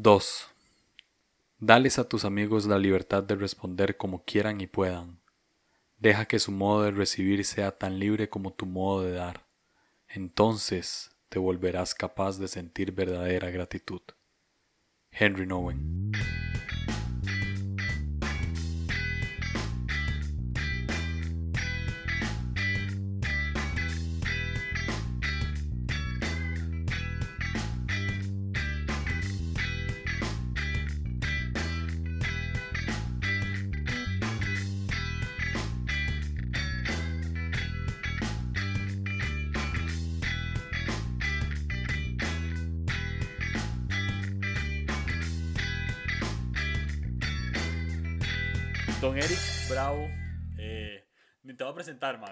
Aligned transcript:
2. 0.00 0.46
Dales 1.58 1.98
a 1.98 2.08
tus 2.08 2.24
amigos 2.24 2.66
la 2.66 2.78
libertad 2.78 3.24
de 3.24 3.34
responder 3.34 3.96
como 3.96 4.22
quieran 4.22 4.60
y 4.60 4.68
puedan. 4.68 5.18
Deja 5.98 6.26
que 6.26 6.38
su 6.38 6.52
modo 6.52 6.84
de 6.84 6.92
recibir 6.92 7.44
sea 7.44 7.76
tan 7.76 7.98
libre 7.98 8.28
como 8.28 8.52
tu 8.52 8.64
modo 8.64 9.02
de 9.02 9.10
dar. 9.10 9.48
Entonces 10.06 11.10
te 11.28 11.40
volverás 11.40 11.96
capaz 11.96 12.38
de 12.38 12.46
sentir 12.46 12.92
verdadera 12.92 13.50
gratitud. 13.50 14.02
Henry 15.10 15.48
Nowen. 15.48 16.12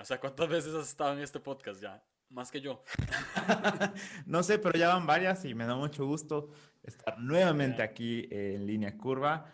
Sea, 0.06 0.20
¿cuántas 0.20 0.48
veces 0.48 0.72
has 0.72 0.88
estado 0.88 1.14
en 1.14 1.18
este 1.18 1.40
podcast 1.40 1.82
ya? 1.82 2.00
Más 2.28 2.52
que 2.52 2.60
yo. 2.60 2.80
no 4.26 4.44
sé, 4.44 4.60
pero 4.60 4.78
ya 4.78 4.94
van 4.94 5.04
varias 5.04 5.44
y 5.44 5.52
me 5.52 5.66
da 5.66 5.74
mucho 5.74 6.06
gusto 6.06 6.50
estar 6.84 7.18
nuevamente 7.18 7.82
aquí 7.82 8.28
en 8.30 8.68
línea 8.68 8.96
curva. 8.96 9.52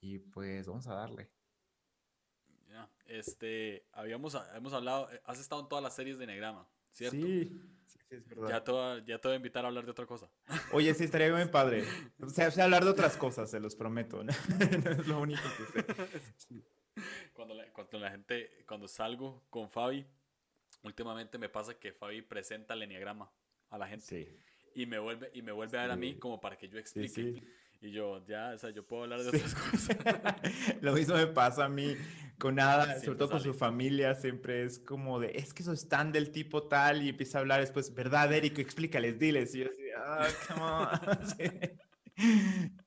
Y 0.00 0.18
pues 0.18 0.66
vamos 0.66 0.88
a 0.88 0.94
darle. 0.94 1.30
Ya, 2.68 2.90
este, 3.06 3.86
habíamos 3.92 4.36
hemos 4.56 4.72
hablado, 4.72 5.08
eh, 5.12 5.22
has 5.24 5.38
estado 5.38 5.62
en 5.62 5.68
todas 5.68 5.84
las 5.84 5.94
series 5.94 6.18
de 6.18 6.26
Negrama, 6.26 6.66
¿cierto? 6.90 7.16
Sí, 7.16 7.62
sí, 7.86 7.98
es 8.10 8.26
verdad. 8.26 8.48
Ya 8.48 8.64
te, 8.64 8.72
voy, 8.72 9.04
ya 9.06 9.20
te 9.20 9.28
voy 9.28 9.34
a 9.34 9.36
invitar 9.36 9.64
a 9.64 9.68
hablar 9.68 9.84
de 9.84 9.92
otra 9.92 10.06
cosa. 10.06 10.28
Oye, 10.72 10.92
sí, 10.94 11.04
estaría 11.04 11.32
bien 11.32 11.50
padre. 11.52 11.84
O 12.20 12.28
sea, 12.28 12.50
hablar 12.64 12.84
de 12.84 12.90
otras 12.90 13.16
cosas, 13.16 13.48
se 13.50 13.60
los 13.60 13.76
prometo. 13.76 14.24
¿no? 14.24 14.32
es 14.90 15.06
lo 15.06 15.20
único 15.20 15.42
que 15.56 15.80
sé. 15.80 16.64
Cuando 17.32 17.54
la, 17.54 17.64
cuando 17.72 17.98
la 17.98 18.10
gente, 18.10 18.64
cuando 18.66 18.88
salgo 18.88 19.44
con 19.50 19.70
Fabi, 19.70 20.04
últimamente 20.82 21.38
me 21.38 21.48
pasa 21.48 21.74
que 21.74 21.92
Fabi 21.92 22.22
presenta 22.22 22.74
el 22.74 22.82
enneagrama 22.82 23.30
a 23.70 23.78
la 23.78 23.86
gente. 23.88 24.06
Sí. 24.06 24.28
Y 24.74 24.86
me 24.86 24.98
vuelve, 24.98 25.30
y 25.34 25.42
me 25.42 25.52
vuelve 25.52 25.78
a 25.78 25.82
ver 25.82 25.90
a 25.90 25.96
mí 25.96 26.14
como 26.16 26.40
para 26.40 26.56
que 26.56 26.66
yo 26.68 26.78
explique. 26.78 27.42
Y 27.80 27.90
yo, 27.90 28.24
ya, 28.26 28.52
o 28.54 28.58
sea, 28.58 28.70
yo 28.70 28.86
puedo 28.86 29.02
hablar 29.02 29.22
de 29.22 29.28
otras 29.28 29.54
cosas. 29.56 29.96
Lo 30.80 30.92
mismo 30.92 31.16
me 31.16 31.26
pasa 31.26 31.64
a 31.64 31.68
mí 31.68 31.96
con 32.38 32.54
nada, 32.54 33.00
sobre 33.00 33.18
todo 33.18 33.30
con 33.30 33.40
su 33.40 33.54
familia, 33.54 34.14
siempre 34.14 34.62
es 34.62 34.78
como 34.78 35.18
de, 35.18 35.32
es 35.34 35.52
que 35.52 35.64
sos 35.64 35.88
tan 35.88 36.12
del 36.12 36.30
tipo 36.30 36.68
tal, 36.68 37.02
y 37.02 37.08
empieza 37.08 37.38
a 37.38 37.40
hablar 37.40 37.58
después, 37.60 37.92
¿verdad, 37.92 38.32
Eric? 38.32 38.58
Explícales, 38.58 39.18
diles. 39.18 39.52
Y 39.56 39.60
yo 39.60 39.66
así, 39.66 39.82
ah, 39.96 40.28
come 40.46 40.62
on. 40.62 40.90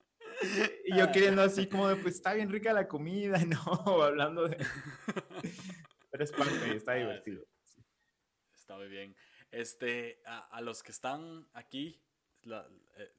Y 0.86 0.98
yo 0.98 1.12
queriendo 1.12 1.42
así 1.42 1.68
como 1.68 1.88
de, 1.88 1.96
pues 1.96 2.16
está 2.16 2.34
bien 2.34 2.50
rica 2.50 2.74
la 2.74 2.88
comida, 2.88 3.38
no, 3.46 4.04
hablando 4.04 4.48
de... 4.48 4.58
Pero 6.12 6.24
es 6.24 6.32
parte, 6.32 6.76
está 6.76 6.94
divertido. 6.94 7.46
Está 8.56 8.78
muy 8.78 8.88
bien. 8.88 9.16
Este, 9.52 10.22
a, 10.26 10.62
los 10.62 10.82
que 10.82 10.92
están 10.92 11.48
aquí, 11.54 12.02
la, 12.44 12.68
eh, 12.98 13.12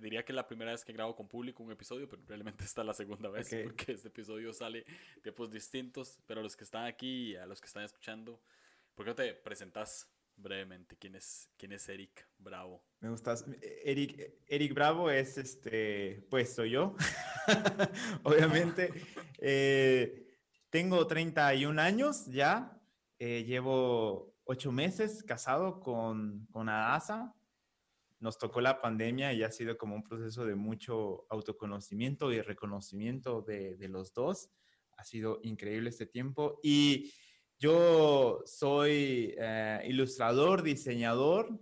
diría 0.00 0.24
que 0.24 0.32
es 0.32 0.36
la 0.36 0.46
primera 0.46 0.72
vez 0.72 0.84
que 0.84 0.92
grabo 0.92 1.16
con 1.16 1.28
público 1.28 1.62
un 1.62 1.72
episodio, 1.72 2.08
pero 2.08 2.22
realmente 2.26 2.64
esta 2.64 2.82
es 2.82 2.86
la 2.86 2.94
segunda 2.94 3.28
vez 3.28 3.50
porque 3.64 3.92
este 3.92 4.08
episodio 4.08 4.52
sale 4.52 4.84
tiempos 5.22 5.50
distintos. 5.50 6.18
Pero 6.26 6.40
a 6.40 6.42
los 6.42 6.56
que 6.56 6.64
están 6.64 6.86
aquí 6.86 7.32
y 7.32 7.36
a 7.36 7.46
los 7.46 7.60
que 7.60 7.66
están 7.66 7.84
escuchando, 7.84 8.40
¿por 8.94 9.04
qué 9.04 9.10
no 9.10 9.14
te 9.14 9.34
presentas 9.34 10.08
brevemente? 10.40 10.96
¿Quién 10.96 11.14
es, 11.16 11.50
quién 11.56 11.72
es 11.72 11.88
Eric 11.88 12.28
Bravo? 12.38 12.82
Me 13.00 13.10
gustas. 13.10 13.44
Eric, 13.84 14.40
Eric 14.46 14.74
Bravo 14.74 15.10
es 15.10 15.38
este, 15.38 16.26
pues 16.30 16.54
soy 16.54 16.70
yo, 16.70 16.96
obviamente. 18.22 18.92
Eh, 19.38 20.36
tengo 20.70 21.06
31 21.06 21.80
años 21.80 22.26
ya, 22.26 22.80
eh, 23.18 23.44
llevo 23.44 24.34
8 24.44 24.72
meses 24.72 25.22
casado 25.22 25.80
con, 25.80 26.46
con 26.50 26.68
Adasa 26.68 27.34
nos 28.20 28.36
tocó 28.36 28.60
la 28.60 28.80
pandemia 28.80 29.32
y 29.32 29.42
ha 29.42 29.50
sido 29.50 29.76
como 29.76 29.96
un 29.96 30.02
proceso 30.02 30.44
de 30.44 30.54
mucho 30.54 31.26
autoconocimiento 31.30 32.30
y 32.32 32.42
reconocimiento 32.42 33.40
de, 33.40 33.76
los 33.88 34.12
dos. 34.12 34.50
Ha 34.98 35.04
sido 35.04 35.40
increíble 35.42 35.88
este 35.88 36.06
tiempo. 36.06 36.60
Y 36.62 37.12
yo 37.60 38.42
soy 38.46 39.34
eh, 39.38 39.82
ilustrador, 39.84 40.62
diseñador, 40.62 41.60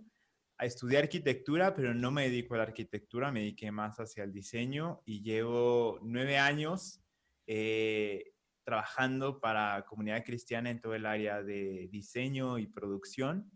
a 0.57 0.65
estudiar 0.65 1.03
arquitectura, 1.03 1.75
pero 1.75 1.93
no 1.93 2.09
me 2.09 2.29
dedico 2.29 2.55
a 2.55 2.57
la 2.57 2.63
arquitectura, 2.63 3.31
me 3.31 3.41
dediqué 3.41 3.71
más 3.71 3.97
hacia 3.99 4.23
el 4.23 4.31
diseño 4.31 5.01
y 5.05 5.21
llevo 5.21 5.99
nueve 6.01 6.37
años 6.37 7.01
eh, 7.47 8.31
trabajando 8.63 9.41
para 9.41 9.85
comunidad 9.85 10.23
cristiana 10.23 10.69
en 10.69 10.79
todo 10.79 10.95
el 10.95 11.05
área 11.05 11.43
de 11.43 11.89
diseño 11.91 12.57
y 12.57 12.67
producción. 12.67 13.51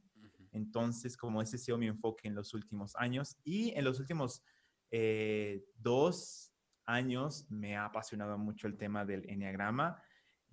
Entonces, 0.51 1.15
como 1.15 1.41
ese 1.41 1.55
ha 1.55 1.59
sido 1.59 1.77
mi 1.77 1.87
enfoque 1.87 2.27
en 2.27 2.35
los 2.35 2.53
últimos 2.53 2.93
años 2.97 3.37
y 3.43 3.71
en 3.71 3.85
los 3.85 3.99
últimos 3.99 4.43
eh, 4.91 5.63
dos 5.75 6.53
años 6.85 7.47
me 7.49 7.77
ha 7.77 7.85
apasionado 7.85 8.37
mucho 8.37 8.67
el 8.67 8.77
tema 8.77 9.05
del 9.05 9.29
enneagrama 9.29 10.01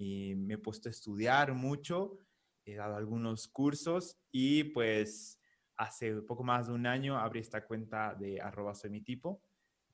y 0.01 0.35
me 0.35 0.55
he 0.55 0.59
puesto 0.59 0.89
a 0.89 0.91
estudiar 0.91 1.53
mucho, 1.53 2.17
he 2.65 2.75
dado 2.75 2.97
algunos 2.97 3.49
cursos 3.49 4.19
y 4.33 4.65
pues 4.65 5.39
hace 5.77 6.23
poco 6.23 6.43
más 6.43 6.69
de 6.69 6.73
un 6.73 6.87
año 6.87 7.19
abrí 7.19 7.41
esta 7.41 7.67
cuenta 7.67 8.15
de 8.15 8.41
arroba 8.41 8.75
soy 8.75 8.89
mi 8.89 9.03
tipo, 9.03 9.43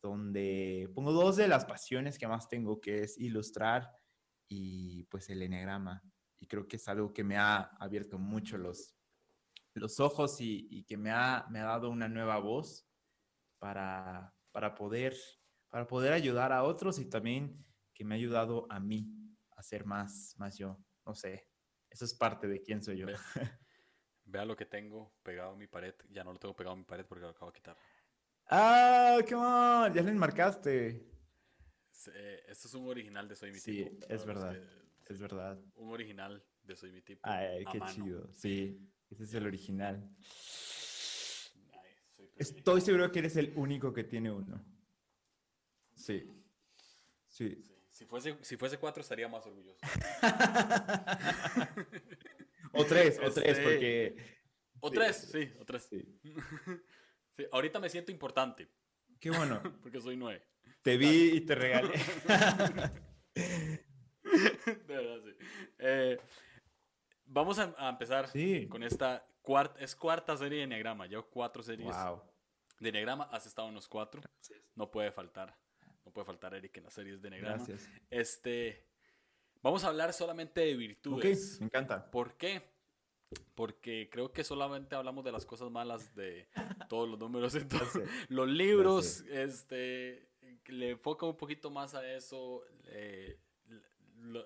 donde 0.00 0.88
pongo 0.94 1.12
dos 1.12 1.34
de 1.34 1.48
las 1.48 1.64
pasiones 1.64 2.18
que 2.18 2.28
más 2.28 2.48
tengo, 2.48 2.80
que 2.80 3.02
es 3.02 3.18
ilustrar 3.18 3.90
y 4.48 5.02
pues 5.04 5.28
el 5.28 5.42
enneagrama. 5.42 6.00
Y 6.38 6.46
creo 6.46 6.68
que 6.68 6.76
es 6.76 6.86
algo 6.86 7.12
que 7.12 7.24
me 7.24 7.36
ha 7.36 7.62
abierto 7.80 8.16
mucho 8.16 8.58
los, 8.58 8.94
los 9.74 9.98
ojos 9.98 10.36
y, 10.40 10.84
que 10.84 10.96
me 10.96 11.10
ha, 11.10 11.46
me 11.50 11.58
ha, 11.58 11.64
dado 11.64 11.90
una 11.90 12.08
nueva 12.08 12.38
voz 12.38 12.86
para, 13.58 14.32
para, 14.52 14.76
poder, 14.76 15.16
para 15.68 15.88
poder 15.88 16.12
ayudar 16.12 16.52
a 16.52 16.62
otros 16.62 17.00
y 17.00 17.06
también 17.06 17.64
que 17.92 18.04
me 18.04 18.14
ha 18.14 18.18
ayudado 18.18 18.68
a 18.70 18.78
mí 18.78 19.25
a 19.56 19.62
ser 19.62 19.84
más, 19.84 20.34
más 20.38 20.56
yo. 20.56 20.78
No 21.04 21.14
sé, 21.14 21.48
eso 21.90 22.04
es 22.04 22.14
parte 22.14 22.46
de 22.46 22.62
quién 22.62 22.82
soy 22.82 22.98
yo. 22.98 23.06
Vea, 24.24 24.44
lo 24.44 24.56
que 24.56 24.66
tengo 24.66 25.14
pegado 25.22 25.52
en 25.52 25.58
mi 25.58 25.66
pared. 25.66 25.94
Ya 26.10 26.24
no 26.24 26.32
lo 26.32 26.38
tengo 26.38 26.54
pegado 26.54 26.74
en 26.74 26.80
mi 26.80 26.84
pared 26.84 27.06
porque 27.06 27.22
lo 27.22 27.30
acabo 27.30 27.50
de 27.50 27.56
quitar. 27.56 27.76
¡Ah, 28.48 29.18
come 29.28 29.36
on! 29.36 29.94
Ya 29.94 30.02
lo 30.02 30.10
enmarcaste. 30.10 31.08
esto 32.48 32.68
es 32.68 32.74
un 32.74 32.88
original 32.88 33.28
de 33.28 33.36
Soy 33.36 33.52
Mi 33.52 33.60
Tipo. 33.60 33.90
Sí, 33.90 33.98
es 34.08 34.26
verdad. 34.26 34.56
Es 35.06 35.20
verdad. 35.20 35.58
Un 35.76 35.92
original 35.92 36.44
de 36.62 36.76
Soy 36.76 36.90
Mi 36.90 37.02
Tipo. 37.02 37.20
Ay, 37.22 37.64
qué 37.70 37.80
chido. 37.92 38.28
Sí. 38.34 38.90
Ese 39.08 39.24
es 39.24 39.34
el 39.34 39.46
original. 39.46 40.10
Estoy 42.36 42.80
seguro 42.80 43.10
que 43.10 43.20
eres 43.20 43.36
el 43.36 43.52
único 43.56 43.92
que 43.92 44.04
tiene 44.04 44.30
uno. 44.30 44.62
Sí. 45.94 46.44
Sí. 47.28 47.62
Si, 47.96 48.04
fuese, 48.04 48.36
si 48.42 48.58
fuese 48.58 48.76
cuatro 48.76 49.00
estaría 49.00 49.26
más 49.26 49.46
orgulloso. 49.46 49.80
o 52.72 52.84
tres, 52.84 53.18
o 53.24 53.30
tres, 53.32 53.48
este, 53.48 53.62
porque... 53.62 54.36
O 54.80 54.90
tres, 54.90 55.16
sí, 55.32 55.50
o 55.58 55.64
tres. 55.64 55.88
Sí. 57.38 57.44
Ahorita 57.52 57.78
me 57.80 57.90
siento 57.90 58.12
importante. 58.12 58.68
Qué 59.18 59.30
bueno. 59.30 59.62
porque 59.82 60.00
soy 60.00 60.16
nueve. 60.16 60.46
Te 60.82 60.96
vi 60.98 61.36
y 61.36 61.40
te 61.42 61.54
regalé. 61.54 61.92
De 63.34 63.84
verdad, 64.86 65.20
sí. 65.22 65.36
Eh, 65.78 66.18
Vamos 67.26 67.58
a, 67.58 67.88
empezar 67.88 68.30
con 68.68 68.82
esta 68.82 69.26
cuarta, 69.42 69.80
es 69.80 69.96
cuarta 69.96 70.36
serie 70.36 70.58
de 70.58 70.64
Enneagrama. 70.64 71.06
Yo 71.06 71.28
cuatro 71.28 71.62
series 71.62 71.94
de 72.78 72.88
Enneagrama. 72.90 73.24
Has 73.24 73.46
estado 73.46 73.68
en 73.68 73.74
los 73.74 73.88
cuatro. 73.88 74.20
No 74.74 74.90
puede 74.90 75.10
faltar. 75.10 75.56
No 76.06 76.12
puede 76.12 76.24
faltar 76.24 76.54
Eric 76.54 76.76
en 76.78 76.84
las 76.84 76.94
series 76.94 77.20
de 77.20 77.28
Enneagrama. 77.28 77.56
Gracias. 77.56 77.90
Este, 78.08 78.86
vamos 79.60 79.84
a 79.84 79.88
hablar 79.88 80.12
solamente 80.12 80.60
de 80.60 80.76
virtudes. 80.76 81.60
me 81.60 81.66
encanta. 81.66 82.10
¿Por 82.10 82.34
qué? 82.36 82.62
Porque 83.56 84.08
creo 84.10 84.32
que 84.32 84.44
solamente 84.44 84.94
hablamos 84.94 85.24
de 85.24 85.32
las 85.32 85.44
cosas 85.44 85.68
malas 85.68 86.14
de 86.14 86.48
todos 86.88 87.08
los 87.08 87.18
números. 87.18 87.54
Entonces, 87.56 88.08
los 88.28 88.48
libros, 88.48 89.24
este, 89.28 90.28
le 90.68 90.90
enfoca 90.90 91.26
un 91.26 91.36
poquito 91.36 91.70
más 91.70 91.94
a 91.94 92.08
eso. 92.08 92.64
Eh, 92.84 93.38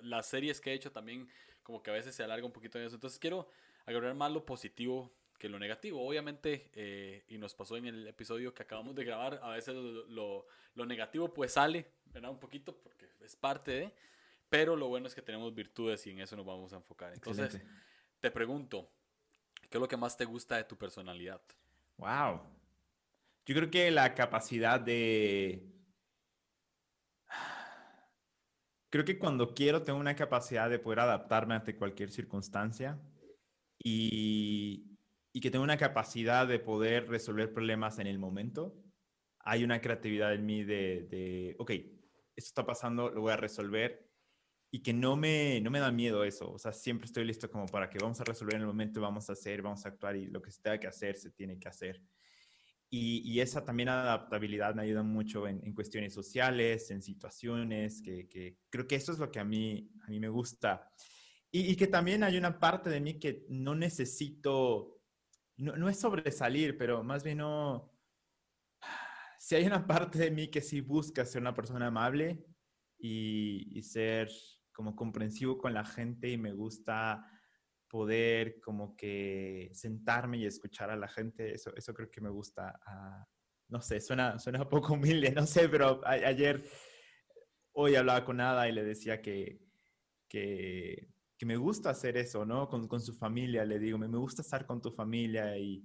las 0.03 0.27
series 0.27 0.61
que 0.61 0.71
he 0.71 0.75
hecho 0.75 0.91
también 0.91 1.29
como 1.63 1.83
que 1.83 1.91
a 1.91 1.95
veces 1.95 2.15
se 2.15 2.25
alarga 2.25 2.47
un 2.47 2.53
poquito 2.53 2.79
en 2.79 2.87
eso. 2.87 2.97
Entonces 2.97 3.19
quiero 3.19 3.49
agarrar 3.85 4.15
más 4.15 4.33
lo 4.33 4.47
positivo 4.47 5.13
que 5.41 5.49
lo 5.49 5.59
negativo. 5.59 6.07
Obviamente, 6.07 6.71
eh, 6.75 7.25
y 7.29 7.39
nos 7.39 7.55
pasó 7.55 7.77
en 7.77 7.87
el 7.87 8.07
episodio 8.07 8.55
que 8.55 8.63
acabamos 8.63 8.95
de 8.95 9.05
grabar, 9.05 9.41
a 9.43 9.51
veces 9.51 9.75
lo, 9.75 10.47
lo, 10.75 10.87
negativo 10.87 11.33
pues 11.33 11.55
sale, 11.55 11.87
¿verdad? 12.13 12.31
Un 12.31 12.39
poquito, 12.39 12.77
porque 12.77 13.09
es 13.25 13.35
parte 13.35 13.71
de, 13.73 13.95
pero 14.51 14.77
lo 14.77 14.89
bueno 14.89 15.09
es 15.09 15.15
que 15.15 15.23
tenemos 15.23 15.53
virtudes 15.55 16.07
y 16.07 16.11
en 16.11 16.21
eso 16.21 16.37
nos 16.37 16.45
vamos 16.45 16.73
a 16.75 16.77
enfocar. 16.77 17.15
Entonces, 17.15 17.59
te 18.21 18.31
pregunto, 18.31 18.93
¿qué 19.63 19.79
es 19.79 19.81
lo 19.81 19.89
que 19.89 19.97
más 19.97 20.17
te 20.17 20.27
gusta 20.27 20.57
de 20.57 20.65
tu 20.65 20.77
personalidad? 20.77 21.41
Wow. 21.97 22.43
Yo 23.47 23.55
creo 23.55 23.71
que 23.71 23.91
la 23.91 24.15
capacidad 24.15 24.79
de... 24.79 25.67
Creo 28.91 29.05
que 29.05 29.19
cuando 29.19 29.55
quiero 29.55 29.85
tengo 29.85 29.99
una 29.99 30.17
capacidad 30.17 30.69
de 30.69 30.81
poder 30.81 31.01
adaptarme 31.01 31.55
ante 31.55 31.77
cualquier 31.77 32.11
circunstancia 32.11 32.99
y, 33.79 34.90
y 35.33 35.41
que 35.41 35.51
tengo 35.51 35.65
una 35.65 35.77
capacidad 35.77 36.47
de 36.47 36.59
poder 36.59 37.09
resolver 37.09 37.53
problemas 37.53 37.99
en 37.99 38.07
el 38.07 38.19
momento. 38.19 38.75
Hay 39.41 39.65
una 39.65 39.81
creatividad 39.81 40.35
en 40.35 40.45
mí 40.45 40.65
de, 40.65 41.07
de, 41.11 41.57
ok, 41.59 41.71
esto 41.71 42.49
está 42.49 42.67
pasando, 42.67 43.11
lo 43.11 43.23
voy 43.23 43.33
a 43.33 43.37
resolver 43.37 44.11
y 44.73 44.83
que 44.83 44.93
no 44.93 45.17
me, 45.17 45.61
no 45.61 45.71
me 45.71 45.81
da 45.81 45.91
miedo 45.91 46.25
eso. 46.25 46.53
O 46.53 46.59
sea, 46.59 46.73
siempre 46.73 47.07
estoy 47.07 47.25
listo 47.25 47.51
como 47.51 47.67
para 47.67 47.91
que 47.91 47.99
vamos 47.99 48.21
a 48.21 48.25
resolver 48.25 48.55
en 48.55 48.63
el 48.63 48.67
momento, 48.67 49.01
vamos 49.01 49.29
a 49.29 49.33
hacer, 49.33 49.63
vamos 49.63 49.85
a 49.85 49.91
actuar 49.91 50.17
y 50.17 50.27
lo 50.27 50.41
que 50.41 50.51
se 50.51 50.63
tenga 50.63 50.79
que 50.79 50.87
hacer, 50.87 51.17
se 51.17 51.31
tiene 51.31 51.59
que 51.59 51.69
hacer. 51.69 52.03
Y, 52.89 53.23
y 53.25 53.41
esa 53.41 53.65
también 53.65 53.89
adaptabilidad 53.89 54.75
me 54.75 54.83
ayuda 54.83 55.05
mucho 55.05 55.47
en, 55.47 55.61
en 55.65 55.75
cuestiones 55.75 56.13
sociales, 56.13 56.91
en 56.91 57.03
situaciones, 57.03 58.03
que, 58.03 58.29
que, 58.29 58.59
creo 58.69 58.87
que 58.87 58.97
eso 58.97 59.13
es 59.13 59.19
lo 59.19 59.31
que 59.31 59.39
a 59.39 59.45
mí, 59.45 59.93
a 60.03 60.11
mí 60.11 60.19
me 60.19 60.29
gusta. 60.29 60.91
Y, 61.53 61.71
y 61.71 61.77
que 61.77 61.87
también 61.87 62.25
hay 62.25 62.37
una 62.37 62.59
parte 62.59 62.91
de 62.91 63.01
mí 63.01 63.19
que 63.19 63.47
no 63.49 63.75
necesito 63.75 65.00
no, 65.61 65.89
es 65.89 66.01
sobresalir, 66.01 66.77
pero 66.77 67.03
más 67.05 67.23
bien 67.23 67.39
no... 67.39 67.93
Si 69.39 69.55
hay 69.55 69.67
una 69.67 69.87
parte 69.87 70.19
de 70.19 70.31
mí 70.31 70.49
que 70.49 70.61
sí 70.61 70.81
busca 70.81 71.25
ser 71.25 71.41
una 71.41 71.55
persona 71.55 71.87
amable 71.87 72.45
y, 72.99 73.83
ser 73.83 74.31
como 74.73 74.95
comprensivo 74.95 75.59
con 75.59 75.75
la 75.75 75.85
gente 75.85 76.29
y 76.29 76.39
me 76.39 76.53
gusta 76.53 77.27
poder 77.89 78.61
como 78.61 78.97
que 78.97 79.71
sentarme 79.73 80.39
y 80.39 80.47
escuchar 80.47 80.91
a 80.91 80.97
la 80.97 81.09
gente, 81.09 81.55
eso, 81.55 81.75
eso 81.75 81.93
creo 81.93 82.11
que 82.11 82.21
me 82.21 82.31
gusta. 82.31 82.79
Ah, 82.87 83.27
no 83.69 83.81
sé, 83.81 84.01
suena, 84.01 84.39
suena 84.39 84.63
un 84.63 84.69
poco 84.69 84.95
humilde, 84.95 85.33
no 85.33 85.47
sé, 85.47 85.69
pero 85.69 86.01
ayer, 86.07 86.63
hoy 87.73 87.97
hablaba 87.97 88.25
con 88.25 88.41
Ada 88.41 88.69
y 88.69 88.73
le 88.73 88.85
decía 88.85 89.21
que, 89.21 89.61
que 90.29 91.10
que 91.41 91.47
me 91.47 91.57
gusta 91.57 91.89
hacer 91.89 92.19
eso, 92.19 92.45
¿no? 92.45 92.69
Con, 92.69 92.87
con 92.87 93.01
su 93.01 93.15
familia, 93.15 93.65
le 93.65 93.79
digo, 93.79 93.97
me, 93.97 94.07
gusta 94.09 94.43
estar 94.43 94.67
con 94.67 94.83
tu 94.83 94.91
familia 94.91 95.57
y, 95.57 95.83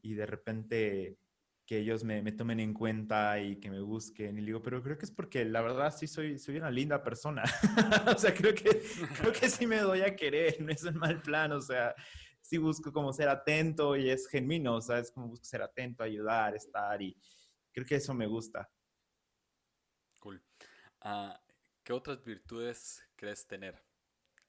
y 0.00 0.14
de 0.14 0.26
repente 0.26 1.18
que 1.66 1.78
ellos 1.78 2.04
me, 2.04 2.22
me, 2.22 2.30
tomen 2.30 2.60
en 2.60 2.72
cuenta 2.72 3.40
y 3.40 3.58
que 3.58 3.68
me 3.68 3.80
busquen. 3.80 4.38
Y 4.38 4.42
le 4.42 4.46
digo, 4.46 4.62
pero 4.62 4.80
creo 4.80 4.96
que 4.96 5.04
es 5.04 5.10
porque 5.10 5.44
la 5.44 5.60
verdad 5.60 5.92
sí 5.92 6.06
soy, 6.06 6.38
soy 6.38 6.58
una 6.58 6.70
linda 6.70 7.02
persona. 7.02 7.42
o 8.14 8.16
sea, 8.16 8.32
creo 8.32 8.54
que, 8.54 8.80
creo 9.18 9.32
que 9.32 9.50
sí 9.50 9.66
me 9.66 9.80
doy 9.80 10.02
a 10.02 10.14
querer, 10.14 10.60
no 10.62 10.70
es 10.70 10.84
un 10.84 10.96
mal 10.96 11.20
plan, 11.20 11.50
o 11.50 11.60
sea, 11.60 11.96
sí 12.40 12.58
busco 12.58 12.92
como 12.92 13.12
ser 13.12 13.28
atento 13.28 13.96
y 13.96 14.08
es 14.08 14.28
genuino, 14.28 14.76
o 14.76 14.80
sea, 14.80 15.00
es 15.00 15.10
como 15.10 15.26
busco 15.26 15.44
ser 15.44 15.62
atento, 15.62 16.04
ayudar, 16.04 16.54
estar 16.54 17.02
y 17.02 17.16
creo 17.72 17.84
que 17.84 17.96
eso 17.96 18.14
me 18.14 18.28
gusta. 18.28 18.70
Cool. 20.20 20.40
Uh, 21.04 21.34
¿Qué 21.82 21.92
otras 21.92 22.22
virtudes 22.22 23.02
crees 23.16 23.44
tener? 23.48 23.82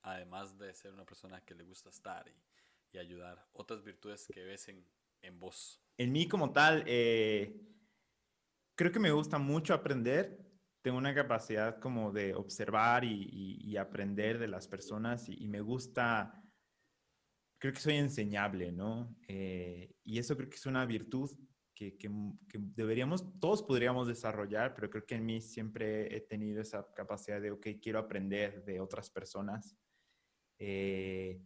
Además 0.03 0.57
de 0.57 0.73
ser 0.73 0.93
una 0.93 1.05
persona 1.05 1.41
que 1.41 1.55
le 1.55 1.63
gusta 1.63 1.89
estar 1.89 2.27
y, 2.27 2.97
ayudar, 2.97 3.43
otras 3.53 3.83
virtudes 3.83 4.27
que 4.31 4.43
ves 4.43 4.67
en, 4.67 4.85
en 5.23 5.39
vos? 5.39 5.81
En 5.97 6.11
mí 6.11 6.27
como 6.27 6.53
tal, 6.53 6.83
eh, 6.85 7.59
creo 8.75 8.91
que 8.91 8.99
me 8.99 9.11
gusta 9.11 9.39
mucho 9.39 9.73
aprender. 9.73 10.39
Tengo 10.83 10.99
una 10.99 11.15
capacidad 11.15 11.79
como 11.79 12.11
de 12.11 12.35
observar 12.35 13.03
y, 13.03 13.75
aprender 13.77 14.37
de 14.37 14.47
las 14.47 14.67
personas 14.67 15.27
y, 15.27 15.47
me 15.47 15.61
gusta, 15.61 16.39
creo 17.59 17.73
que 17.73 17.79
soy 17.79 17.95
enseñable, 17.95 18.71
¿no? 18.71 19.17
Eh, 19.27 19.95
y 20.03 20.19
eso 20.19 20.37
creo 20.37 20.49
que 20.49 20.57
es 20.57 20.65
una 20.67 20.85
virtud 20.85 21.31
que, 21.73 21.97
que, 21.97 22.11
deberíamos, 22.51 23.39
todos 23.39 23.63
podríamos 23.63 24.07
desarrollar, 24.07 24.75
pero 24.75 24.91
creo 24.91 25.05
que 25.05 25.15
en 25.15 25.25
mí 25.25 25.41
siempre 25.41 26.15
he 26.15 26.21
tenido 26.21 26.61
esa 26.61 26.85
capacidad 26.93 27.41
de, 27.41 27.49
ok, 27.49 27.67
quiero 27.81 27.97
aprender 27.97 28.63
de 28.63 28.79
otras 28.79 29.09
personas 29.09 29.75
eh, 30.59 31.41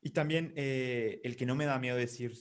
y 0.00 0.10
también 0.10 0.52
eh, 0.56 1.20
el 1.24 1.36
que 1.36 1.46
no 1.46 1.54
me 1.54 1.66
da 1.66 1.78
miedo 1.78 1.96
decir, 1.96 2.32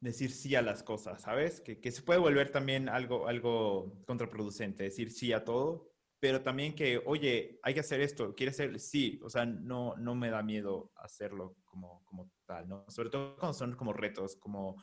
decir 0.00 0.30
sí 0.30 0.54
a 0.54 0.62
las 0.62 0.82
cosas, 0.82 1.22
¿sabes? 1.22 1.60
Que, 1.60 1.80
que, 1.80 1.92
se 1.92 2.02
puede 2.02 2.18
volver 2.18 2.50
también 2.50 2.88
algo, 2.88 3.28
algo 3.28 4.02
contraproducente, 4.06 4.84
decir 4.84 5.10
sí 5.10 5.32
a 5.32 5.44
todo, 5.44 5.90
pero 6.18 6.42
también 6.42 6.74
que, 6.74 7.00
oye, 7.04 7.58
hay 7.62 7.74
que 7.74 7.80
hacer 7.80 8.00
esto, 8.00 8.34
¿quieres 8.34 8.56
hacer? 8.56 8.80
Sí, 8.80 9.20
o 9.22 9.30
sea, 9.30 9.46
no, 9.46 9.96
no 9.96 10.14
me 10.14 10.30
da 10.30 10.42
miedo 10.42 10.92
hacerlo 10.96 11.56
como, 11.64 12.04
como 12.04 12.30
tal, 12.46 12.68
¿no? 12.68 12.84
Sobre 12.88 13.10
todo 13.10 13.36
cuando 13.36 13.54
son 13.54 13.76
como 13.76 13.92
retos, 13.92 14.36
como 14.36 14.82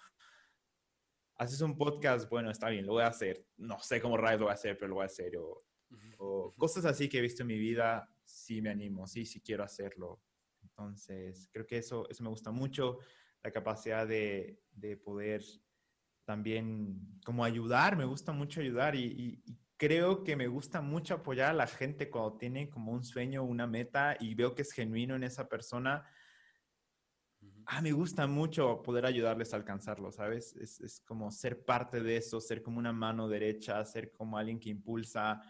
haces 1.37 1.61
un 1.61 1.77
podcast, 1.77 2.29
bueno, 2.29 2.51
está 2.51 2.69
bien, 2.69 2.85
lo 2.85 2.93
voy 2.93 3.03
a 3.03 3.07
hacer, 3.07 3.45
no 3.57 3.79
sé 3.79 3.99
cómo 3.99 4.17
rayos 4.17 4.39
lo 4.39 4.45
voy 4.45 4.51
a 4.51 4.55
hacer, 4.55 4.77
pero 4.77 4.89
lo 4.89 4.95
voy 4.95 5.03
a 5.03 5.07
hacer, 5.07 5.35
o, 5.37 5.65
o 6.19 6.53
cosas 6.55 6.85
así 6.85 7.09
que 7.09 7.17
he 7.17 7.21
visto 7.21 7.43
en 7.43 7.47
mi 7.47 7.57
vida, 7.57 8.09
sí 8.33 8.61
me 8.61 8.69
animo, 8.69 9.07
sí, 9.07 9.25
sí 9.25 9.41
quiero 9.41 9.63
hacerlo. 9.63 10.21
Entonces, 10.61 11.49
creo 11.51 11.67
que 11.67 11.77
eso, 11.77 12.09
eso 12.09 12.23
me 12.23 12.29
gusta 12.29 12.51
mucho, 12.51 12.99
la 13.43 13.51
capacidad 13.51 14.07
de, 14.07 14.61
de 14.71 14.97
poder 14.97 15.43
también 16.25 17.19
como 17.25 17.43
ayudar, 17.43 17.97
me 17.97 18.05
gusta 18.05 18.31
mucho 18.31 18.61
ayudar 18.61 18.95
y, 18.95 19.43
creo 19.75 20.23
que 20.23 20.37
me 20.37 20.47
gusta 20.47 20.79
mucho 20.79 21.15
apoyar 21.15 21.49
a 21.49 21.53
la 21.53 21.67
gente 21.67 22.09
cuando 22.09 22.37
tiene 22.37 22.69
como 22.69 22.93
un 22.93 23.03
sueño, 23.03 23.43
una 23.43 23.67
meta 23.67 24.15
y 24.17 24.33
veo 24.33 24.55
que 24.55 24.61
es 24.61 24.71
genuino 24.71 25.15
en 25.15 25.23
esa 25.23 25.49
persona. 25.49 26.05
Ah, 27.65 27.81
me 27.81 27.91
gusta 27.91 28.25
mucho 28.25 28.81
poder 28.81 29.05
ayudarles 29.05 29.51
a 29.51 29.57
alcanzarlo, 29.57 30.09
¿sabes? 30.13 30.55
Es, 30.55 30.79
es 30.79 31.01
como 31.01 31.31
ser 31.31 31.65
parte 31.65 32.01
de 32.01 32.15
eso, 32.15 32.39
ser 32.39 32.61
como 32.61 32.79
una 32.79 32.93
mano 32.93 33.27
derecha, 33.27 33.83
ser 33.83 34.13
como 34.13 34.37
alguien 34.37 34.57
que 34.57 34.69
impulsa 34.69 35.41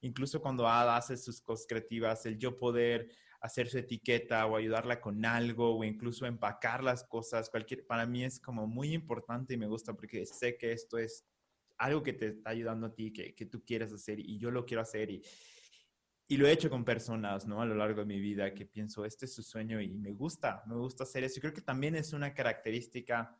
incluso 0.00 0.40
cuando 0.40 0.68
Ada 0.68 0.96
hace 0.96 1.16
sus 1.16 1.40
cosas 1.40 1.66
creativas, 1.68 2.24
el 2.26 2.38
yo 2.38 2.58
poder 2.58 3.10
hacer 3.40 3.68
su 3.68 3.78
etiqueta 3.78 4.46
o 4.46 4.56
ayudarla 4.56 5.00
con 5.00 5.24
algo 5.24 5.76
o 5.76 5.84
incluso 5.84 6.26
empacar 6.26 6.82
las 6.82 7.04
cosas, 7.04 7.50
cualquier, 7.50 7.86
para 7.86 8.06
mí 8.06 8.24
es 8.24 8.40
como 8.40 8.66
muy 8.66 8.92
importante 8.92 9.54
y 9.54 9.56
me 9.56 9.66
gusta 9.66 9.94
porque 9.94 10.26
sé 10.26 10.56
que 10.56 10.72
esto 10.72 10.98
es 10.98 11.24
algo 11.76 12.02
que 12.02 12.12
te 12.12 12.28
está 12.28 12.50
ayudando 12.50 12.88
a 12.88 12.94
ti, 12.94 13.12
que, 13.12 13.34
que 13.34 13.46
tú 13.46 13.64
quieres 13.64 13.92
hacer 13.92 14.18
y 14.18 14.38
yo 14.38 14.50
lo 14.50 14.66
quiero 14.66 14.82
hacer 14.82 15.10
y, 15.10 15.22
y 16.26 16.36
lo 16.36 16.46
he 16.46 16.52
hecho 16.52 16.68
con 16.68 16.84
personas, 16.84 17.46
¿no? 17.46 17.62
A 17.62 17.66
lo 17.66 17.74
largo 17.74 18.00
de 18.00 18.06
mi 18.06 18.20
vida 18.20 18.52
que 18.52 18.66
pienso, 18.66 19.04
este 19.04 19.26
es 19.26 19.34
su 19.34 19.42
sueño 19.42 19.80
y 19.80 19.94
me 19.94 20.12
gusta, 20.12 20.62
me 20.66 20.74
gusta 20.74 21.04
hacer 21.04 21.24
eso. 21.24 21.38
Y 21.38 21.40
creo 21.40 21.54
que 21.54 21.62
también 21.62 21.94
es 21.94 22.12
una 22.12 22.34
característica 22.34 23.34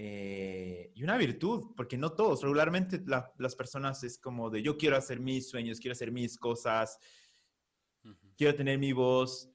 eh, 0.00 0.92
y 0.94 1.02
una 1.02 1.16
virtud, 1.16 1.74
porque 1.76 1.98
no 1.98 2.12
todos, 2.12 2.42
regularmente 2.42 3.02
las 3.04 3.56
personas 3.56 4.04
es 4.04 4.16
como 4.16 4.48
de 4.48 4.62
yo 4.62 4.78
quiero 4.78 4.96
hacer 4.96 5.18
mis 5.18 5.50
sueños, 5.50 5.80
quiero 5.80 5.90
hacer 5.90 6.12
mis 6.12 6.38
cosas, 6.38 7.00
quiero 8.36 8.54
tener 8.54 8.78
mi 8.78 8.92
voz, 8.92 9.50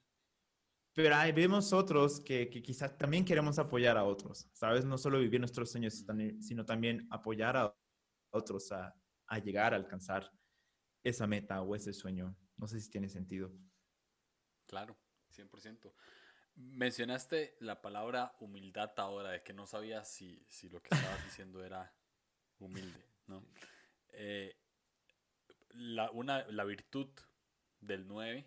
pero 0.92 1.16
hay, 1.16 1.32
vemos 1.32 1.72
otros 1.72 2.20
que, 2.20 2.50
que 2.50 2.62
quizás 2.62 2.98
también 2.98 3.24
queremos 3.24 3.58
apoyar 3.58 3.98
a 3.98 4.04
otros, 4.04 4.50
¿sabes? 4.52 4.84
No 4.84 4.98
solo 4.98 5.18
vivir 5.20 5.40
nuestros 5.40 5.72
sueños, 5.72 6.06
sino 6.42 6.66
también 6.66 7.08
apoyar 7.10 7.56
a 7.56 7.74
otros 8.34 8.70
a, 8.74 8.94
a 9.28 9.40
llegar 9.40 9.74
a 9.74 9.78
alcanzar 9.78 10.30
esa 11.06 11.26
meta 11.26 11.62
o 11.62 11.74
ese 11.74 11.94
sueño. 11.94 12.36
No 12.58 12.68
sé 12.68 12.82
si 12.82 12.90
tiene 12.90 13.08
sentido. 13.08 13.50
Claro, 14.68 14.98
100%. 15.34 15.94
Mencionaste 16.56 17.56
la 17.60 17.82
palabra 17.82 18.36
humildad 18.40 18.92
ahora, 18.98 19.32
de 19.32 19.44
que 19.44 19.54
no 19.54 19.66
sabía 19.66 20.06
si, 20.06 20.46
si 20.50 20.70
lo 20.70 20.82
que 20.82 20.96
estabas 20.96 21.24
diciendo 21.26 21.64
era 21.64 21.94
humilde, 22.60 23.04
¿no? 23.28 23.44
Eh, 24.10 24.56
la, 25.72 26.12
una, 26.12 26.46
la 26.48 26.64
virtud 26.64 27.10
del 27.82 28.08
9 28.08 28.46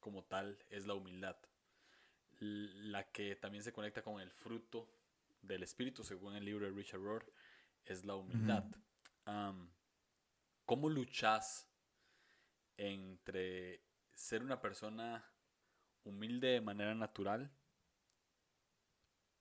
como 0.00 0.24
tal 0.24 0.58
es 0.70 0.86
la 0.86 0.94
humildad, 0.94 1.36
la 2.38 3.10
que 3.10 3.36
también 3.36 3.64
se 3.64 3.72
conecta 3.72 4.02
con 4.02 4.20
el 4.20 4.30
fruto 4.30 4.88
del 5.42 5.62
espíritu, 5.62 6.04
según 6.04 6.34
el 6.36 6.44
libro 6.44 6.66
de 6.66 6.72
Richard 6.72 7.00
Rohr, 7.00 7.32
es 7.84 8.04
la 8.04 8.14
humildad. 8.14 8.64
¿Cómo 10.64 10.88
luchas 10.88 11.68
entre 12.76 13.82
ser 14.14 14.42
una 14.42 14.60
persona 14.60 15.24
humilde 16.06 16.48
de 16.48 16.60
manera 16.60 16.94
natural 16.94 17.50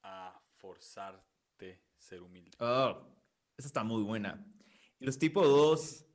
a 0.03 0.39
forzarte 0.57 1.83
ser 1.97 2.21
humilde. 2.21 2.51
Oh, 2.59 3.07
esa 3.57 3.67
está 3.67 3.83
muy 3.83 4.03
buena. 4.03 4.45
Y 4.99 5.05
los 5.05 5.17
tipo 5.17 5.45
2 5.45 6.05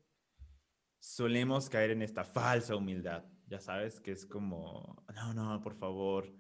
solemos 0.99 1.69
caer 1.69 1.91
en 1.91 2.03
esta 2.03 2.25
falsa 2.25 2.77
humildad, 2.77 3.25
ya 3.47 3.61
sabes, 3.61 4.01
que 4.01 4.13
es 4.13 4.27
como, 4.27 5.05
no, 5.15 5.35
no, 5.35 5.61
por 5.61 5.75
favor, 5.75 6.33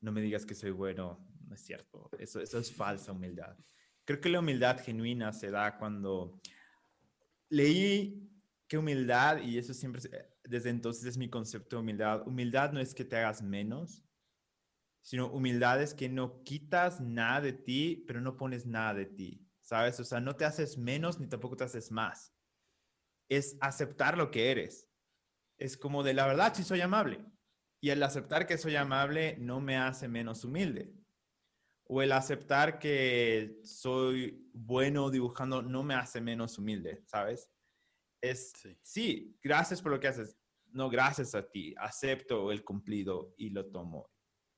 no 0.00 0.12
me 0.12 0.20
digas 0.20 0.44
que 0.46 0.54
soy 0.54 0.70
bueno, 0.70 1.26
no 1.46 1.54
es 1.54 1.60
cierto. 1.62 2.10
Eso, 2.18 2.40
eso 2.40 2.58
es 2.58 2.74
falsa 2.74 3.12
humildad. 3.12 3.56
Creo 4.04 4.20
que 4.20 4.28
la 4.28 4.40
humildad 4.40 4.82
genuina 4.82 5.32
se 5.32 5.50
da 5.50 5.78
cuando 5.78 6.40
leí 7.48 8.31
que 8.72 8.78
humildad, 8.78 9.42
y 9.42 9.58
eso 9.58 9.74
siempre, 9.74 10.00
desde 10.44 10.70
entonces 10.70 11.04
es 11.04 11.18
mi 11.18 11.28
concepto 11.28 11.76
de 11.76 11.82
humildad, 11.82 12.26
humildad 12.26 12.72
no 12.72 12.80
es 12.80 12.94
que 12.94 13.04
te 13.04 13.18
hagas 13.18 13.42
menos, 13.42 14.02
sino 15.02 15.30
humildad 15.30 15.82
es 15.82 15.92
que 15.92 16.08
no 16.08 16.42
quitas 16.42 16.98
nada 16.98 17.42
de 17.42 17.52
ti, 17.52 18.02
pero 18.06 18.22
no 18.22 18.38
pones 18.38 18.64
nada 18.64 18.94
de 18.94 19.04
ti, 19.04 19.46
¿sabes? 19.60 20.00
O 20.00 20.04
sea, 20.04 20.20
no 20.20 20.36
te 20.36 20.46
haces 20.46 20.78
menos 20.78 21.20
ni 21.20 21.26
tampoco 21.26 21.54
te 21.54 21.64
haces 21.64 21.90
más. 21.90 22.34
Es 23.28 23.58
aceptar 23.60 24.16
lo 24.16 24.30
que 24.30 24.50
eres. 24.50 24.88
Es 25.58 25.76
como 25.76 26.02
de 26.02 26.14
la 26.14 26.26
verdad, 26.26 26.54
si 26.54 26.62
soy 26.62 26.80
amable. 26.80 27.26
Y 27.78 27.90
el 27.90 28.02
aceptar 28.02 28.46
que 28.46 28.56
soy 28.56 28.76
amable 28.76 29.36
no 29.38 29.60
me 29.60 29.76
hace 29.76 30.08
menos 30.08 30.44
humilde. 30.44 30.94
O 31.84 32.00
el 32.00 32.12
aceptar 32.12 32.78
que 32.78 33.60
soy 33.64 34.48
bueno 34.54 35.10
dibujando 35.10 35.60
no 35.60 35.82
me 35.82 35.94
hace 35.94 36.22
menos 36.22 36.56
humilde, 36.56 37.02
¿sabes? 37.04 37.50
Es, 38.22 38.52
sí. 38.56 38.78
sí, 38.80 39.36
gracias 39.42 39.82
por 39.82 39.92
lo 39.92 40.00
que 40.00 40.08
haces. 40.08 40.38
No, 40.70 40.88
gracias 40.88 41.34
a 41.34 41.46
ti. 41.46 41.74
Acepto 41.76 42.50
el 42.50 42.64
cumplido 42.64 43.34
y 43.36 43.50
lo 43.50 43.70
tomo 43.70 44.12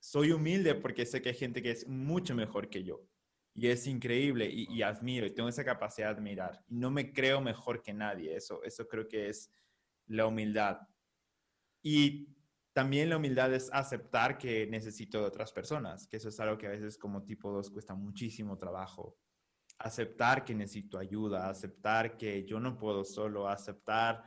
soy 0.05 0.33
humilde 0.33 0.75
porque 0.75 1.07
sé 1.07 1.23
que 1.23 1.31
hay 1.31 1.35
gente 1.35 1.63
que 1.63 1.71
es 1.71 1.89
mucho 1.89 2.35
mejor 2.35 2.69
que 2.69 2.85
yo. 2.85 3.09
Y 3.55 3.69
es 3.69 3.87
increíble 3.87 4.51
y, 4.53 4.83
admiro 4.83 5.25
y 5.25 5.31
tengo 5.31 5.49
esa 5.49 5.65
capacidad 5.65 6.09
de 6.09 6.17
admirar. 6.17 6.63
Y 6.69 6.77
no 6.77 6.91
me 6.91 7.11
creo 7.11 7.41
mejor 7.41 7.81
que 7.81 7.95
nadie. 7.95 8.37
Eso, 8.37 8.63
eso 8.65 8.87
creo 8.87 9.09
que 9.09 9.31
es 9.31 9.51
la 10.07 10.27
humildad. 10.27 10.81
Y 11.83 12.37
también 12.75 13.09
la 13.09 13.17
humildad 13.17 13.55
es 13.55 13.71
aceptar 13.73 14.37
que 14.37 14.67
necesito 14.67 15.21
de 15.21 15.27
otras 15.27 15.53
personas, 15.53 16.07
que 16.07 16.19
eso 16.19 16.29
es 16.29 16.39
algo 16.39 16.59
que 16.59 16.67
a 16.67 16.71
veces 16.71 16.99
como 16.99 17.25
tipo 17.25 17.51
2 17.51 17.71
cuesta 17.71 17.95
muchísimo 17.95 18.59
trabajo. 18.59 19.17
Aceptar 19.85 20.45
que 20.45 20.55
necesito 20.55 20.99
ayuda, 20.99 21.49
aceptar 21.49 22.17
que 22.17 22.45
yo 22.45 22.59
no 22.59 22.79
puedo 22.79 23.05
solo, 23.05 23.49
aceptar 23.49 24.25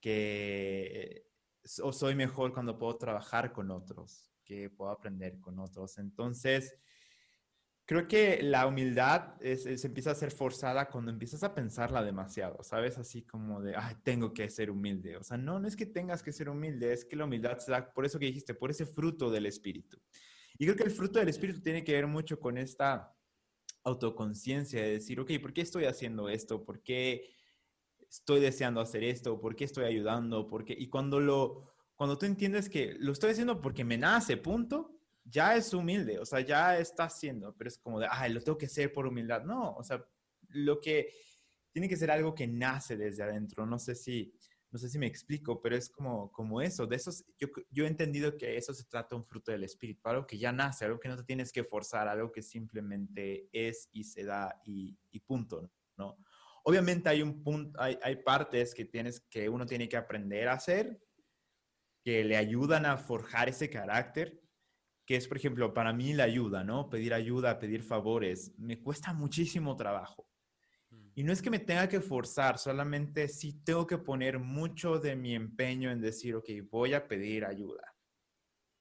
que 0.00 1.26
o 1.82 1.92
soy 1.92 2.14
mejor 2.14 2.52
cuando 2.52 2.78
puedo 2.78 2.96
trabajar 2.96 3.52
con 3.52 3.70
otros 3.70 4.32
que 4.44 4.68
puedo 4.68 4.90
aprender 4.90 5.38
con 5.40 5.58
otros. 5.58 5.98
Entonces, 5.98 6.76
creo 7.86 8.08
que 8.08 8.42
la 8.42 8.66
humildad 8.66 9.38
se 9.40 9.86
empieza 9.86 10.10
a 10.10 10.14
ser 10.14 10.30
forzada 10.30 10.88
cuando 10.88 11.10
empiezas 11.10 11.42
a 11.42 11.54
pensarla 11.54 12.02
demasiado, 12.02 12.62
¿sabes? 12.62 12.98
Así 12.98 13.22
como 13.22 13.62
de, 13.62 13.76
ay, 13.76 13.94
tengo 14.02 14.32
que 14.32 14.50
ser 14.50 14.70
humilde. 14.70 15.16
O 15.16 15.22
sea, 15.22 15.36
no, 15.36 15.58
no 15.58 15.68
es 15.68 15.76
que 15.76 15.86
tengas 15.86 16.22
que 16.22 16.32
ser 16.32 16.48
humilde, 16.48 16.92
es 16.92 17.04
que 17.04 17.16
la 17.16 17.24
humildad 17.24 17.58
se 17.58 17.70
da 17.70 17.92
por 17.92 18.04
eso 18.04 18.18
que 18.18 18.26
dijiste, 18.26 18.54
por 18.54 18.70
ese 18.70 18.86
fruto 18.86 19.30
del 19.30 19.46
espíritu. 19.46 20.00
Y 20.58 20.64
creo 20.64 20.76
que 20.76 20.84
el 20.84 20.90
fruto 20.90 21.18
del 21.18 21.28
espíritu 21.28 21.60
tiene 21.60 21.84
que 21.84 21.92
ver 21.92 22.06
mucho 22.06 22.38
con 22.38 22.58
esta 22.58 23.14
autoconciencia 23.84 24.82
de 24.82 24.92
decir, 24.92 25.20
ok, 25.20 25.30
¿por 25.40 25.52
qué 25.52 25.60
estoy 25.60 25.84
haciendo 25.84 26.28
esto? 26.28 26.64
¿Por 26.64 26.82
qué 26.82 27.30
estoy 28.08 28.40
deseando 28.40 28.80
hacer 28.80 29.04
esto? 29.04 29.40
¿Por 29.40 29.56
qué 29.56 29.64
estoy 29.64 29.84
ayudando? 29.84 30.46
¿Por 30.48 30.64
qué? 30.64 30.74
Y 30.78 30.88
cuando 30.88 31.20
lo 31.20 31.72
cuando 32.02 32.18
tú 32.18 32.26
entiendes 32.26 32.68
que 32.68 32.96
lo 32.98 33.12
estoy 33.12 33.30
haciendo 33.30 33.60
porque 33.60 33.84
me 33.84 33.96
nace, 33.96 34.36
punto, 34.36 34.98
ya 35.24 35.54
es 35.54 35.72
humilde, 35.72 36.18
o 36.18 36.24
sea, 36.24 36.40
ya 36.40 36.76
está 36.76 37.04
haciendo, 37.04 37.54
pero 37.56 37.68
es 37.68 37.78
como 37.78 38.00
de, 38.00 38.08
ay, 38.10 38.32
lo 38.32 38.40
tengo 38.40 38.58
que 38.58 38.66
hacer 38.66 38.92
por 38.92 39.06
humildad. 39.06 39.44
No, 39.44 39.74
o 39.76 39.84
sea, 39.84 40.04
lo 40.48 40.80
que 40.80 41.12
tiene 41.70 41.88
que 41.88 41.96
ser 41.96 42.10
algo 42.10 42.34
que 42.34 42.48
nace 42.48 42.96
desde 42.96 43.22
adentro. 43.22 43.66
No 43.66 43.78
sé 43.78 43.94
si, 43.94 44.34
no 44.72 44.78
sé 44.78 44.88
si 44.88 44.98
me 44.98 45.06
explico, 45.06 45.60
pero 45.60 45.76
es 45.76 45.90
como, 45.90 46.32
como 46.32 46.62
eso. 46.62 46.86
De 46.86 46.96
esos, 46.96 47.24
yo, 47.38 47.48
yo 47.70 47.84
he 47.84 47.88
entendido 47.88 48.36
que 48.38 48.56
eso 48.56 48.72
se 48.72 48.84
trata 48.84 49.14
un 49.14 49.24
fruto 49.24 49.52
del 49.52 49.64
espíritu, 49.64 50.08
algo 50.08 50.26
que 50.26 50.38
ya 50.38 50.50
nace, 50.50 50.86
algo 50.86 50.98
que 50.98 51.08
no 51.08 51.16
te 51.16 51.24
tienes 51.24 51.52
que 51.52 51.62
forzar, 51.62 52.08
algo 52.08 52.32
que 52.32 52.40
simplemente 52.40 53.48
es 53.52 53.90
y 53.92 54.04
se 54.04 54.24
da 54.24 54.60
y, 54.64 54.96
y 55.10 55.20
punto, 55.20 55.70
¿no? 55.98 56.16
Obviamente 56.64 57.08
hay 57.10 57.22
un 57.22 57.42
punto, 57.42 57.78
hay, 57.80 57.98
hay 58.02 58.16
partes 58.16 58.74
que 58.74 58.86
tienes 58.86 59.20
que 59.20 59.48
uno 59.48 59.66
tiene 59.66 59.88
que 59.88 59.96
aprender 59.96 60.48
a 60.48 60.54
hacer 60.54 61.02
que 62.02 62.24
le 62.24 62.36
ayudan 62.36 62.86
a 62.86 62.96
forjar 62.96 63.48
ese 63.48 63.70
carácter, 63.70 64.40
que 65.06 65.16
es, 65.16 65.28
por 65.28 65.36
ejemplo, 65.36 65.74
para 65.74 65.92
mí 65.92 66.14
la 66.14 66.24
ayuda, 66.24 66.64
¿no? 66.64 66.88
Pedir 66.88 67.14
ayuda, 67.14 67.58
pedir 67.58 67.82
favores, 67.82 68.52
me 68.58 68.80
cuesta 68.80 69.12
muchísimo 69.12 69.76
trabajo. 69.76 70.26
Y 71.14 71.24
no 71.24 71.32
es 71.32 71.42
que 71.42 71.50
me 71.50 71.58
tenga 71.58 71.88
que 71.88 72.00
forzar, 72.00 72.58
solamente 72.58 73.28
sí 73.28 73.62
tengo 73.64 73.86
que 73.86 73.98
poner 73.98 74.38
mucho 74.38 74.98
de 74.98 75.14
mi 75.14 75.34
empeño 75.34 75.90
en 75.90 76.00
decir, 76.00 76.34
ok, 76.34 76.48
voy 76.70 76.94
a 76.94 77.06
pedir 77.06 77.44
ayuda. 77.44 77.94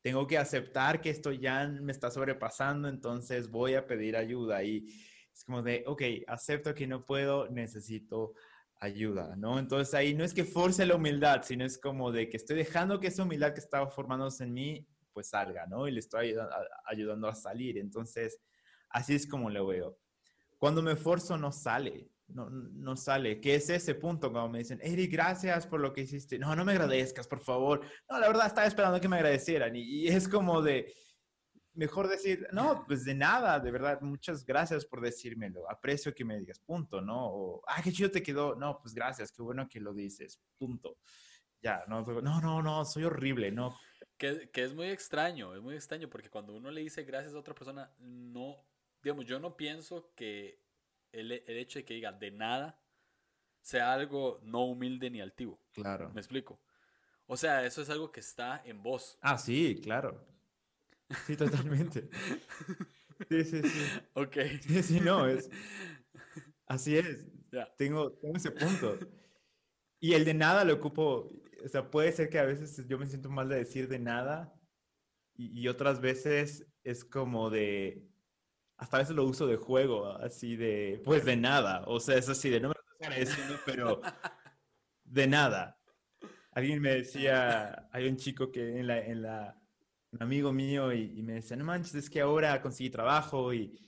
Tengo 0.02 0.26
que 0.26 0.38
aceptar 0.38 1.02
que 1.02 1.10
esto 1.10 1.32
ya 1.32 1.68
me 1.68 1.92
está 1.92 2.10
sobrepasando, 2.10 2.88
entonces 2.88 3.50
voy 3.50 3.76
a 3.76 3.86
pedir 3.86 4.16
ayuda. 4.16 4.64
Y 4.64 4.86
es 5.34 5.44
como 5.44 5.62
de, 5.62 5.84
ok, 5.86 6.02
acepto 6.28 6.74
que 6.74 6.88
no 6.88 7.06
puedo, 7.06 7.50
necesito 7.50 8.34
ayuda, 8.80 9.36
¿no? 9.36 9.60
Entonces 9.60 9.94
ahí 9.94 10.14
no 10.14 10.24
es 10.24 10.34
que 10.34 10.44
force 10.44 10.86
la 10.86 10.96
humildad, 10.96 11.44
sino 11.44 11.66
es 11.66 11.78
como 11.78 12.12
de 12.12 12.30
que 12.30 12.38
estoy 12.38 12.58
dejando 12.58 13.00
que 13.00 13.08
esa 13.08 13.24
humildad 13.24 13.54
que 13.54 13.60
estaba 13.60 13.88
formándose 13.88 14.44
en 14.44 14.54
mí, 14.54 14.88
pues 15.14 15.30
salga, 15.30 15.68
¿no? 15.68 15.88
Y 15.88 15.92
le 15.92 16.00
estoy 16.00 16.36
ayudando 16.86 17.28
a, 17.28 17.36
salir. 17.36 17.78
Entonces, 17.78 18.40
así 18.90 19.14
es 19.14 19.28
como 19.28 19.50
lo 19.50 19.68
veo. 19.68 20.00
Cuando 20.58 20.82
me 20.82 20.94
esfuerzo 20.94 21.38
no 21.38 21.52
sale, 21.52 22.11
no, 22.34 22.50
no 22.50 22.96
sale. 22.96 23.40
¿Qué 23.40 23.56
es 23.56 23.70
ese 23.70 23.96
punto 23.96 24.32
cuando 24.32 24.50
me 24.50 24.60
dicen, 24.60 24.80
Eric, 24.82 25.12
gracias 25.12 25.68
por 25.68 25.80
lo 25.80 25.94
que 25.94 26.02
hiciste? 26.02 26.40
No, 26.40 26.56
no 26.56 26.66
me 26.66 26.74
agradezcas, 26.74 27.28
por 27.28 27.42
favor. 27.42 27.82
No, 28.10 28.20
la 28.20 28.28
verdad 28.28 28.48
estaba 28.48 28.68
esperando 28.68 29.00
que 29.00 29.08
me 29.08 29.18
agradecieran. 29.18 29.76
y 29.76 30.08
es 30.08 30.28
como 30.28 30.62
de, 30.62 30.94
mejor 31.74 32.08
decir, 32.08 32.48
no, 32.52 32.84
pues 32.86 33.06
de 33.06 33.16
nada, 33.16 33.60
de 33.60 33.72
verdad, 33.72 34.02
muchas 34.02 34.46
gracias 34.46 34.86
por 34.86 35.02
decírmelo, 35.02 35.70
aprecio 35.70 36.14
que 36.14 36.26
me 36.26 36.38
digas, 36.38 36.60
punto, 36.60 37.02
¿no? 37.02 37.28
O, 37.28 37.64
ah, 37.68 37.82
qué 37.84 37.92
chido 37.92 38.12
te 38.12 38.24
quedó, 38.24 38.56
no, 38.56 38.80
pues 38.82 38.94
gracias, 38.94 39.32
qué 39.32 39.42
bueno 39.42 39.68
que 39.68 39.80
lo 39.80 39.94
dices, 39.94 40.40
punto. 40.58 40.98
Ya, 41.62 41.84
no, 41.88 42.02
no, 42.02 42.42
no, 42.42 42.62
no, 42.62 42.86
soy 42.86 43.04
horrible, 43.04 43.52
no. 43.52 43.78
Que, 44.18 44.50
que 44.52 44.64
es 44.64 44.74
muy 44.74 44.88
extraño, 44.88 45.56
es 45.56 45.62
muy 45.62 45.76
extraño, 45.76 46.10
porque 46.10 46.30
cuando 46.30 46.54
uno 46.54 46.72
le 46.72 46.82
dice 46.82 47.04
gracias 47.04 47.34
a 47.34 47.40
otra 47.40 47.54
persona, 47.54 47.94
no, 48.00 48.66
digamos, 49.02 49.26
yo 49.26 49.40
no 49.40 49.56
pienso 49.56 50.12
que 50.16 50.61
el, 51.12 51.32
el 51.32 51.58
hecho 51.58 51.80
de 51.80 51.86
que 51.86 51.94
diga 51.94 52.12
de 52.12 52.32
nada 52.32 52.80
sea 53.62 53.94
algo 53.94 54.40
no 54.44 54.66
humilde 54.66 55.10
ni 55.10 55.22
altivo. 55.22 55.60
Claro. 55.74 56.12
¿Me 56.14 56.22
explico? 56.22 56.60
O 57.28 57.38
sea, 57.38 57.66
eso 57.66 57.82
es 57.82 57.90
algo 57.90 58.12
que 58.12 58.20
está 58.20 58.62
en 58.66 58.82
vos. 58.84 59.18
Ah, 59.22 59.38
sí, 59.38 59.80
claro. 59.82 60.28
Sí, 61.26 61.36
totalmente. 61.36 62.10
Sí, 63.30 63.44
sí, 63.44 63.62
sí. 63.62 63.86
Ok. 64.14 64.38
Sí, 64.62 64.84
sí, 64.84 65.00
no, 65.00 65.28
es... 65.28 65.50
Así 66.66 66.98
es. 66.98 67.26
Tengo, 67.78 68.12
tengo 68.14 68.38
ese 68.38 68.52
punto. 68.52 68.98
Y 70.00 70.14
el 70.14 70.26
de 70.26 70.34
nada 70.34 70.66
lo 70.66 70.74
ocupo, 70.74 71.30
o 71.64 71.68
sea, 71.68 71.92
puede 71.92 72.12
ser 72.12 72.30
que 72.30 72.40
a 72.40 72.46
veces 72.46 72.88
yo 72.88 72.98
me 72.98 73.06
siento 73.06 73.30
mal 73.30 73.50
de 73.50 73.58
decir 73.58 73.88
de 73.88 74.00
nada 74.00 74.54
y, 75.36 75.68
otras 75.68 76.02
veces 76.02 76.68
es 76.84 77.04
como 77.04 77.50
de, 77.50 78.08
hasta 78.82 78.98
a 78.98 79.00
veces 79.02 79.16
lo 79.16 79.26
uso 79.26 79.46
de 79.46 79.58
juego, 79.58 80.08
así 80.08 80.56
de, 80.56 81.04
pues 81.06 81.24
de 81.24 81.38
nada, 81.38 81.84
o 81.86 82.00
sea, 82.00 82.18
es 82.18 82.28
así 82.28 82.50
de, 82.50 82.60
no 82.60 82.70
me 82.70 82.74
lo 82.74 82.82
estoy 82.82 83.08
agradeciendo, 83.08 83.60
pero 83.64 84.02
de 85.04 85.28
nada. 85.28 85.78
Alguien 86.52 86.82
me 86.82 86.96
decía, 86.96 87.88
hay 87.92 88.08
un 88.08 88.18
chico 88.18 88.52
que 88.52 88.80
en 88.80 88.88
la, 88.88 88.98
en 88.98 89.22
la, 89.22 89.56
un 90.12 90.24
amigo 90.24 90.52
mío 90.52 90.92
y, 90.92 91.22
me 91.22 91.34
decía, 91.34 91.56
no 91.58 91.64
manches, 91.64 91.94
es 91.94 92.10
que 92.10 92.22
ahora 92.22 92.60
conseguí 92.60 92.90
trabajo 92.90 93.54
y, 93.54 93.80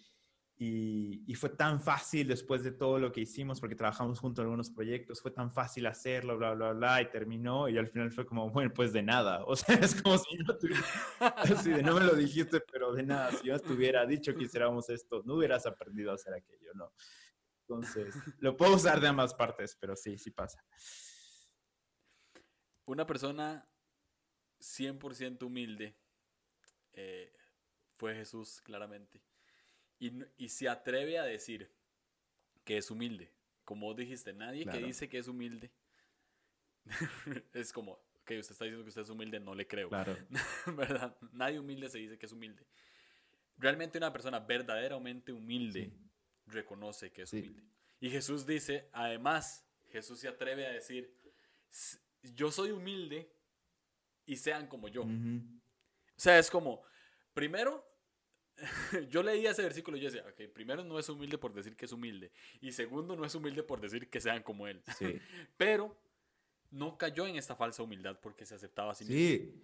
y, 0.66 1.36
fue 1.36 1.50
tan 1.50 1.82
fácil 1.82 2.28
después 2.28 2.64
de 2.64 2.72
todo 2.72 2.98
lo 2.98 3.12
que 3.12 3.22
hicimos, 3.22 3.60
porque 3.60 3.76
trabajamos 3.76 4.20
juntos 4.20 4.42
en 4.42 4.46
algunos 4.46 4.70
proyectos, 4.70 5.22
fue 5.22 5.32
tan 5.32 5.52
fácil 5.52 5.86
hacerlo, 5.88 6.38
bla, 6.38 6.54
bla, 6.54 6.72
bla, 6.72 7.02
y 7.02 7.10
terminó 7.10 7.68
y 7.68 7.78
al 7.78 7.88
final 7.88 8.12
fue 8.12 8.26
como, 8.26 8.50
bueno, 8.50 8.72
pues 8.74 8.94
de 8.94 9.04
nada. 9.04 9.44
O 9.54 9.56
sea, 9.56 9.76
es 9.76 10.02
como 10.02 10.18
si 10.18 10.38
no 10.38 10.58
tuviera, 10.58 10.84
así 11.38 11.70
de 11.70 11.84
no 11.84 11.96
me 11.96 12.02
lo 12.06 12.16
dijiste, 12.16 12.62
pero 12.72 12.94
de 12.94 13.04
nada, 13.04 13.32
si 13.32 13.48
yo 13.48 13.60
te 13.60 13.74
hubiera 13.74 14.06
dicho 14.06 14.34
que 14.36 14.46
hiciéramos 14.46 14.90
esto, 14.90 15.22
no 15.26 15.36
hubieras 15.36 15.66
aprendido 15.66 16.12
a 16.12 16.16
hacer 16.16 16.34
aquello, 16.34 16.72
¿no? 16.74 16.92
Entonces, 17.68 18.16
lo 18.40 18.56
puedo 18.58 18.76
usar 18.76 19.00
de 19.00 19.08
ambas 19.08 19.34
partes, 19.34 19.78
pero 19.80 19.96
sí, 19.96 20.18
sí 20.18 20.32
pasa. 20.32 20.64
Una 22.86 23.06
persona 23.06 23.68
100% 24.60 25.44
humilde 25.44 25.98
eh, 26.94 27.34
fue 27.98 28.16
Jesús 28.16 28.62
claramente. 28.62 29.22
Y, 30.04 30.26
y, 30.38 30.50
se 30.50 30.68
atreve 30.68 31.18
a 31.18 31.24
decir 31.24 31.72
que 32.66 32.78
es 32.78 32.92
humilde. 32.92 33.32
Como 33.64 33.94
dijiste, 33.94 34.34
nadie 34.34 34.66
que 34.66 34.80
dice 34.80 35.08
que 35.08 35.18
es 35.18 35.30
humilde 35.30 35.72
es 37.54 37.72
como, 37.72 37.94
ok, 37.94 38.32
usted 38.40 38.52
está 38.52 38.66
diciendo 38.66 38.84
que 38.84 38.90
usted 38.90 39.04
es 39.04 39.10
humilde, 39.10 39.40
no 39.40 39.56
le 39.56 39.66
creo. 39.66 39.88
Claro. 39.88 40.18
¿Verdad? 40.76 41.16
Nadie 41.32 41.58
humilde 41.58 41.88
se 41.88 42.00
dice 42.00 42.18
que 42.18 42.26
es 42.26 42.32
humilde. 42.34 42.66
Realmente 43.58 43.98
una 43.98 44.12
persona 44.12 44.40
verdaderamente 44.40 45.32
humilde 45.32 45.94
reconoce 46.48 47.12
que 47.12 47.22
es 47.22 47.32
humilde. 47.32 47.64
Y 48.02 48.10
Jesús 48.10 48.46
dice, 48.46 48.90
además, 48.92 49.66
Jesús 49.90 50.20
se 50.20 50.28
atreve 50.28 50.68
a 50.68 50.72
decir, 50.72 51.16
yo 52.24 52.52
soy 52.52 52.72
humilde 52.72 53.32
y 54.26 54.36
sean 54.36 54.68
como 54.68 54.90
yo. 54.90 55.04
O 55.04 55.08
sea, 56.18 56.38
es 56.38 56.50
como, 56.50 56.84
primero, 57.34 57.93
yo 59.10 59.24
leía 59.24 59.52
ese 59.52 59.64
versículo 59.64 59.98
y 59.98 60.02
yo 60.02 60.12
decía, 60.12 60.26
ok, 60.28 60.52
primero 60.54 60.84
no 60.84 61.00
es 61.00 61.10
humilde 61.10 61.38
por 61.38 61.54
decir 61.54 61.76
que 61.76 61.86
es 61.86 61.92
humilde, 61.92 62.32
y 62.62 62.72
segundo 62.72 63.16
no 63.16 63.26
es 63.26 63.36
humilde 63.36 63.64
por 63.64 63.82
decir 63.82 64.10
que 64.10 64.22
sean 64.22 64.44
como 64.44 64.68
él. 64.68 64.82
Sí. 64.98 65.20
Pero 65.58 65.96
no 66.72 66.98
cayó 66.98 67.28
en 67.28 67.36
esta 67.36 67.56
falsa 67.56 67.84
humildad 67.84 68.20
porque 68.22 68.46
se 68.46 68.56
aceptaba 68.56 68.92
así 68.92 69.06
sí. 69.06 69.62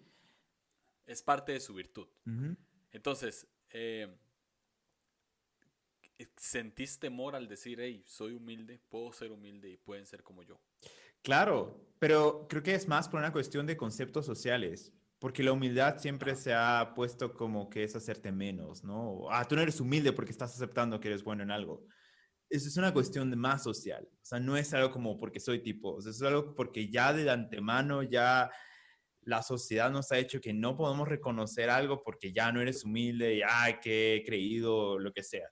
Es 1.05 1.23
parte 1.23 1.53
de 1.53 1.59
su 1.59 1.73
virtud. 1.73 2.07
Entonces, 2.91 3.47
eh, 3.71 4.15
¿sentís 6.37 6.99
temor 6.99 7.35
al 7.35 7.47
decir, 7.47 7.79
hey, 7.81 8.03
soy 8.05 8.33
humilde, 8.33 8.79
puedo 8.89 9.11
ser 9.11 9.31
humilde 9.31 9.71
y 9.71 9.77
pueden 9.77 10.05
ser 10.05 10.21
como 10.21 10.43
yo? 10.43 10.59
Claro, 11.23 11.81
pero 11.97 12.47
creo 12.47 12.61
que 12.61 12.75
es 12.75 12.87
más 12.87 13.09
por 13.09 13.19
una 13.19 13.31
cuestión 13.31 13.65
de 13.65 13.75
conceptos 13.75 14.25
sociales. 14.25 14.93
Porque 15.19 15.43
la 15.43 15.51
humildad 15.51 15.97
siempre 15.97 16.35
se 16.35 16.53
ha 16.53 16.93
puesto 16.95 17.33
como 17.33 17.69
que 17.69 17.83
es 17.83 17.95
hacerte 17.95 18.31
menos, 18.31 18.83
¿no? 18.85 19.29
Ah, 19.29 19.45
tú 19.45 19.55
no 19.55 19.61
eres 19.61 19.81
humilde 19.81 20.13
porque 20.13 20.31
estás 20.31 20.55
aceptando 20.55 20.99
que 20.99 21.09
eres 21.09 21.23
bueno 21.23 21.43
en 21.43 21.51
algo. 21.51 21.85
Eso 22.49 22.67
es 22.67 22.77
una 22.77 22.93
cuestión 22.93 23.37
más 23.37 23.63
social. 23.63 24.07
O 24.11 24.25
sea, 24.25 24.39
no 24.39 24.55
es 24.57 24.73
algo 24.73 24.91
como 24.91 25.17
porque 25.17 25.39
soy 25.39 25.61
tipo. 25.61 25.95
O 25.95 26.01
sea, 26.01 26.11
es 26.11 26.21
algo 26.21 26.55
porque 26.55 26.89
ya 26.89 27.13
de 27.13 27.29
antemano 27.29 28.01
ya 28.01 28.49
la 29.21 29.43
sociedad 29.43 29.91
nos 29.91 30.11
ha 30.11 30.17
hecho 30.17 30.41
que 30.41 30.53
no 30.53 30.77
podemos 30.77 31.07
reconocer 31.07 31.69
algo 31.69 32.01
porque 32.01 32.31
ya 32.33 32.51
no 32.51 32.61
eres 32.61 32.85
humilde 32.85 33.35
y, 33.35 33.41
ay, 33.47 33.75
que 33.81 34.15
he 34.15 34.23
creído, 34.23 34.97
lo 34.97 35.11
que 35.11 35.21
sea. 35.23 35.49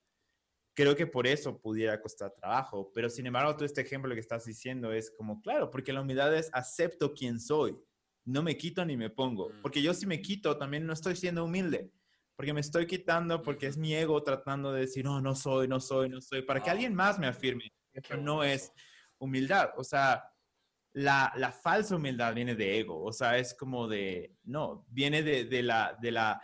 Creo 0.73 0.95
que 0.95 1.07
por 1.07 1.27
eso 1.27 1.59
pudiera 1.59 2.01
costar 2.01 2.33
trabajo. 2.33 2.91
Pero 2.93 3.09
sin 3.09 3.27
embargo, 3.27 3.53
todo 3.55 3.65
este 3.65 3.81
ejemplo 3.81 4.13
que 4.13 4.21
estás 4.21 4.45
diciendo 4.45 4.91
es 4.93 5.11
como, 5.11 5.41
claro, 5.41 5.69
porque 5.69 5.93
la 5.93 6.01
humildad 6.01 6.33
es 6.35 6.49
acepto 6.53 7.13
quién 7.13 7.39
soy 7.39 7.77
no 8.27 8.43
me 8.43 8.57
quito 8.57 8.85
ni 8.85 8.97
me 8.97 9.09
pongo. 9.09 9.49
Mm. 9.49 9.61
Porque 9.61 9.81
yo 9.81 9.93
si 9.93 10.05
me 10.05 10.21
quito, 10.21 10.57
también 10.57 10.85
no 10.85 10.93
estoy 10.93 11.15
siendo 11.15 11.45
humilde. 11.45 11.89
Porque 12.35 12.53
me 12.53 12.61
estoy 12.61 12.85
quitando 12.85 13.41
porque 13.41 13.67
es 13.67 13.77
mi 13.77 13.95
ego 13.95 14.21
tratando 14.21 14.71
de 14.71 14.81
decir, 14.81 15.05
no, 15.05 15.21
no 15.21 15.33
soy, 15.33 15.67
no 15.67 15.79
soy, 15.79 16.09
no 16.09 16.21
soy, 16.21 16.43
para 16.43 16.61
que 16.61 16.69
alguien 16.69 16.93
más 16.93 17.17
me 17.17 17.25
afirme. 17.25 17.71
Eso 17.93 18.15
no 18.17 18.43
es 18.43 18.71
humildad. 19.17 19.71
O 19.77 19.83
sea, 19.83 20.23
la, 20.93 21.31
la, 21.35 21.51
falsa 21.51 21.95
humildad 21.95 22.35
viene 22.35 22.53
de 22.53 22.79
ego. 22.79 23.01
O 23.03 23.11
sea, 23.11 23.37
es 23.37 23.55
como 23.55 23.87
de, 23.87 24.35
no, 24.43 24.85
viene 24.89 25.23
de, 25.23 25.45
de, 25.45 25.63
la, 25.63 25.97
de 25.99 26.11
la, 26.11 26.39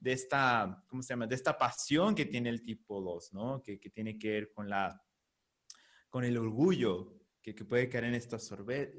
de 0.00 0.12
esta, 0.12 0.82
¿cómo 0.88 1.02
se 1.02 1.10
llama? 1.10 1.28
De 1.28 1.36
esta 1.36 1.56
pasión 1.56 2.14
que 2.14 2.24
tiene 2.24 2.48
el 2.48 2.62
tipo 2.62 3.00
2, 3.00 3.32
¿no? 3.34 3.62
Que, 3.62 3.78
que 3.78 3.90
tiene 3.90 4.18
que 4.18 4.30
ver 4.30 4.50
con 4.50 4.68
la, 4.68 5.00
con 6.08 6.24
el 6.24 6.36
orgullo, 6.36 7.21
que, 7.42 7.52
puede 7.64 7.88
caer 7.88 8.04
en 8.04 8.14
esta, 8.14 8.38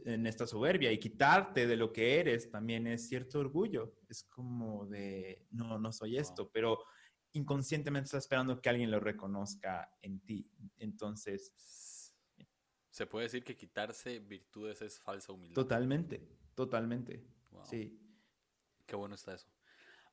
en 0.05 0.27
esta 0.27 0.45
soberbia 0.45 0.91
y 0.91 0.99
quitarte 0.99 1.65
de 1.65 1.77
lo 1.77 1.93
que 1.93 2.19
eres 2.19 2.51
también 2.51 2.85
es 2.87 3.07
cierto 3.07 3.39
orgullo. 3.39 3.95
Es 4.09 4.23
como 4.23 4.85
de, 4.85 5.47
no, 5.51 5.79
no 5.79 5.93
soy 5.93 6.17
esto, 6.17 6.51
pero 6.51 6.83
inconscientemente 7.31 8.07
estás 8.07 8.25
esperando 8.25 8.61
que 8.61 8.69
alguien 8.69 8.91
lo 8.91 8.99
reconozca 8.99 9.89
en 10.01 10.19
ti. 10.25 10.51
Entonces... 10.77 11.53
Se 12.89 13.07
puede 13.07 13.25
decir 13.25 13.43
que 13.43 13.55
quitarse 13.55 14.19
virtudes 14.19 14.81
es 14.83 14.99
falsa 14.99 15.31
humildad. 15.31 15.55
Totalmente, 15.55 16.27
totalmente. 16.53 17.25
Sí. 17.63 17.99
Qué 18.85 18.95
bueno 18.95 19.15
está 19.15 19.33
eso. 19.33 19.47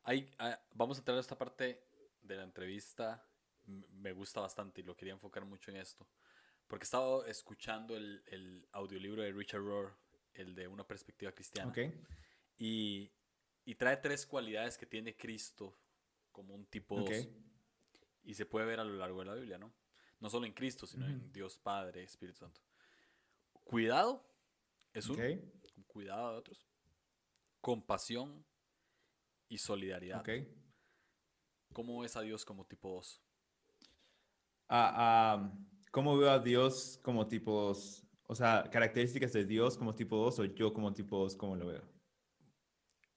Hay, 0.05 0.33
ah, 0.39 0.59
vamos 0.73 0.97
a 0.97 1.01
entrar 1.01 1.19
a 1.19 1.21
esta 1.21 1.37
parte 1.37 1.85
de 2.23 2.37
la 2.37 2.45
entrevista. 2.45 3.29
Me 3.67 4.13
gusta 4.13 4.41
bastante 4.41 4.81
y 4.81 4.85
lo 4.85 4.97
quería 4.97 5.13
enfocar 5.13 5.45
mucho 5.45 5.71
en 5.71 5.77
esto. 5.77 6.09
Porque 6.71 6.85
he 6.85 6.87
estado 6.87 7.27
escuchando 7.27 7.97
el, 7.97 8.23
el 8.27 8.65
audiolibro 8.71 9.23
de 9.23 9.33
Richard 9.33 9.61
Rohr, 9.61 9.93
el 10.35 10.55
de 10.55 10.69
Una 10.69 10.87
perspectiva 10.87 11.33
cristiana. 11.33 11.69
Okay. 11.69 11.93
Y, 12.59 13.11
y, 13.65 13.75
trae 13.75 13.97
tres 13.97 14.25
cualidades 14.25 14.79
que 14.79 14.87
tiene 14.87 15.17
Cristo 15.17 15.77
como 16.31 16.55
un 16.55 16.65
tipo 16.67 17.05
Y 18.23 18.35
se 18.35 18.47
puede 18.47 18.67
ver 18.67 18.79
a 18.79 18.85
lo 18.85 18.93
largo 18.93 19.19
de 19.19 19.25
la 19.25 19.35
Biblia, 19.35 19.59
¿no? 19.59 19.75
No 20.21 20.31
solo 20.31 20.47
en 20.47 20.53
Cristo, 20.53 20.87
sino 20.87 21.07
en 21.07 21.33
Dios 21.33 21.59
Padre, 21.59 22.05
Espíritu 22.05 22.39
Santo. 22.39 22.61
Cuidado 23.65 24.25
es 24.93 25.09
uno. 25.09 25.25
Cuidado 25.89 26.31
de 26.31 26.39
otros. 26.39 26.69
Compasión 27.61 28.45
y 29.49 29.59
solidaridad. 29.59 30.21
Okay. 30.21 30.47
¿Cómo 31.73 31.99
ves 31.99 32.15
a 32.15 32.21
Dios 32.21 32.45
como 32.45 32.65
tipo 32.65 32.91
2? 32.91 33.21
Ah, 34.69 34.95
ah 34.97 35.53
¿Cómo 35.91 36.17
veo 36.17 36.31
a 36.31 36.39
Dios 36.39 37.01
como 37.03 37.27
tipo 37.27 37.73
O 38.27 38.35
sea, 38.35 38.69
características 38.71 39.33
de 39.33 39.45
Dios 39.45 39.77
como 39.77 39.95
tipo 39.95 40.17
2 40.17 40.39
o 40.39 40.45
yo 40.45 40.73
como 40.73 40.93
tipo 40.93 41.19
2, 41.19 41.35
¿cómo 41.37 41.57
lo 41.57 41.67
veo? 41.67 41.83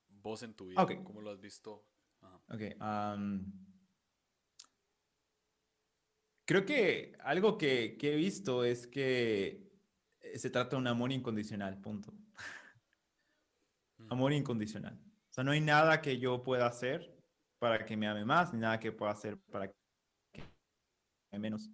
Vos 0.10 0.42
en 0.44 0.54
tu 0.54 0.68
vida, 0.68 0.86
¿cómo 1.04 1.22
lo 1.22 1.32
has 1.32 1.40
visto? 1.40 1.86
Ok. 2.50 2.62
creo 6.46 6.66
que 6.66 7.16
algo 7.20 7.58
que, 7.58 7.98
que, 7.98 8.14
he 8.14 8.16
visto 8.16 8.64
es 8.64 8.88
que 8.88 9.70
eh, 10.22 10.38
se 10.40 10.50
trata 10.50 10.72
de 10.72 10.82
un 10.82 10.88
amor 10.88 11.12
incondicional, 11.12 11.80
punto. 11.80 12.14
Mm. 13.98 14.12
amor 14.12 14.34
incondicional. 14.34 15.00
O 15.30 15.34
sea, 15.34 15.44
no 15.44 15.52
hay 15.52 15.62
nada 15.62 16.02
que 16.02 16.18
yo 16.20 16.44
pueda 16.44 16.68
hacer 16.68 17.18
para 17.60 17.86
que 17.86 17.98
me 17.98 18.08
ame 18.08 18.26
más, 18.26 18.54
ni 18.54 18.60
nada 18.60 18.80
que 18.80 18.92
pueda 18.92 19.12
hacer 19.12 19.38
para 19.52 19.68
que 19.68 19.76
me 20.42 21.38
ame 21.38 21.40
menos 21.40 21.70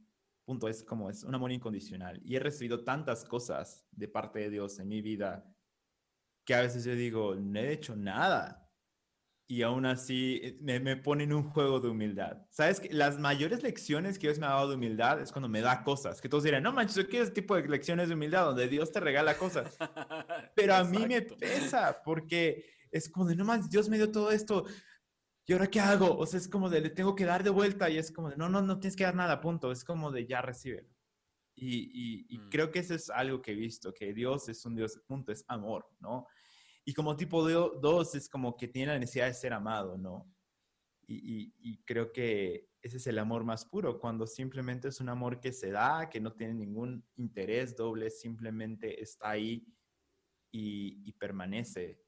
punto, 0.50 0.68
es 0.68 0.84
como 0.84 1.12
es 1.12 1.24
un 1.24 1.36
amor 1.36 1.52
incondicional. 1.52 2.20
Y 2.26 2.36
he 2.36 2.40
recibido 2.40 2.84
tantas 2.84 3.24
cosas 3.24 3.86
de 3.92 4.08
parte 4.08 4.40
de 4.40 4.50
Dios 4.50 4.80
en 4.80 4.88
mi 4.88 5.00
vida 5.00 5.46
que 6.44 6.56
a 6.56 6.62
veces 6.62 6.84
yo 6.84 6.96
digo, 6.96 7.36
no 7.36 7.60
he 7.60 7.72
hecho 7.72 7.96
nada. 7.96 8.68
Y 9.48 9.62
aún 9.62 9.86
así 9.86 10.40
eh, 10.42 10.58
me, 10.60 10.80
me 10.80 10.98
ponen 10.98 11.34
un 11.34 11.44
juego 11.44 11.80
de 11.80 11.90
humildad. 11.90 12.48
¿Sabes? 12.50 12.80
que 12.80 12.92
Las 12.92 13.20
mayores 13.20 13.62
lecciones 13.62 14.18
que 14.18 14.26
Dios 14.26 14.40
me 14.40 14.48
ha 14.48 14.50
dado 14.50 14.70
de 14.70 14.76
humildad 14.76 15.22
es 15.22 15.32
cuando 15.32 15.48
me 15.48 15.62
da 15.62 15.84
cosas. 15.84 16.20
Que 16.20 16.30
todos 16.30 16.44
dirán, 16.46 16.64
no 16.64 16.74
manches, 16.74 17.06
¿qué 17.06 17.22
es 17.22 17.32
tipo 17.32 17.56
de 17.56 17.68
lecciones 17.68 18.08
de 18.08 18.16
humildad 18.16 18.46
donde 18.46 18.68
Dios 18.68 18.92
te 18.92 19.00
regala 19.00 19.38
cosas? 19.38 19.78
Pero 20.56 20.74
a 20.74 20.84
mí 20.84 21.06
me 21.08 21.22
pesa 21.22 22.02
porque 22.04 22.66
es 22.92 23.08
como 23.08 23.28
de, 23.28 23.36
no 23.36 23.46
manches, 23.46 23.70
Dios 23.70 23.88
me 23.88 23.98
dio 23.98 24.12
todo 24.12 24.32
esto 24.32 24.66
¿y 25.50 25.54
ahora 25.54 25.68
qué 25.68 25.80
hago? 25.80 26.16
O 26.16 26.28
sea, 26.28 26.40
es 26.40 26.48
como 26.48 26.70
de, 26.70 26.80
le 26.80 26.92
tengo 26.92 27.16
que 27.16 27.26
dar 27.26 27.44
de 27.44 27.50
vuelta 27.50 27.90
y 27.90 27.98
es 27.98 28.12
como 28.12 28.30
de, 28.30 28.38
no, 28.38 28.48
no, 28.50 28.62
no 28.62 28.80
tienes 28.80 28.96
que 28.96 29.04
dar 29.04 29.16
nada, 29.16 29.42
punto. 29.42 29.72
Es 29.72 29.84
como 29.84 30.12
de, 30.12 30.28
ya 30.28 30.44
recibe. 30.44 30.88
Y, 31.56 32.28
y, 32.30 32.38
mm. 32.38 32.50
creo 32.52 32.70
que 32.70 32.80
eso 32.80 32.94
es 32.94 33.10
algo 33.10 33.42
que 33.42 33.54
he 33.54 33.56
visto, 33.56 33.92
que 33.92 34.14
Dios 34.14 34.48
es 34.48 34.64
un 34.68 34.76
Dios, 34.76 35.02
punto, 35.08 35.32
es 35.32 35.44
amor, 35.48 35.90
¿no? 36.00 36.28
Y 36.86 36.94
como 36.94 37.18
tipo 37.18 37.46
de 37.48 37.54
dos 37.54 38.14
es 38.14 38.30
como 38.30 38.56
que 38.56 38.68
tiene 38.68 38.94
la 38.94 39.00
necesidad 39.00 39.26
de 39.26 39.34
ser 39.34 39.54
amado, 39.54 39.98
¿no? 39.98 40.32
Y, 41.08 41.52
y, 41.58 41.84
creo 41.84 42.12
que 42.14 42.70
ese 42.84 42.98
es 42.98 43.08
el 43.08 43.18
amor 43.18 43.44
más 43.44 43.66
puro, 43.66 44.00
cuando 44.00 44.28
simplemente 44.28 44.90
es 44.90 45.02
un 45.02 45.10
amor 45.10 45.40
que 45.40 45.52
se 45.52 45.72
da, 45.72 46.08
que 46.08 46.22
no 46.22 46.34
tiene 46.34 46.54
ningún 46.54 47.04
interés 47.16 47.76
doble, 47.76 48.12
simplemente 48.12 49.02
está 49.02 49.32
ahí 49.32 49.66
y, 50.52 51.02
y 51.04 51.12
permanece 51.14 52.00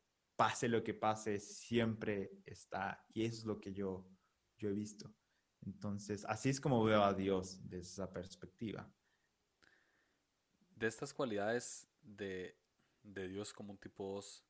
pase 0.41 0.67
lo 0.67 0.83
que 0.83 0.95
pase, 0.95 1.39
siempre 1.39 2.31
está. 2.47 3.05
Y 3.13 3.25
eso 3.25 3.37
es 3.41 3.45
lo 3.45 3.61
que 3.61 3.71
yo, 3.71 4.09
yo 4.57 4.69
he 4.69 4.73
visto. 4.73 5.13
Entonces, 5.63 6.25
así 6.25 6.49
es 6.49 6.59
como 6.59 6.83
veo 6.83 7.03
a 7.03 7.13
Dios 7.13 7.59
desde 7.69 7.91
esa 7.91 8.11
perspectiva. 8.11 8.91
De 10.75 10.87
estas 10.87 11.13
cualidades 11.13 11.87
de, 12.01 12.57
de 13.03 13.27
Dios 13.27 13.53
como 13.53 13.71
un 13.71 13.77
tipo 13.77 14.15
2, 14.15 14.43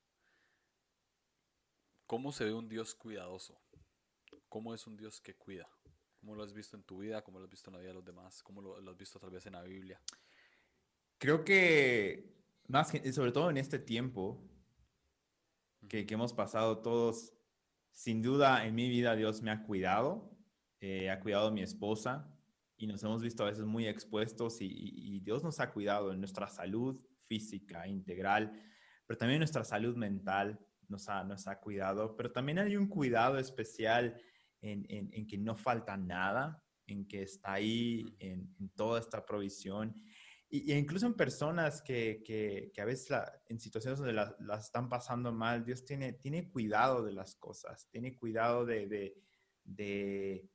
¿cómo 2.06 2.32
se 2.32 2.46
ve 2.46 2.54
un 2.54 2.70
Dios 2.70 2.94
cuidadoso? 2.94 3.60
¿Cómo 4.48 4.72
es 4.72 4.86
un 4.86 4.96
Dios 4.96 5.20
que 5.20 5.36
cuida? 5.36 5.68
¿Cómo 6.20 6.34
lo 6.34 6.42
has 6.42 6.54
visto 6.54 6.74
en 6.74 6.84
tu 6.84 7.00
vida? 7.00 7.20
¿Cómo 7.20 7.38
lo 7.38 7.44
has 7.44 7.50
visto 7.50 7.68
en 7.68 7.74
la 7.74 7.80
vida 7.80 7.90
de 7.90 7.96
los 7.96 8.04
demás? 8.06 8.42
¿Cómo 8.42 8.62
lo, 8.62 8.90
has 8.90 8.96
visto 8.96 9.20
tal 9.20 9.28
vez 9.28 9.44
en 9.44 9.52
la 9.52 9.62
Biblia? 9.62 10.00
Creo 11.18 11.44
que, 11.44 12.32
más 12.68 12.90
que, 12.90 13.12
sobre 13.12 13.32
todo 13.32 13.50
en 13.50 13.58
este 13.58 13.78
tiempo, 13.78 14.42
que, 15.88 16.06
hemos 16.08 16.32
pasado 16.32 16.78
todos, 16.78 17.32
sin 17.92 18.22
duda 18.22 18.66
en 18.66 18.74
mi 18.74 18.88
vida 18.88 19.16
Dios 19.16 19.42
me 19.42 19.50
ha 19.50 19.62
cuidado, 19.62 20.30
eh, 20.80 21.10
ha 21.10 21.20
cuidado 21.20 21.48
a 21.48 21.50
mi 21.50 21.62
esposa 21.62 22.28
y 22.76 22.86
nos 22.86 23.02
hemos 23.02 23.22
visto 23.22 23.44
a 23.44 23.50
veces 23.50 23.64
muy 23.64 23.86
expuestos 23.86 24.58
y, 24.60 25.20
Dios 25.20 25.44
nos 25.44 25.60
ha 25.60 25.70
cuidado 25.70 26.12
en 26.12 26.18
nuestra 26.18 26.48
salud 26.48 27.00
física 27.26 27.86
integral, 27.86 28.52
pero 29.06 29.18
también 29.18 29.38
nuestra 29.38 29.64
salud 29.64 29.96
mental 29.96 30.58
nos 30.88 31.08
ha, 31.08 31.22
nos 31.22 31.46
ha 31.46 31.60
cuidado, 31.60 32.16
pero 32.16 32.32
también 32.32 32.58
hay 32.58 32.76
un 32.76 32.88
cuidado 32.88 33.38
especial 33.38 34.20
en, 34.60 34.84
en, 34.88 35.26
que 35.26 35.38
no 35.38 35.56
falta 35.56 35.96
nada, 35.96 36.62
en 36.86 37.06
que 37.06 37.22
está 37.22 37.54
ahí 37.54 38.16
en, 38.18 38.54
en 38.58 38.68
toda 38.70 38.98
esta 39.00 39.24
provisión 39.24 39.94
y, 40.54 40.74
incluso 40.74 41.06
en 41.06 41.14
personas 41.14 41.80
que, 41.80 42.22
que, 42.22 42.70
que 42.74 42.80
a 42.82 42.84
veces 42.84 43.18
en 43.48 43.58
situaciones 43.58 43.98
donde 43.98 44.12
las 44.12 44.66
están 44.66 44.90
pasando 44.90 45.32
mal, 45.32 45.64
Dios 45.64 45.86
tiene, 45.86 46.12
tiene 46.12 46.50
cuidado 46.50 47.02
de 47.02 47.12
las 47.12 47.36
cosas, 47.36 47.88
tiene 47.88 48.18
cuidado 48.18 48.66
de, 48.66 48.86
de, 48.86 49.16
de, 49.64 50.46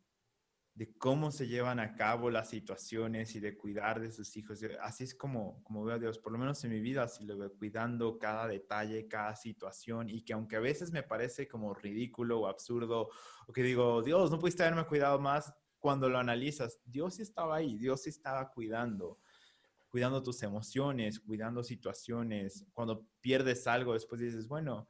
de 0.75 0.97
cómo 0.99 1.31
se 1.31 1.47
llevan 1.47 1.79
a 1.79 1.95
cabo 1.95 2.29
las 2.29 2.51
situaciones 2.51 3.35
y 3.35 3.39
de 3.39 3.57
cuidar 3.57 3.99
de 3.99 4.11
sus 4.11 4.37
hijos. 4.37 4.63
Así 4.81 5.03
es 5.03 5.15
como, 5.15 5.63
como 5.63 5.83
veo 5.83 5.95
a 5.95 5.99
Dios, 5.99 6.19
por 6.19 6.31
lo 6.31 6.37
menos 6.37 6.63
en 6.63 6.69
mi 6.69 6.79
vida, 6.79 7.01
así 7.01 7.25
lo 7.25 7.35
veo, 7.35 7.51
cuidando 7.57 8.19
cada 8.19 8.47
detalle, 8.47 9.07
cada 9.07 9.35
situación, 9.35 10.11
y 10.11 10.21
que 10.21 10.33
aunque 10.33 10.57
a 10.57 10.59
veces 10.59 10.91
me 10.91 11.01
parece 11.01 11.47
como 11.47 11.73
ridículo 11.73 12.41
o 12.41 12.47
absurdo, 12.47 13.09
o 13.47 13.51
que 13.51 13.63
digo, 13.63 14.03
Dios, 14.03 14.29
no 14.29 14.37
pudiste 14.37 14.61
haberme 14.61 14.85
cuidado 14.85 15.17
más, 15.17 15.51
cuando 15.79 16.07
lo 16.07 16.19
analizas, 16.19 16.79
Dios 16.85 17.19
estaba 17.19 17.55
ahí, 17.55 17.79
Dios 17.79 18.05
estaba 18.05 18.51
cuidando, 18.51 19.19
cuidando 19.89 20.21
tus 20.21 20.41
emociones, 20.43 21.19
cuidando 21.19 21.63
situaciones. 21.63 22.65
Cuando 22.73 23.07
pierdes 23.21 23.67
algo, 23.67 23.93
después 23.93 24.21
dices, 24.21 24.47
bueno, 24.47 24.89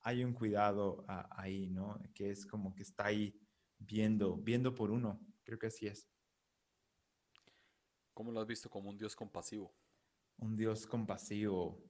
hay 0.00 0.22
un 0.24 0.32
cuidado 0.32 1.04
ahí, 1.30 1.68
¿no? 1.68 2.00
Que 2.14 2.30
es 2.30 2.46
como 2.46 2.74
que 2.74 2.82
está 2.82 3.06
ahí 3.06 3.38
viendo, 3.78 4.36
viendo 4.36 4.74
por 4.74 4.90
uno. 4.90 5.20
Creo 5.42 5.58
que 5.58 5.66
así 5.66 5.86
es. 5.86 6.08
¿Cómo 8.14 8.32
lo 8.32 8.40
has 8.40 8.46
visto 8.46 8.70
como 8.70 8.88
un 8.88 8.96
Dios 8.96 9.14
compasivo? 9.14 9.74
Un 10.38 10.56
Dios 10.56 10.86
compasivo. 10.86 11.82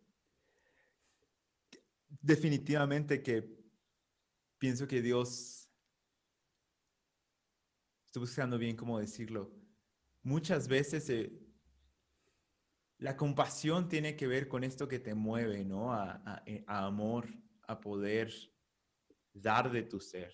Definitivamente 2.09 3.23
que 3.23 3.57
pienso 4.59 4.89
que 4.89 5.03
Dios, 5.03 5.69
estoy 8.07 8.21
buscando 8.21 8.59
bien 8.59 8.77
cómo 8.77 8.99
decirlo, 8.99 9.53
muchas 10.23 10.69
veces 10.69 11.09
eh, 11.11 11.46
la 12.99 13.17
compasión 13.17 13.89
tiene 13.89 14.17
que 14.17 14.27
ver 14.27 14.49
con 14.49 14.65
esto 14.65 14.89
que 14.89 14.99
te 14.99 15.15
mueve, 15.15 15.65
¿no? 15.65 15.93
a 15.93 16.43
eh, 16.47 16.65
amor, 16.67 17.29
a 17.67 17.81
poder 17.81 18.33
dar 19.33 19.71
de 19.71 19.83
tu 19.83 20.01
ser 20.01 20.33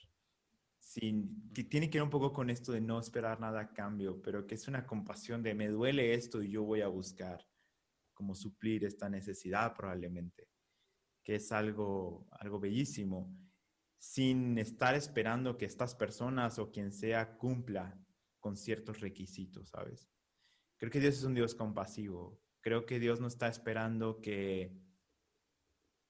sin, 0.83 1.51
que 1.55 1.65
tiene 1.65 1.89
que 1.89 1.99
ver 1.99 2.05
un 2.05 2.11
poco 2.11 2.33
con 2.33 2.51
esto 2.51 2.73
de 2.73 2.81
no 2.81 2.99
esperar 2.99 3.41
nada 3.41 3.61
a 3.61 3.73
cambio, 3.73 4.21
pero 4.21 4.47
que 4.47 4.57
es 4.57 4.69
una 4.69 4.87
compasión 4.87 5.43
de 5.43 5.55
me 5.55 5.69
duele 5.69 6.13
esto 6.13 6.43
y 6.43 6.51
yo 6.51 6.65
voy 6.65 6.83
a 6.83 6.89
buscar 6.89 7.47
como 8.13 8.35
suplir 8.35 8.85
esta 8.85 9.09
necesidad 9.09 9.75
probablemente, 9.75 10.49
que 11.23 11.37
es 11.37 11.51
algo, 11.53 12.27
algo 12.33 12.61
bellísimo, 12.61 13.35
sin 13.97 14.59
estar 14.59 14.95
esperando 14.95 15.57
que 15.57 15.65
estas 15.65 15.95
personas 15.95 16.59
o 16.59 16.71
quien 16.71 16.93
sea 16.93 17.39
cumpla 17.39 17.99
con 18.41 18.57
ciertos 18.57 19.01
requisitos, 19.01 19.71
¿sabes? 19.71 20.11
Creo 20.77 20.91
que 20.91 21.01
Dios 21.01 21.17
es 21.17 21.23
un 21.23 21.35
Dios 21.35 21.55
compasivo. 21.55 22.41
Creo 22.63 22.87
que 22.87 22.99
Dios 22.99 23.21
no 23.21 23.27
está 23.27 23.49
esperando 23.49 24.23
que 24.23 24.73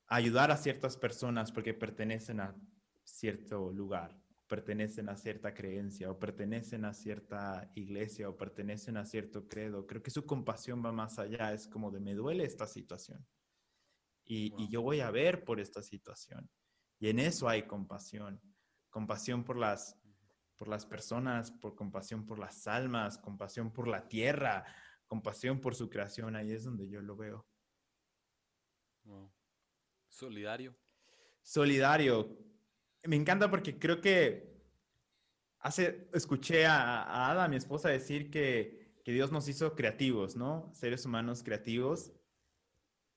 ayudar 0.07 0.53
a 0.53 0.57
ciertas 0.57 0.97
personas 0.97 1.51
porque 1.51 1.75
pertenecen 1.75 2.39
a 2.39 2.55
cierto 3.03 3.73
lugar 3.73 4.23
pertenecen 4.53 5.09
a 5.09 5.17
cierta 5.17 5.55
creencia 5.55 6.11
o 6.11 6.19
pertenecen 6.19 6.85
a 6.85 6.93
cierta 6.93 7.73
iglesia 7.75 8.29
o 8.29 8.37
pertenecen 8.37 8.99
a 8.99 9.07
cierto 9.07 9.49
credo. 9.49 9.87
Creo 9.87 10.03
que 10.03 10.11
su 10.11 10.27
compasión 10.27 10.85
va 10.85 10.93
más 10.93 11.19
allá, 11.19 11.55
es 11.55 11.67
como 11.67 11.91
de 11.91 12.01
me 12.01 12.13
duele 12.13 12.45
esta 12.45 12.67
situación 12.67 13.27
y, 14.27 14.53
y 14.63 14.69
yo 14.69 14.83
voy 14.83 15.01
a 15.01 15.11
ver 15.11 15.45
por 15.45 15.59
esta 15.59 15.83
situación. 15.83 16.51
Y 16.99 17.09
en 17.09 17.19
eso 17.19 17.49
hay 17.49 17.63
compasión, 17.63 18.43
compasión 18.91 19.43
por 19.43 19.57
las, 19.57 19.99
por 20.57 20.69
las 20.69 20.85
personas, 20.85 21.51
por 21.51 21.75
compasión 21.75 22.27
por 22.27 22.39
las 22.39 22.67
almas, 22.67 23.17
compasión 23.17 23.73
por 23.73 23.89
la 23.89 24.07
tierra, 24.07 24.67
compasión 25.13 25.61
por 25.61 25.75
su 25.75 25.91
creación, 25.91 26.35
ahí 26.37 26.53
es 26.53 26.65
donde 26.65 26.89
yo 26.89 27.03
lo 27.03 27.15
veo. 27.15 27.47
Solidario. 30.09 30.75
Solidario, 31.43 32.39
me 33.05 33.17
encanta 33.17 33.51
porque 33.51 33.79
creo 33.79 34.01
que 34.01 34.57
hace, 35.59 36.09
escuché 36.15 36.65
a, 36.65 37.31
Ada, 37.31 37.47
mi 37.47 37.57
esposa, 37.57 37.91
decir 37.91 38.31
que, 38.31 39.03
que, 39.05 39.13
Dios 39.13 39.31
nos 39.31 39.47
hizo 39.49 39.75
creativos, 39.75 40.35
¿no? 40.35 40.71
Seres 40.73 41.05
humanos 41.05 41.43
creativos. 41.43 42.11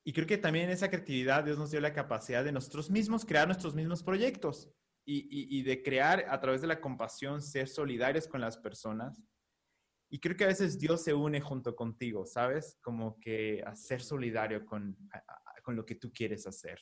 Y 0.04 0.12
creo 0.12 0.28
que 0.28 0.38
también 0.38 0.66
en 0.66 0.72
esa 0.72 0.90
creatividad 0.90 1.46
Dios 1.46 1.58
nos 1.58 1.72
dio 1.72 1.80
la 1.80 1.94
capacidad 1.94 2.44
de 2.44 2.52
nosotros 2.52 2.90
mismos 2.90 3.24
crear 3.24 3.48
nuestros 3.48 3.74
mismos 3.74 4.04
proyectos 4.04 4.70
y, 5.06 5.20
y, 5.30 5.60
y 5.60 5.64
de 5.64 5.82
crear 5.82 6.26
a 6.28 6.42
través 6.42 6.60
de 6.60 6.68
la 6.68 6.82
compasión, 6.82 7.42
ser 7.42 7.70
solidarios 7.70 8.28
con 8.28 8.42
las 8.42 8.58
personas. 8.58 9.24
Y 10.16 10.20
creo 10.22 10.38
que 10.38 10.46
a 10.46 10.48
veces 10.48 10.80
Dios 10.80 11.04
se 11.04 11.14
une 11.14 11.42
junto 11.42 11.76
contigo, 11.76 12.26
¿sabes? 12.26 12.78
Como 12.82 13.20
que 13.20 13.62
a 13.66 13.76
ser 13.76 14.02
solidario 14.02 14.66
con, 14.66 14.98
con 15.62 15.76
lo 15.76 15.86
que 15.86 15.96
tú 15.96 16.10
quieres 16.14 16.48
hacer 16.48 16.80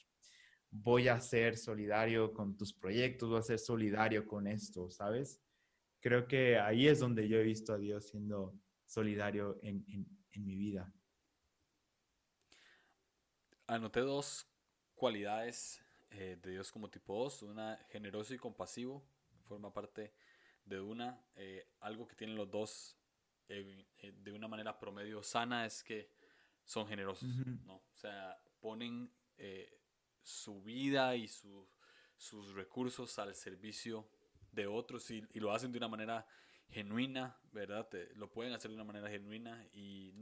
voy 0.69 1.08
a 1.08 1.19
ser 1.19 1.58
solidario 1.58 2.32
con 2.32 2.56
tus 2.56 2.74
proyectos, 2.74 3.30
voy 3.30 3.39
a 3.39 3.43
ser 3.43 3.58
solidario 3.58 4.28
con 4.28 4.46
esto, 4.46 4.91
¿sabes? 4.91 5.41
Creo 6.00 6.28
que 6.28 6.60
ahí 6.60 6.88
es 6.88 7.00
donde 7.00 7.28
yo 7.28 7.38
he 7.38 7.43
visto 7.43 7.74
a 7.74 7.80
Dios 7.80 8.08
siendo 8.08 8.56
solidario 8.86 9.60
en, 9.63 9.84
mi 10.36 10.56
vida. 10.56 10.93
Anoté 13.65 14.02
dos 14.02 14.48
cualidades 14.93 15.84
eh, 16.12 16.38
de 16.39 16.52
Dios 16.52 16.72
como 16.72 16.88
tipo 16.88 17.15
2, 17.24 17.41
una 17.43 17.78
generoso 17.89 18.36
y 18.36 18.38
compasivo, 18.38 19.04
forma 19.48 19.74
parte 19.74 20.13
de 20.65 20.82
una, 20.82 21.19
eh, 21.36 21.67
algo 21.80 22.08
que 22.08 22.15
tienen 22.15 22.36
los 22.36 22.52
dos 22.52 22.98
eh, 23.49 23.86
de 24.01 24.32
una 24.32 24.47
manera 24.47 24.77
promedio 24.79 25.23
sana 25.23 25.65
es 25.65 25.84
que 25.84 26.10
son 26.63 26.88
generosos, 26.88 27.29
¿no? 27.65 27.75
O 27.75 27.95
sea, 27.95 28.38
ponen 28.60 29.12
su 30.21 30.62
vida 30.62 31.15
y 31.15 31.27
sus 31.27 32.53
recursos 32.53 33.19
al 33.19 33.36
servicio 33.36 34.08
de 34.51 34.67
otros 34.67 35.10
y, 35.12 35.21
lo 35.34 35.51
hacen 35.51 35.71
de 35.71 35.77
una 35.77 35.89
manera 35.89 36.25
genuina, 36.69 37.38
¿verdad? 37.51 37.88
lo 38.15 38.32
pueden 38.32 38.53
hacer 38.53 38.71
de 38.71 38.75
una 38.75 38.86
manera 38.86 39.10
genuina 39.10 39.67
y 39.73 40.13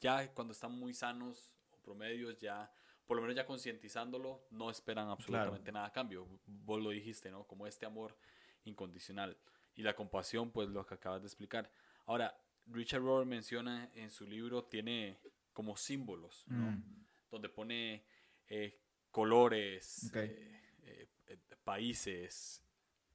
ya 0.00 0.32
cuando 0.32 0.52
están 0.52 0.72
muy 0.72 0.92
sanos 0.92 1.54
o 1.70 1.80
promedios, 1.80 2.38
ya 2.38 2.70
por 3.06 3.16
lo 3.16 3.22
menos 3.22 3.36
ya 3.36 3.46
concientizándolo, 3.46 4.46
no 4.50 4.70
esperan 4.70 5.08
absolutamente 5.08 5.72
nada 5.72 5.86
a 5.86 5.92
cambio. 5.92 6.26
Vos 6.46 6.82
lo 6.82 6.90
dijiste, 6.90 7.30
¿no? 7.30 7.46
Como 7.46 7.66
este 7.66 7.86
amor 7.86 8.16
incondicional 8.64 9.36
y 9.74 9.82
la 9.82 9.94
compasión, 9.94 10.50
pues 10.50 10.68
lo 10.68 10.86
que 10.86 10.94
acabas 10.94 11.22
de 11.22 11.28
explicar. 11.28 11.70
Ahora, 12.06 12.36
Richard 12.66 13.02
Rohr 13.02 13.26
menciona 13.26 13.90
en 13.94 14.10
su 14.10 14.26
libro, 14.26 14.64
tiene 14.64 15.18
como 15.52 15.76
símbolos, 15.76 16.44
¿no? 16.48 16.72
Mm. 16.72 17.06
Donde 17.30 17.48
pone 17.48 18.04
eh, 18.48 18.78
colores, 19.10 20.10
eh, 20.14 20.72
eh, 20.82 21.08
eh, 21.28 21.38
países, 21.62 22.60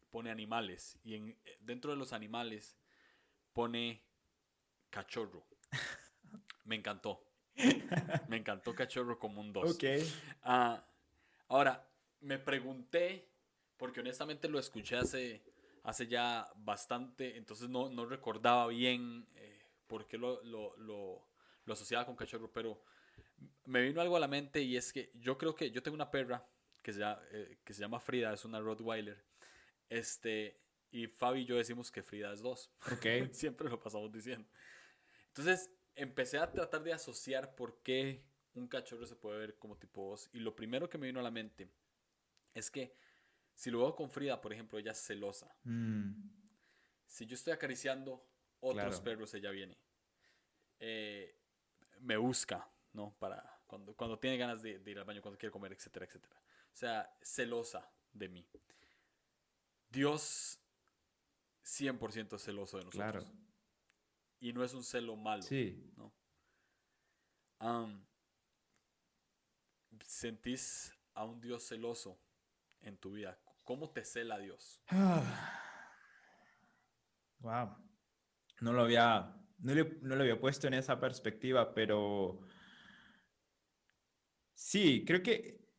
pone 0.09 0.31
animales. 0.31 0.97
Y 1.03 1.15
en, 1.15 1.37
dentro 1.59 1.91
de 1.91 1.97
los 1.97 2.13
animales 2.13 2.77
pone 3.51 4.01
cachorro. 4.89 5.45
Me 6.63 6.75
encantó. 6.75 7.25
Me 8.29 8.37
encantó 8.37 8.73
cachorro 8.73 9.19
como 9.19 9.41
un 9.41 9.51
2. 9.51 9.77
Ah, 10.43 10.85
ahora, 11.49 11.85
me 12.21 12.39
pregunté, 12.39 13.27
porque 13.75 13.99
honestamente 13.99 14.47
lo 14.47 14.59
escuché 14.59 14.95
hace, 14.95 15.41
hace 15.83 16.07
ya 16.07 16.47
bastante, 16.55 17.37
entonces 17.37 17.69
no, 17.69 17.89
no 17.89 18.05
recordaba 18.05 18.67
bien 18.67 19.27
por 19.87 20.07
qué 20.07 20.17
lo, 20.17 20.41
lo, 20.43 20.77
lo, 20.77 21.27
lo 21.65 21.73
asociaba 21.73 22.05
con 22.05 22.15
cachorro, 22.15 22.51
pero 22.51 22.83
me 23.65 23.81
vino 23.81 24.01
algo 24.01 24.17
a 24.17 24.19
la 24.19 24.27
mente 24.27 24.61
y 24.61 24.77
es 24.77 24.93
que 24.93 25.11
yo 25.15 25.37
creo 25.37 25.55
que 25.55 25.71
yo 25.71 25.81
tengo 25.81 25.95
una 25.95 26.11
perra 26.11 26.45
que 26.81 26.93
se, 26.93 26.99
llama, 26.99 27.21
eh, 27.31 27.59
que 27.63 27.73
se 27.73 27.81
llama 27.81 27.99
Frida, 27.99 28.33
es 28.33 28.45
una 28.45 28.59
Rottweiler. 28.59 29.23
Este, 29.89 30.61
y 30.91 31.07
Fabi 31.07 31.41
y 31.41 31.45
yo 31.45 31.57
decimos 31.57 31.91
que 31.91 32.03
Frida 32.03 32.33
es 32.33 32.41
dos. 32.41 32.71
Okay. 32.97 33.29
Siempre 33.33 33.69
lo 33.69 33.79
pasamos 33.79 34.11
diciendo. 34.11 34.47
Entonces 35.27 35.71
empecé 35.95 36.37
a 36.37 36.51
tratar 36.51 36.83
de 36.83 36.93
asociar 36.93 37.55
por 37.55 37.81
qué 37.81 38.23
un 38.53 38.67
cachorro 38.67 39.05
se 39.05 39.15
puede 39.15 39.39
ver 39.39 39.57
como 39.57 39.77
tipo 39.77 40.09
dos. 40.09 40.29
Y 40.33 40.39
lo 40.39 40.55
primero 40.55 40.89
que 40.89 40.97
me 40.97 41.07
vino 41.07 41.19
a 41.19 41.23
la 41.23 41.31
mente 41.31 41.69
es 42.53 42.71
que 42.71 42.95
si 43.59 43.69
lo 43.69 43.79
veo 43.79 43.93
con 43.93 44.09
Frida, 44.09 44.39
por 44.39 44.53
ejemplo, 44.53 44.79
ella 44.79 44.93
es 44.93 45.05
celosa. 45.05 45.53
Mm. 45.65 46.13
Si 47.05 47.25
yo 47.25 47.35
estoy 47.35 47.51
acariciando 47.51 48.25
otros 48.61 49.01
perros, 49.01 49.33
ella 49.33 49.51
viene. 49.51 49.77
Eh, 50.79 51.37
me 51.99 52.15
busca. 52.15 52.65
¿no? 52.93 53.13
Para 53.19 53.61
cuando, 53.67 53.93
cuando 53.97 54.17
tiene 54.17 54.37
ganas 54.37 54.61
de, 54.61 54.81
ir 54.85 54.97
al 54.97 55.03
baño, 55.03 55.21
cuando 55.21 55.37
quiere 55.37 55.51
comer, 55.51 55.73
etcétera, 55.73 56.05
etcétera. 56.05 56.37
O 56.37 56.77
sea, 56.77 57.13
celosa 57.21 57.85
de 58.13 58.29
mí. 58.29 58.47
Dios 59.89 60.57
100% 61.65 62.39
celoso 62.39 62.77
de 62.77 62.85
nosotros. 62.85 63.25
Claro. 63.25 63.25
Y 64.39 64.53
no 64.53 64.63
es 64.63 64.73
un 64.73 64.85
celo 64.85 65.17
malo. 65.17 65.43
Sí. 65.43 65.91
¿no? 65.97 66.13
¿Sentís 70.05 70.93
a 71.13 71.25
un 71.25 71.41
Dios 71.41 71.67
celoso 71.67 72.17
en 72.79 72.97
tu 72.97 73.11
vida? 73.11 73.37
¿Cómo 73.69 73.91
te 73.91 74.03
cela 74.03 74.39
Dios? 74.39 74.81
wow. 77.39 77.69
No 78.61 78.73
lo 78.73 78.81
había, 78.81 79.31
no, 79.59 79.73
no 80.01 80.15
lo 80.15 80.23
había 80.23 80.41
puesto 80.41 80.65
en 80.65 80.73
esa 80.73 80.99
perspectiva, 80.99 81.71
pero 81.71 82.39
Sí, 84.55 85.03
creo 85.05 85.21
que 85.21 85.69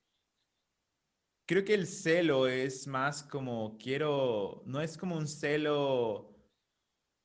creo 1.46 1.64
que 1.64 1.74
el 1.74 1.88
celo 1.88 2.46
es 2.46 2.86
más 2.86 3.24
como 3.24 3.76
quiero, 3.76 4.62
no 4.66 4.80
es 4.80 4.96
como 4.96 5.16
un 5.16 5.26
celo 5.26 6.38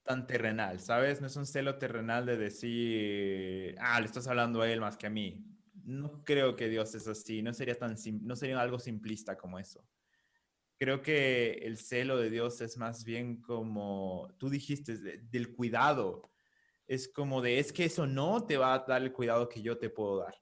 tan 0.01 0.25
terrenal, 0.25 0.79
¿sabes? 0.79 1.21
No 1.21 1.27
es 1.27 1.35
un 1.35 1.45
celo 1.45 1.77
terrenal 1.77 2.25
de 2.25 2.37
decir, 2.37 3.75
ah, 3.79 3.99
le 3.99 4.07
estás 4.07 4.27
hablando 4.27 4.63
a 4.63 4.71
él 4.71 4.81
más 4.81 4.97
que 4.97 5.05
a 5.05 5.11
mí. 5.11 5.45
No 5.83 6.23
creo 6.23 6.55
que 6.55 6.69
Dios 6.69 6.95
es 6.95 7.07
así, 7.07 7.43
no 7.43 7.53
sería, 7.53 7.77
tan 7.77 7.95
no 8.23 8.35
sería 8.35 8.59
algo 8.59 8.79
simplista 8.79 9.37
como 9.37 9.59
eso. 9.59 9.87
Creo 10.77 11.01
que 11.01 11.53
el 11.63 11.77
celo 11.77 12.17
de 12.17 12.29
Dios 12.29 12.59
es 12.61 12.77
más 12.77 13.05
bien 13.05 13.41
como, 13.41 14.27
tú 14.37 14.49
dijiste, 14.49 14.97
del 14.97 15.53
cuidado. 15.53 16.31
Es 16.87 17.07
como 17.07 17.41
de, 17.41 17.59
es 17.59 17.71
que 17.71 17.85
eso 17.85 18.05
no 18.05 18.45
te 18.45 18.57
va 18.57 18.73
a 18.73 18.79
dar 18.79 19.01
el 19.01 19.13
cuidado 19.13 19.47
que 19.47 19.61
yo 19.61 19.77
te 19.77 19.89
puedo 19.89 20.17
dar. 20.17 20.35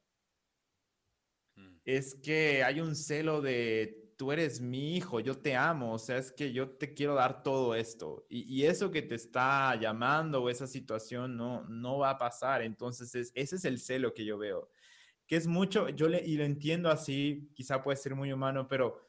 Mm. 1.55 1.77
Es 1.85 2.15
que 2.15 2.63
hay 2.63 2.81
un 2.81 2.95
celo 2.95 3.41
de 3.41 4.03
tú 4.17 4.31
eres 4.31 4.61
mi 4.61 4.95
hijo, 4.95 5.19
yo 5.19 5.37
te 5.37 5.55
amo, 5.55 5.93
o 5.93 5.99
sea, 5.99 6.17
es 6.17 6.31
que 6.31 6.53
yo 6.53 6.69
te 6.69 6.93
quiero 6.93 7.15
dar 7.15 7.43
todo 7.43 7.75
esto. 7.75 8.25
Y, 8.29 8.63
eso 8.63 8.91
que 8.91 9.01
te 9.01 9.15
está 9.15 9.75
llamando 9.75 10.41
o 10.41 10.49
esa 10.49 10.67
situación 10.67 11.35
no, 11.35 11.63
no 11.67 11.99
va 11.99 12.11
a 12.11 12.17
pasar. 12.17 12.61
Entonces, 12.61 13.31
ese 13.35 13.55
es 13.55 13.65
el 13.65 13.79
celo 13.79 14.13
que 14.13 14.25
yo 14.25 14.37
veo. 14.37 14.69
Que 15.27 15.35
es 15.35 15.47
mucho, 15.47 15.89
yo 15.89 16.07
le, 16.07 16.23
y 16.23 16.37
lo 16.37 16.43
entiendo 16.43 16.89
así, 16.89 17.51
quizá 17.53 17.81
puede 17.83 17.97
ser 17.97 18.15
muy 18.15 18.31
humano, 18.31 18.67
pero 18.67 19.01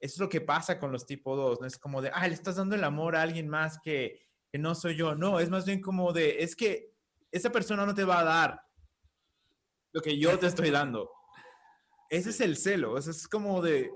es 0.00 0.18
lo 0.18 0.28
que 0.28 0.40
pasa 0.40 0.78
con 0.78 0.92
los 0.92 1.06
tipo 1.06 1.36
2, 1.36 1.60
¿no? 1.60 1.66
Es 1.66 1.78
como 1.78 2.02
de, 2.02 2.10
ah, 2.12 2.26
le 2.26 2.34
estás 2.34 2.56
dando 2.56 2.74
el 2.74 2.84
amor 2.84 3.16
a 3.16 3.22
alguien 3.22 3.48
más 3.48 3.78
que, 3.82 4.20
que 4.50 4.58
no 4.58 4.74
soy 4.74 4.96
yo. 4.96 5.14
No, 5.14 5.40
es 5.40 5.50
más 5.50 5.64
bien 5.64 5.80
como 5.80 6.12
de, 6.12 6.42
es 6.42 6.54
que 6.54 6.94
esa 7.30 7.50
persona 7.50 7.86
no 7.86 7.94
te 7.94 8.04
va 8.04 8.20
a 8.20 8.24
dar 8.24 8.60
lo 9.92 10.00
que 10.00 10.18
yo 10.18 10.38
te 10.38 10.46
estoy 10.46 10.70
dando. 10.70 11.10
Ese 12.10 12.30
es 12.30 12.40
el 12.40 12.56
celo, 12.56 12.98
es 12.98 13.26
como 13.26 13.62
de, 13.62 13.90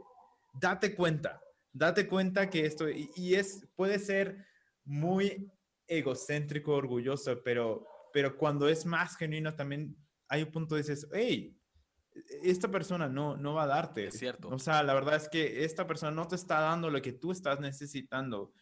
date 0.55 0.95
cuenta, 0.95 1.41
date 1.73 2.09
cuenta 2.09 2.51
que 2.51 2.67
esto, 2.67 2.89
y, 2.89 3.35
es, 3.35 3.69
puede 3.77 3.99
ser 3.99 4.47
muy 4.85 5.53
egocéntrico, 5.87 6.73
orgulloso, 6.73 7.41
pero, 7.45 7.87
pero 8.13 8.37
cuando 8.37 8.69
es 8.69 8.85
más 8.85 9.17
genuino 9.17 9.55
también 9.55 9.97
hay 10.29 10.43
un 10.43 10.51
punto 10.51 10.75
de 10.75 10.83
dices, 10.83 11.09
hey, 11.13 11.60
esta 12.42 12.70
persona 12.70 13.09
no, 13.09 13.37
no 13.37 13.55
va 13.55 13.64
a 13.64 13.68
darte. 13.68 14.07
Es 14.07 14.18
cierto. 14.18 14.49
O 14.49 14.59
sea, 14.59 14.83
la 14.83 14.94
verdad 14.94 15.16
es 15.16 15.29
que 15.29 15.64
esta 15.64 15.87
persona 15.87 16.12
no 16.12 16.27
te 16.27 16.35
está 16.35 16.61
dando 16.61 16.90
lo 16.90 17.01
que 17.01 17.12
tú 17.12 17.33
estás 17.33 17.61
necesitando. 17.61 18.53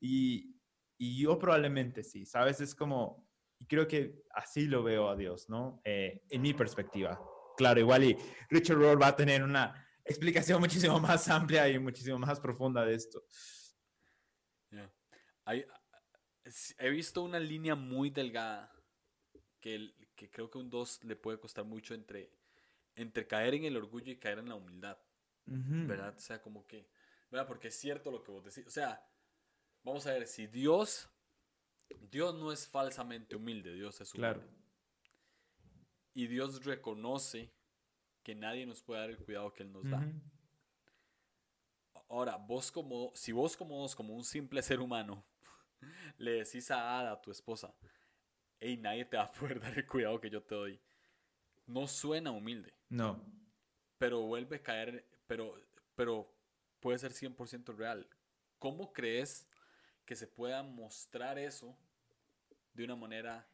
Y, 0.00 0.56
y 0.98 1.22
yo 1.22 1.38
probablemente 1.38 2.02
sí, 2.02 2.26
¿sabes? 2.26 2.60
Es 2.60 2.74
como, 2.74 3.28
y 3.58 3.66
creo 3.66 3.86
que 3.88 4.22
así 4.34 4.66
lo 4.66 4.82
veo 4.82 5.08
a 5.08 5.16
Dios, 5.16 5.48
¿no? 5.48 5.80
Eh, 5.84 6.22
en 6.28 6.42
mi 6.42 6.54
perspectiva. 6.54 7.20
Claro, 7.56 7.80
igual 7.80 8.04
y 8.04 8.16
Richard 8.50 8.78
Rohr 8.78 9.00
va 9.00 9.08
a 9.08 9.16
tener 9.16 9.42
una 9.42 9.86
explicación 10.04 10.60
muchísimo 10.60 11.00
más 11.00 11.28
amplia 11.28 11.68
y 11.68 11.78
muchísimo 11.78 12.18
más 12.18 12.40
profunda 12.40 12.84
de 12.84 12.94
esto. 12.94 13.24
he 16.78 16.90
visto 16.90 17.22
una 17.22 17.38
línea 17.38 17.74
muy 17.74 18.10
delgada 18.10 18.72
que, 19.60 19.92
que 20.14 20.30
creo 20.30 20.50
que 20.50 20.58
un 20.58 20.70
2 20.70 21.04
le 21.04 21.16
puede 21.16 21.38
costar 21.38 21.64
mucho 21.64 21.94
entre, 21.94 22.37
entre 22.98 23.26
caer 23.26 23.54
en 23.54 23.64
el 23.64 23.76
orgullo 23.76 24.12
y 24.12 24.18
caer 24.18 24.38
en 24.38 24.48
la 24.48 24.54
humildad. 24.54 24.98
¿Verdad? 25.46 26.14
O 26.14 26.20
sea, 26.20 26.42
como 26.42 26.66
que, 26.66 26.90
¿verdad? 27.30 27.46
Porque 27.46 27.68
es 27.68 27.74
cierto 27.74 28.10
lo 28.10 28.22
que 28.22 28.30
vos 28.30 28.44
decís. 28.44 28.66
O 28.66 28.70
sea, 28.70 29.02
vamos 29.82 30.06
a 30.06 30.12
ver, 30.12 30.26
si 30.26 30.46
Dios, 30.46 31.08
Dios 32.10 32.34
no 32.34 32.52
es 32.52 32.68
falsamente 32.68 33.34
humilde, 33.34 33.72
Dios 33.72 33.98
es 34.00 34.12
humilde. 34.12 34.34
Claro. 34.34 34.58
Y 36.12 36.26
Dios 36.26 36.64
reconoce 36.64 37.54
que 38.22 38.34
nadie 38.34 38.66
nos 38.66 38.82
puede 38.82 39.00
dar 39.00 39.10
el 39.10 39.18
cuidado 39.18 39.54
que 39.54 39.62
Él 39.62 39.72
nos 39.72 39.88
da. 39.88 40.06
Ahora, 42.10 42.36
vos 42.36 42.70
como, 42.70 43.10
si 43.14 43.32
vos 43.32 43.56
como 43.56 43.76
vos, 43.76 43.94
como 43.94 44.14
un 44.14 44.24
simple 44.24 44.60
ser 44.62 44.80
humano, 44.80 45.24
le 46.18 46.32
decís 46.32 46.70
a 46.70 46.98
Ada, 46.98 47.12
a 47.12 47.20
tu 47.22 47.30
esposa, 47.30 47.74
hey, 48.60 48.76
nadie 48.76 49.04
te 49.04 49.16
va 49.16 49.24
a 49.24 49.32
poder 49.32 49.60
dar 49.60 49.78
el 49.78 49.86
cuidado 49.86 50.20
que 50.20 50.28
yo 50.28 50.42
te 50.42 50.54
doy, 50.54 50.80
no 51.66 51.86
suena 51.86 52.30
humilde. 52.30 52.77
No. 52.88 53.24
Pero 53.98 54.22
vuelve 54.22 54.56
a 54.56 54.62
caer, 54.62 55.04
pero, 55.26 55.54
pero 55.94 56.32
puede 56.80 56.98
ser 56.98 57.12
100% 57.12 57.76
real. 57.76 58.08
¿Cómo 58.58 58.92
crees 58.92 59.48
que 60.04 60.16
se 60.16 60.26
pueda 60.26 60.62
mostrar 60.62 61.38
eso 61.38 61.76
de 62.72 62.84
una 62.84 62.96
manera 62.96 63.48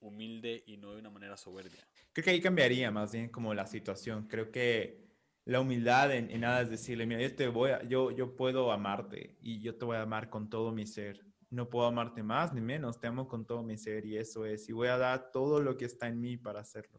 humilde 0.00 0.62
y 0.66 0.76
no 0.76 0.92
de 0.92 0.98
una 0.98 1.10
manera 1.10 1.36
soberbia? 1.36 1.86
Creo 2.12 2.24
que 2.24 2.30
ahí 2.30 2.40
cambiaría 2.40 2.90
más 2.90 3.12
bien 3.12 3.28
como 3.28 3.54
la 3.54 3.66
situación. 3.66 4.26
Creo 4.28 4.50
que 4.50 5.04
la 5.44 5.60
humildad 5.60 6.14
en, 6.14 6.40
nada 6.40 6.62
es 6.62 6.70
decirle, 6.70 7.06
mira, 7.06 7.20
yo 7.20 7.34
te 7.34 7.48
voy 7.48 7.70
a, 7.70 7.82
yo, 7.82 8.10
yo 8.10 8.34
puedo 8.34 8.72
amarte 8.72 9.36
y 9.40 9.60
yo 9.60 9.76
te 9.76 9.84
voy 9.84 9.96
a 9.96 10.02
amar 10.02 10.30
con 10.30 10.48
todo 10.48 10.72
mi 10.72 10.86
ser. 10.86 11.24
No 11.50 11.68
puedo 11.68 11.86
amarte 11.86 12.22
más 12.22 12.52
ni 12.52 12.60
menos, 12.60 12.98
te 12.98 13.06
amo 13.06 13.28
con 13.28 13.46
todo 13.46 13.62
mi 13.62 13.76
ser 13.76 14.06
y 14.06 14.16
eso 14.16 14.46
es, 14.46 14.68
y 14.68 14.72
voy 14.72 14.88
a 14.88 14.96
dar 14.96 15.30
todo 15.30 15.60
lo 15.60 15.76
que 15.76 15.84
está 15.84 16.08
en 16.08 16.20
mí 16.20 16.36
para 16.36 16.60
hacerlo. 16.60 16.98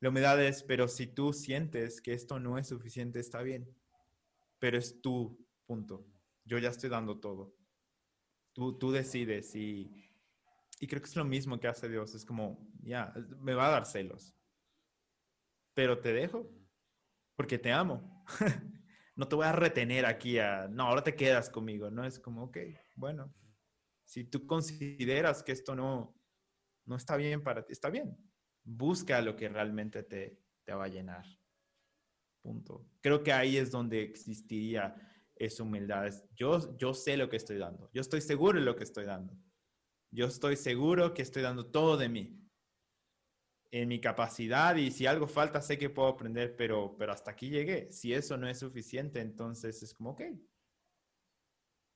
La 0.00 0.08
humildad 0.08 0.42
es, 0.42 0.62
pero 0.62 0.88
si 0.88 1.06
tú 1.06 1.32
sientes 1.32 2.00
que 2.00 2.14
esto 2.14 2.40
no 2.40 2.58
es 2.58 2.68
suficiente, 2.68 3.20
está 3.20 3.42
bien, 3.42 3.74
pero 4.58 4.78
es 4.78 5.00
tu 5.00 5.46
punto. 5.66 6.06
Yo 6.44 6.58
ya 6.58 6.70
estoy 6.70 6.90
dando 6.90 7.20
todo. 7.20 7.54
Tú, 8.52 8.78
tú 8.78 8.90
decides 8.90 9.54
y 9.54 10.10
y 10.80 10.86
creo 10.86 11.02
que 11.02 11.08
es 11.08 11.16
lo 11.16 11.26
mismo 11.26 11.60
que 11.60 11.68
hace 11.68 11.88
Dios. 11.88 12.14
Es 12.14 12.24
como, 12.24 12.66
ya, 12.82 13.12
me 13.38 13.52
va 13.52 13.66
a 13.66 13.70
dar 13.70 13.86
celos. 13.86 14.34
Pero 15.74 16.00
te 16.00 16.14
dejo 16.14 16.50
porque 17.36 17.58
te 17.58 17.70
amo. 17.70 18.24
no 19.14 19.28
te 19.28 19.36
voy 19.36 19.44
a 19.44 19.52
retener 19.52 20.06
aquí 20.06 20.38
a, 20.38 20.68
no, 20.68 20.84
ahora 20.84 21.04
te 21.04 21.14
quedas 21.14 21.50
conmigo. 21.50 21.90
No 21.90 22.02
es 22.04 22.18
como, 22.18 22.44
ok, 22.44 22.56
bueno, 22.96 23.32
si 24.04 24.24
tú 24.24 24.46
consideras 24.46 25.42
que 25.42 25.52
esto 25.52 25.74
no, 25.74 26.18
no 26.86 26.96
está 26.96 27.16
bien 27.16 27.42
para 27.42 27.62
ti, 27.62 27.74
está 27.74 27.90
bien. 27.90 28.16
Busca 28.72 29.20
lo 29.20 29.34
que 29.34 29.48
realmente 29.48 30.02
te, 30.02 30.38
te 30.64 30.72
va 30.72 30.84
a 30.84 30.88
llenar. 30.88 31.26
Punto. 32.42 32.86
Creo 33.00 33.22
que 33.22 33.32
ahí 33.32 33.56
es 33.56 33.70
donde 33.70 34.02
existiría 34.02 34.94
esa 35.34 35.62
humildad. 35.62 36.12
Yo, 36.36 36.76
yo 36.76 36.94
sé 36.94 37.16
lo 37.16 37.28
que 37.28 37.36
estoy 37.36 37.58
dando. 37.58 37.90
Yo 37.92 38.00
estoy 38.00 38.20
seguro 38.20 38.58
de 38.58 38.64
lo 38.64 38.76
que 38.76 38.84
estoy 38.84 39.06
dando. 39.06 39.34
Yo 40.12 40.26
estoy 40.26 40.56
seguro 40.56 41.14
que 41.14 41.22
estoy 41.22 41.42
dando 41.42 41.66
todo 41.66 41.96
de 41.96 42.08
mí, 42.08 42.40
en 43.70 43.88
mi 43.88 44.00
capacidad 44.00 44.74
y 44.76 44.90
si 44.90 45.06
algo 45.06 45.28
falta 45.28 45.62
sé 45.62 45.78
que 45.78 45.90
puedo 45.90 46.08
aprender, 46.08 46.56
pero, 46.56 46.96
pero 46.98 47.12
hasta 47.12 47.30
aquí 47.30 47.48
llegué. 47.48 47.90
Si 47.92 48.12
eso 48.12 48.36
no 48.36 48.48
es 48.48 48.58
suficiente, 48.58 49.20
entonces 49.20 49.82
es 49.82 49.94
como, 49.94 50.10
ok. 50.10 50.22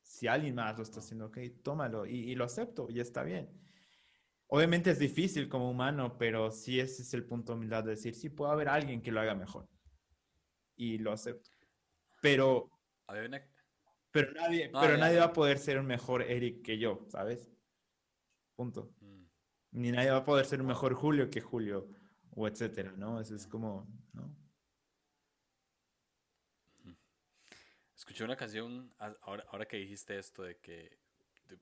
Si 0.02 0.28
alguien 0.28 0.54
más 0.54 0.76
lo 0.76 0.82
está 0.82 1.00
haciendo, 1.00 1.26
ok, 1.26 1.38
tómalo 1.62 2.06
y, 2.06 2.34
lo 2.34 2.44
acepto 2.44 2.88
y 2.90 3.00
está 3.00 3.24
bien. 3.24 3.48
Obviamente 4.54 4.92
es 4.92 5.00
difícil 5.00 5.48
como 5.48 5.68
humano, 5.68 6.16
pero 6.16 6.52
sí 6.52 6.78
ese 6.78 7.02
es 7.02 7.12
el 7.12 7.24
punto 7.24 7.50
de 7.50 7.56
humildad 7.56 7.82
de 7.82 7.90
decir, 7.90 8.14
sí 8.14 8.28
puede 8.28 8.52
haber 8.52 8.68
alguien 8.68 9.02
que 9.02 9.10
lo 9.10 9.20
haga 9.20 9.34
mejor. 9.34 9.68
Y 10.76 10.98
lo 10.98 11.10
acepto. 11.10 11.50
Pero, 12.22 12.70
pero 14.12 14.32
nadie, 14.32 14.70
pero 14.70 14.96
nadie 14.96 15.18
va 15.18 15.24
a 15.24 15.32
poder 15.32 15.58
ser 15.58 15.80
un 15.80 15.86
mejor 15.86 16.22
Eric 16.22 16.62
que 16.62 16.78
yo, 16.78 17.04
¿sabes? 17.08 17.50
Punto. 18.54 18.94
Mm. 19.00 19.24
Ni 19.72 19.90
nadie 19.90 20.12
va 20.12 20.18
a 20.18 20.24
poder 20.24 20.46
ser 20.46 20.60
un 20.60 20.68
mejor 20.68 20.94
Julio 20.94 21.28
que 21.30 21.40
Julio, 21.40 21.88
o 22.30 22.46
etcétera, 22.46 22.92
¿no? 22.96 23.20
Eso 23.20 23.34
es 23.34 23.48
como, 23.48 23.88
¿no? 24.12 24.36
Escuché 27.96 28.22
una 28.22 28.36
canción, 28.36 28.94
ahora, 28.98 29.44
ahora 29.48 29.66
que 29.66 29.78
dijiste 29.78 30.16
esto 30.16 30.44
de 30.44 30.60
que 30.60 31.00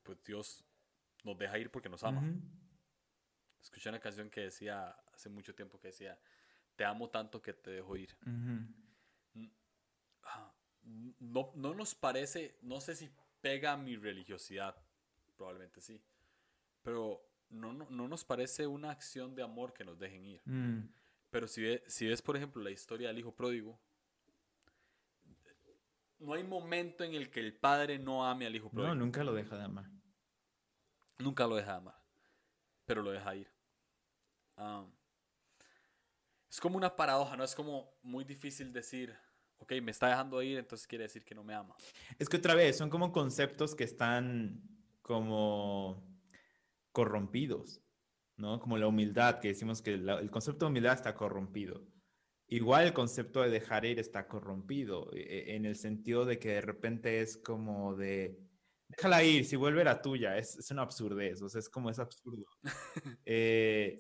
pues, 0.02 0.22
Dios 0.24 0.62
nos 1.24 1.38
deja 1.38 1.58
ir 1.58 1.70
porque 1.70 1.88
nos 1.88 2.04
ama. 2.04 2.22
Escuché 3.62 3.88
una 3.88 4.00
canción 4.00 4.28
que 4.28 4.42
decía, 4.42 4.90
hace 5.14 5.28
mucho 5.28 5.54
tiempo 5.54 5.78
que 5.78 5.88
decía, 5.88 6.18
te 6.76 6.84
amo 6.84 7.08
tanto 7.10 7.40
que 7.40 7.52
te 7.52 7.70
dejo 7.70 7.96
ir. 7.96 8.16
Ah, 10.24 10.52
no, 11.20 11.52
no 11.54 11.74
nos 11.74 11.94
parece, 11.94 12.58
no 12.62 12.80
sé 12.80 12.96
si 12.96 13.10
pega 13.40 13.76
mi 13.76 13.96
religiosidad, 13.96 14.76
probablemente 15.36 15.80
sí, 15.80 16.00
pero 16.82 17.24
no, 17.50 17.72
no, 17.72 18.08
nos 18.08 18.24
parece 18.24 18.66
una 18.66 18.90
acción 18.90 19.34
de 19.34 19.42
amor 19.42 19.72
que 19.72 19.84
nos 19.84 19.98
dejen 19.98 20.24
ir. 20.24 20.42
Mm. 20.44 20.88
Pero 21.30 21.46
si, 21.46 21.80
si 21.86 22.06
ves, 22.06 22.20
por 22.20 22.36
ejemplo, 22.36 22.62
la 22.62 22.70
historia 22.70 23.08
del 23.08 23.18
hijo 23.18 23.34
pródigo, 23.34 23.78
no 26.18 26.34
hay 26.34 26.44
momento 26.44 27.04
en 27.04 27.14
el 27.14 27.30
que 27.30 27.40
el 27.40 27.54
padre 27.54 27.98
no 27.98 28.26
ame 28.26 28.46
al 28.46 28.54
hijo 28.54 28.70
pródigo. 28.70 28.94
No, 28.94 29.00
nunca 29.00 29.24
lo 29.24 29.32
deja 29.32 29.56
de 29.56 29.64
amar. 29.64 29.90
Nunca 31.18 31.46
lo 31.46 31.56
deja 31.56 31.72
de 31.72 31.78
amar, 31.78 32.01
pero 32.92 33.02
lo 33.02 33.10
deja 33.10 33.34
ir. 33.34 33.48
es 36.50 36.60
como 36.60 36.76
una 36.76 36.94
paradoja, 36.94 37.38
¿no? 37.38 37.42
Es 37.42 37.54
como 37.54 37.96
muy 38.02 38.22
difícil 38.22 38.70
decir, 38.70 39.16
ok, 39.56 39.72
me 39.82 39.92
está 39.92 40.08
dejando 40.08 40.42
ir, 40.42 40.58
entonces 40.58 40.86
quiere 40.86 41.04
decir 41.04 41.24
que 41.24 41.34
no 41.34 41.42
me 41.42 41.54
ama. 41.54 41.74
Es 42.18 42.28
que 42.28 42.36
otra 42.36 42.54
vez, 42.54 42.76
son 42.76 42.90
como 42.90 43.10
conceptos 43.10 43.74
que 43.74 43.84
están 43.84 44.60
como 45.00 46.04
corrompidos, 46.92 47.80
¿no? 48.36 48.60
Como 48.60 48.76
la 48.76 48.88
humildad, 48.88 49.40
que 49.40 49.48
decimos 49.48 49.80
que 49.80 49.94
el 49.94 50.30
concepto 50.30 50.66
de 50.66 50.72
humildad 50.72 50.92
está 50.92 51.14
corrompido. 51.14 51.86
Igual 52.48 52.88
el 52.88 52.92
concepto 52.92 53.40
de 53.40 53.48
dejar 53.48 53.86
ir 53.86 53.98
está 53.98 54.28
corrompido, 54.28 55.10
e, 55.14 55.20
e, 55.20 55.56
en 55.56 55.64
el 55.64 55.76
sentido 55.76 56.26
de 56.26 56.38
que 56.38 56.50
de 56.50 56.60
repente 56.60 57.22
es 57.22 57.38
como 57.38 57.96
de, 57.96 58.38
déjala 58.96 59.24
ir, 59.24 59.44
si 59.44 59.56
vuelve 59.56 59.80
era 59.80 60.00
tuya, 60.00 60.36
es, 60.36 60.56
es 60.56 60.70
una 60.70 60.82
absurdez, 60.82 61.40
o 61.42 61.48
sea, 61.48 61.58
es 61.58 61.68
como 61.68 61.90
es 61.90 61.98
absurdo. 61.98 62.46
Eh, 63.24 63.98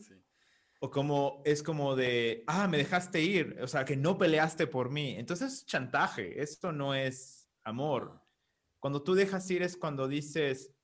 o 0.80 0.90
como 0.90 1.42
es 1.44 1.62
como 1.62 1.94
de, 1.94 2.42
ah, 2.48 2.66
me 2.66 2.76
dejaste 2.76 3.20
ir, 3.20 3.56
o 3.62 3.68
sea, 3.68 3.84
que 3.84 3.96
no 3.96 4.18
peleaste 4.18 4.66
por 4.66 4.90
mí. 4.90 5.14
Entonces 5.16 5.52
es 5.52 5.66
chantaje, 5.66 6.42
esto 6.42 6.72
no 6.72 6.92
es 6.94 7.48
amor. 7.62 8.20
Cuando 8.80 9.02
tú 9.02 9.14
dejas 9.14 9.48
ir 9.50 9.62
es 9.62 9.76
cuando 9.76 10.08
dices, 10.08 10.74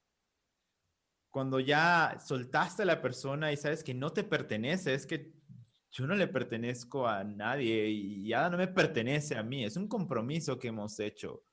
cuando 1.31 1.59
ya 1.59 2.17
soltaste 2.25 2.83
a 2.83 2.87
la 2.87 3.03
persona 3.03 3.51
y 3.51 3.57
sabes 3.57 3.83
que 3.83 3.93
no 3.93 4.13
te 4.13 4.23
pertenece, 4.23 4.95
es 4.95 5.05
que 5.05 5.33
yo 5.91 6.07
no 6.07 6.15
le 6.15 6.29
pertenezco 6.29 7.09
a 7.09 7.25
nadie 7.25 7.89
y 7.89 8.29
ya 8.29 8.49
no 8.49 8.57
me 8.57 8.69
pertenece 8.69 9.37
a 9.37 9.43
mí, 9.43 9.65
es 9.65 9.77
un 9.77 9.89
compromiso 9.89 10.59
que 10.61 10.69
hemos 10.69 11.01
hecho 11.01 11.48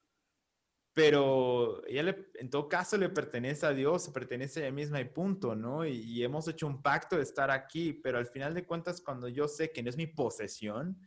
pero 0.95 1.85
ella 1.87 2.15
en 2.35 2.49
todo 2.49 2.69
caso 2.69 2.97
le 2.97 3.09
pertenece 3.09 3.65
a 3.65 3.73
Dios, 3.73 4.05
se 4.05 4.11
pertenece 4.11 4.61
a 4.61 4.63
ella 4.63 4.71
misma 4.73 5.01
y 5.01 5.03
punto, 5.05 5.53
¿no? 5.53 5.85
Y, 5.85 6.23
hemos 6.23 6.47
hecho 6.47 6.67
un 6.67 6.81
pacto 6.81 7.17
de 7.17 7.23
estar 7.23 7.51
aquí, 7.51 7.91
pero 7.91 8.17
al 8.17 8.27
final 8.27 8.53
de 8.53 8.65
cuentas, 8.65 9.01
cuando 9.01 9.27
yo 9.27 9.49
sé 9.49 9.73
que 9.73 9.83
no 9.83 9.89
es 9.89 9.97
mi 9.97 10.07
posesión, 10.07 10.97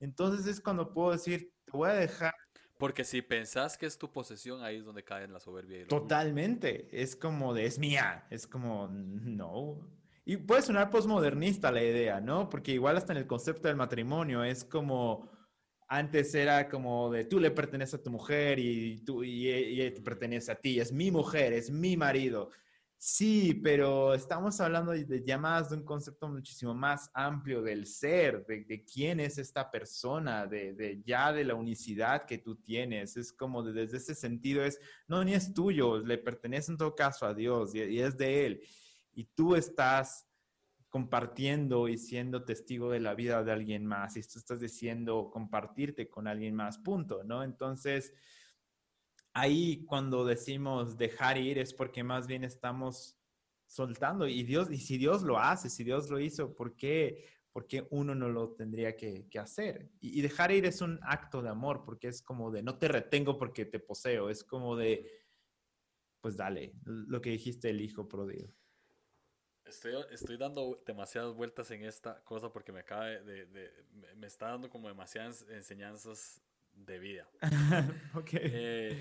entonces 0.00 0.46
es 0.46 0.60
cuando 0.60 0.92
puedo 0.92 1.12
decir, 1.12 1.50
te 1.64 1.72
voy 1.72 1.88
a 1.88 1.94
dejar. 1.94 2.34
Porque 2.76 3.04
si 3.04 3.22
pensás 3.22 3.78
que 3.78 3.86
es 3.86 3.96
tu 3.96 4.12
posesión, 4.12 4.62
ahí 4.62 4.76
es 4.76 4.84
donde 4.84 5.02
cae 5.02 5.24
en 5.24 5.32
la 5.32 5.40
soberbia. 5.40 5.80
Y 5.80 5.84
Totalmente, 5.86 6.88
es 6.92 7.16
como 7.16 7.54
de, 7.54 7.64
es 7.64 7.78
mía, 7.78 8.26
es 8.28 8.46
como, 8.46 8.88
no. 8.88 9.78
Y 10.26 10.36
puede 10.36 10.60
sonar 10.60 10.90
posmodernista 10.90 11.72
la 11.72 11.82
idea, 11.82 12.20
¿no? 12.20 12.50
Porque 12.50 12.72
igual 12.72 12.98
hasta 12.98 13.14
en 13.14 13.18
el 13.18 13.26
concepto 13.26 13.68
del 13.68 13.78
matrimonio 13.78 14.44
es 14.44 14.62
como 14.62 15.31
antes 15.94 16.34
era 16.34 16.70
como 16.70 17.10
de 17.10 17.26
tú 17.26 17.38
le 17.38 17.50
perteneces 17.50 18.00
a 18.00 18.02
tu 18.02 18.10
mujer 18.10 18.58
y, 18.58 19.04
tú, 19.04 19.22
y, 19.22 19.50
ella 19.50 19.92
te 19.92 20.00
pertenece 20.00 20.50
a 20.50 20.54
ti, 20.54 20.80
es 20.80 20.90
mi 20.90 21.10
mujer, 21.10 21.52
es 21.52 21.70
mi 21.70 21.98
marido. 21.98 22.50
Sí, 22.96 23.60
pero 23.62 24.14
estamos 24.14 24.58
hablando 24.60 24.92
de, 24.92 25.36
más 25.36 25.68
de 25.68 25.76
un 25.76 25.84
concepto 25.84 26.28
muchísimo 26.28 26.72
más 26.72 27.10
amplio 27.12 27.60
del 27.60 27.84
ser, 27.86 28.46
de, 28.46 28.84
quién 28.84 29.20
es 29.20 29.36
esta 29.36 29.70
persona, 29.70 30.46
de, 30.46 31.02
ya 31.04 31.30
de 31.30 31.44
la 31.44 31.56
unicidad 31.56 32.24
que 32.24 32.38
tú 32.38 32.56
tienes. 32.56 33.18
Es 33.18 33.30
como 33.30 33.62
desde 33.62 33.98
ese 33.98 34.14
sentido 34.14 34.64
es, 34.64 34.80
no, 35.08 35.22
ni 35.22 35.34
es 35.34 35.52
tuyo, 35.52 35.98
le 35.98 36.16
pertenece 36.16 36.72
en 36.72 36.78
todo 36.78 36.94
caso 36.94 37.26
a 37.26 37.34
Dios 37.34 37.74
y 37.74 38.00
es 38.00 38.16
de 38.16 38.46
Él. 38.46 38.62
Y 39.12 39.24
tú 39.24 39.56
estás 39.56 40.26
compartiendo 40.92 41.88
y 41.88 41.96
siendo 41.96 42.44
testigo 42.44 42.90
de 42.90 43.00
la 43.00 43.14
vida 43.14 43.42
de 43.42 43.50
alguien 43.50 43.86
más. 43.86 44.14
Y 44.18 44.20
tú 44.20 44.38
estás 44.38 44.60
diciendo 44.60 45.30
compartirte 45.32 46.10
con 46.10 46.28
alguien 46.28 46.54
más, 46.54 46.76
punto, 46.76 47.24
¿no? 47.24 47.42
Entonces, 47.42 48.12
ahí 49.32 49.86
cuando 49.86 50.26
decimos 50.26 50.98
dejar 50.98 51.38
ir 51.38 51.58
es 51.58 51.72
porque 51.72 52.04
más 52.04 52.26
bien 52.26 52.44
estamos 52.44 53.18
soltando 53.66 54.28
y 54.28 54.42
Dios, 54.42 54.70
y 54.70 54.76
si 54.76 54.98
Dios 54.98 55.22
lo 55.22 55.38
hace, 55.38 55.70
si 55.70 55.82
Dios 55.82 56.10
lo 56.10 56.20
hizo, 56.20 56.54
¿por 56.54 56.76
qué, 56.76 57.24
uno 57.88 58.14
no 58.14 58.28
lo 58.28 58.52
tendría 58.52 58.94
que, 58.94 59.26
hacer? 59.40 59.88
Y, 59.98 60.20
dejar 60.20 60.52
ir 60.52 60.66
es 60.66 60.82
un 60.82 61.00
acto 61.04 61.40
de 61.40 61.48
amor, 61.48 61.84
porque 61.86 62.08
es 62.08 62.20
como 62.20 62.50
de 62.50 62.62
no 62.62 62.76
te 62.76 62.88
retengo 62.88 63.38
porque 63.38 63.64
te 63.64 63.80
poseo, 63.80 64.28
es 64.28 64.44
como 64.44 64.76
de, 64.76 65.10
pues 66.20 66.36
dale, 66.36 66.74
lo 66.84 67.22
que 67.22 67.30
dijiste 67.30 67.70
el 67.70 67.80
hijo 67.80 68.06
pródigo. 68.06 68.52
Estoy, 69.72 70.36
dando 70.36 70.82
demasiadas 70.84 71.34
vueltas 71.34 71.70
en 71.70 71.84
esta 71.84 72.22
cosa 72.24 72.52
porque 72.52 72.72
me 72.72 72.80
acaba 72.80 73.06
de, 73.06 73.72
me, 74.16 74.26
está 74.26 74.48
dando 74.48 74.68
como 74.68 74.88
demasiadas 74.88 75.46
enseñanzas 75.48 76.42
de 76.74 76.98
vida. 76.98 77.28
ok. 78.14 78.30
Eh, 78.34 78.98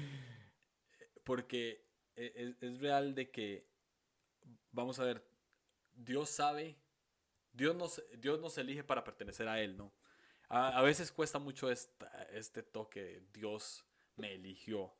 porque 1.23 1.85
e, 2.15 2.55
es, 2.61 2.79
real 2.79 3.13
de 3.15 3.29
que, 3.29 3.67
vamos 4.71 4.99
a 4.99 5.03
ver, 5.03 5.25
Dios 5.93 6.29
sabe, 6.29 6.77
Dios 7.51 7.75
nos, 7.75 8.01
Dios 8.17 8.39
nos 8.39 8.57
elige 8.57 8.83
para 8.83 9.03
pertenecer 9.03 9.47
a 9.47 9.61
Él, 9.61 9.77
¿no? 9.77 9.93
A, 10.47 10.81
veces 10.81 11.11
cuesta 11.11 11.39
mucho 11.39 11.71
este 11.71 12.63
toque, 12.63 13.23
Dios 13.33 13.85
me 14.17 14.33
eligió. 14.33 14.93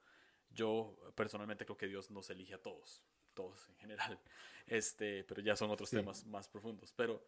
Yo 0.49 0.97
personalmente 1.15 1.65
creo 1.65 1.77
que 1.77 1.88
Dios 1.88 2.10
nos 2.10 2.29
elige 2.29 2.53
a 2.53 2.62
todos, 2.62 3.03
todos 3.41 3.69
en 3.69 3.75
general. 3.77 4.19
Este, 4.67 5.25
pero 5.25 5.41
ya 5.41 5.56
son 5.56 5.69
otros 5.69 5.89
temas 5.89 6.25
más 6.27 6.47
profundos. 6.47 6.93
Pero, 6.95 7.21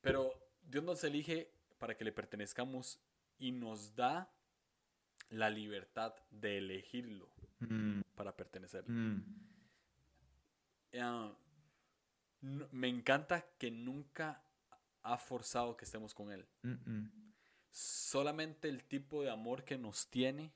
pero 0.00 0.32
Dios 0.62 0.82
nos 0.82 1.04
elige 1.04 1.52
para 1.78 1.96
que 1.96 2.02
le 2.02 2.10
pertenezcamos 2.10 2.98
y 3.38 3.52
nos 3.52 3.94
da 3.94 4.32
la 5.28 5.48
libertad 5.48 6.12
de 6.30 6.58
elegirlo 6.58 7.28
mm. 7.60 8.00
para 8.16 8.34
pertenecer. 8.34 8.88
Mm. 8.88 9.22
Ah, 10.98 11.32
me 12.40 12.88
encanta 12.88 13.46
que 13.58 13.70
nunca 13.70 14.42
ha 15.02 15.18
forzado 15.18 15.76
que 15.76 15.84
estemos 15.84 16.14
con 16.14 16.32
Él. 16.32 16.44
Solamente 17.70 18.68
el 18.68 18.82
tipo 18.84 19.22
de 19.22 19.30
amor 19.30 19.62
que 19.62 19.78
nos 19.78 20.08
tiene 20.08 20.52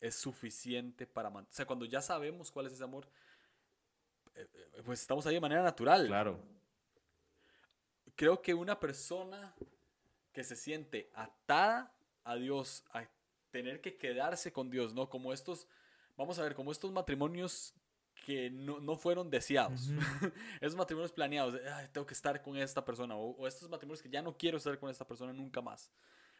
es 0.00 0.16
suficiente 0.16 1.06
para... 1.06 1.28
O 1.28 1.46
sea, 1.50 1.66
cuando 1.66 1.84
ya 1.84 2.00
sabemos 2.00 2.50
cuál 2.50 2.66
es 2.66 2.72
ese 2.72 2.84
amor, 2.84 3.08
pues 4.84 5.00
estamos 5.00 5.26
ahí 5.26 5.34
de 5.34 5.40
manera 5.40 5.62
natural. 5.62 6.06
Claro. 6.06 6.38
Creo 8.14 8.42
que 8.42 8.54
una 8.54 8.78
persona 8.78 9.54
que 10.32 10.44
se 10.44 10.56
siente 10.56 11.10
atada 11.14 11.92
a 12.24 12.36
Dios, 12.36 12.84
a 12.92 13.04
tener 13.50 13.80
que 13.80 13.96
quedarse 13.96 14.52
con 14.52 14.70
Dios, 14.70 14.94
¿no? 14.94 15.08
Como 15.08 15.32
estos, 15.32 15.66
vamos 16.16 16.38
a 16.38 16.42
ver, 16.42 16.54
como 16.54 16.70
estos 16.70 16.92
matrimonios 16.92 17.74
que 18.24 18.50
no, 18.50 18.96
fueron 18.96 19.30
deseados. 19.30 19.88
esos 20.60 20.76
matrimonios 20.76 21.12
planeados, 21.12 21.58
tengo 21.92 22.06
que 22.06 22.14
estar 22.14 22.40
con 22.42 22.56
esta 22.56 22.84
persona, 22.84 23.16
o, 23.16 23.46
estos 23.46 23.68
matrimonios 23.68 24.02
que 24.02 24.10
ya 24.10 24.22
no 24.22 24.36
quiero 24.36 24.58
estar 24.58 24.78
con 24.78 24.90
esta 24.90 25.06
persona 25.06 25.32
nunca 25.32 25.60
más. 25.60 25.90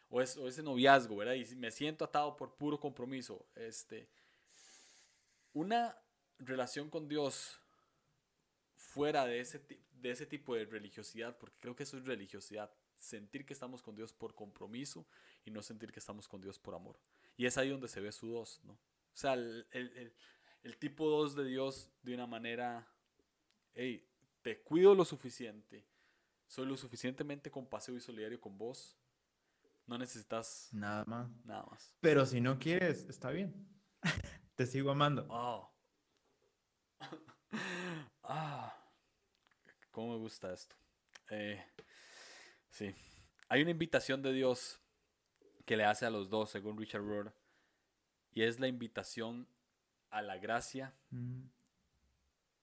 O, 0.09 0.21
es, 0.21 0.37
o 0.37 0.47
ese 0.47 0.61
noviazgo, 0.61 1.15
¿verdad? 1.15 1.33
Y 1.33 1.55
me 1.55 1.71
siento 1.71 2.05
atado 2.05 2.35
por 2.35 2.53
puro 2.53 2.79
compromiso. 2.79 3.45
Este, 3.55 4.07
una 5.53 5.97
relación 6.37 6.89
con 6.89 7.07
Dios 7.07 7.59
fuera 8.93 9.25
de 9.25 9.39
ese, 9.39 9.61
de 9.93 10.11
ese 10.11 10.25
tipo 10.25 10.53
de 10.53 10.65
religiosidad, 10.65 11.37
porque 11.37 11.57
creo 11.59 11.75
que 11.75 11.83
eso 11.83 11.97
es 11.97 12.03
religiosidad, 12.03 12.69
sentir 12.97 13.45
que 13.45 13.53
estamos 13.53 13.81
con 13.81 13.95
Dios 13.95 14.11
por 14.11 14.35
compromiso 14.35 15.07
y 15.45 15.51
no 15.51 15.61
sentir 15.61 15.91
que 15.91 15.99
estamos 15.99 16.27
con 16.27 16.41
Dios 16.41 16.59
por 16.59 16.75
amor. 16.75 16.99
Y 17.37 17.45
es 17.45 17.57
ahí 17.57 17.69
donde 17.69 17.87
se 17.87 18.01
ve 18.01 18.11
su 18.11 18.27
dos, 18.27 18.59
¿no? 18.65 18.73
O 18.73 19.17
sea, 19.17 19.33
el, 19.33 19.65
el, 19.71 20.13
el, 20.63 20.77
tipo 20.77 21.09
dos 21.09 21.35
de 21.35 21.45
Dios 21.45 21.89
de 22.01 22.13
una 22.13 22.27
manera, 22.27 22.87
hey, 23.73 24.05
te 24.41 24.61
cuido 24.61 24.93
lo 24.93 25.05
suficiente, 25.05 25.85
soy 26.47 26.65
lo 26.65 26.75
suficientemente 26.75 27.49
compasivo 27.49 27.97
y 27.97 28.01
solidario 28.01 28.41
con 28.41 28.57
vos, 28.57 28.97
no 29.87 29.97
necesitas 29.97 30.69
nada 30.73 31.05
más. 31.05 31.29
Nada 31.45 31.65
más. 31.69 31.93
Pero 32.01 32.25
si 32.25 32.41
no 32.41 32.59
quieres, 32.59 33.05
está 33.09 33.31
bien. 33.31 33.67
te 34.55 34.65
sigo 34.65 34.91
amando. 34.91 35.25
Oh. 35.29 35.73
ah. 38.23 38.77
¿Cómo 39.91 40.13
me 40.13 40.17
gusta 40.17 40.53
esto? 40.53 40.75
Eh, 41.29 41.61
sí. 42.69 42.95
Hay 43.49 43.61
una 43.61 43.71
invitación 43.71 44.21
de 44.21 44.31
Dios 44.31 44.79
que 45.65 45.75
le 45.75 45.83
hace 45.83 46.05
a 46.05 46.09
los 46.09 46.29
dos, 46.29 46.49
según 46.49 46.77
Richard 46.77 47.03
Rohr, 47.03 47.33
y 48.33 48.43
es 48.43 48.59
la 48.59 48.67
invitación 48.67 49.47
a 50.09 50.21
la 50.21 50.37
gracia 50.37 50.93
mm. 51.09 51.41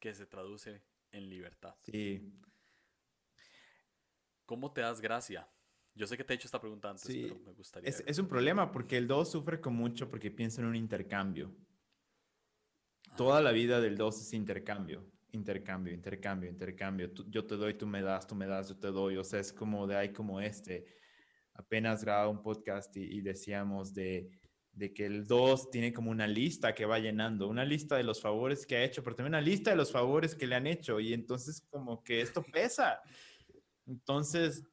que 0.01 0.15
se 0.15 0.27
traduce 0.27 0.83
en 1.13 1.29
libertad. 1.29 1.75
Sí. 1.85 2.33
¿Cómo 4.47 4.73
te 4.73 4.81
das 4.81 5.01
gracia? 5.01 5.47
Yo 5.95 6.07
sé 6.07 6.17
que 6.17 6.25
te 6.25 6.33
he 6.33 6.37
hecho 6.37 6.47
esta 6.47 6.61
pregunta 6.61 6.89
antes, 6.89 7.07
pero 7.07 7.39
me 7.41 7.53
gustaría. 7.53 7.91
Es, 7.91 8.03
es, 8.07 8.19
un 8.19 8.29
problema 8.29 8.73
porque 8.73 8.97
el 8.97 9.07
dos 9.07 9.31
sufre 9.31 9.61
con 9.61 9.75
mucho 9.75 10.09
porque 10.09 10.31
piensa 10.31 10.63
en 10.63 10.69
un 10.69 10.77
intercambio. 10.77 11.55
Toda 13.17 13.43
la 13.43 13.53
vida 13.53 13.81
del 13.81 13.97
dos 13.97 14.21
es 14.21 14.33
intercambio 14.33 15.05
intercambio, 15.33 15.93
intercambio, 15.93 16.51
intercambio. 16.51 17.11
yo 17.29 17.45
te 17.45 17.57
doy, 17.57 17.75
tú 17.75 17.87
me 17.87 18.03
das, 18.03 18.27
tú 18.27 18.35
me 18.35 18.47
das, 18.47 18.69
yo 18.69 18.77
te 18.77 18.89
doy. 18.89 19.17
O 19.17 19.25
sea, 19.25 19.41
es 19.41 19.53
como 19.53 19.87
de 19.87 19.97
ahí 19.97 20.13
como 20.13 20.41
este. 20.41 20.87
Apenas 21.55 22.05
grababa 22.05 22.29
un 22.29 22.43
podcast 22.43 22.97
y, 22.97 23.21
decíamos 23.21 23.93
de, 23.93 24.31
de, 24.73 24.93
que 24.93 25.07
el 25.07 25.27
2 25.27 25.71
tiene 25.71 25.93
como 25.93 26.11
una 26.11 26.27
lista 26.27 26.75
que 26.75 26.87
va 26.87 26.99
llenando, 26.99 27.49
una 27.49 27.65
lista 27.65 27.97
de 27.97 28.05
los 28.05 28.21
favores 28.21 28.65
que 28.65 28.77
ha 28.77 28.85
hecho, 28.85 29.03
pero 29.03 29.17
también 29.17 29.33
una 29.33 29.41
lista 29.41 29.71
de 29.71 29.77
los 29.77 29.91
favores 29.91 30.35
que 30.35 30.47
le 30.47 30.55
han 30.55 30.67
hecho. 30.67 31.01
Y 31.01 31.13
entonces 31.13 31.61
como 31.69 32.03
que 32.03 32.21
esto 32.21 32.43
pesa. 32.43 33.01
Entonces 33.87 34.65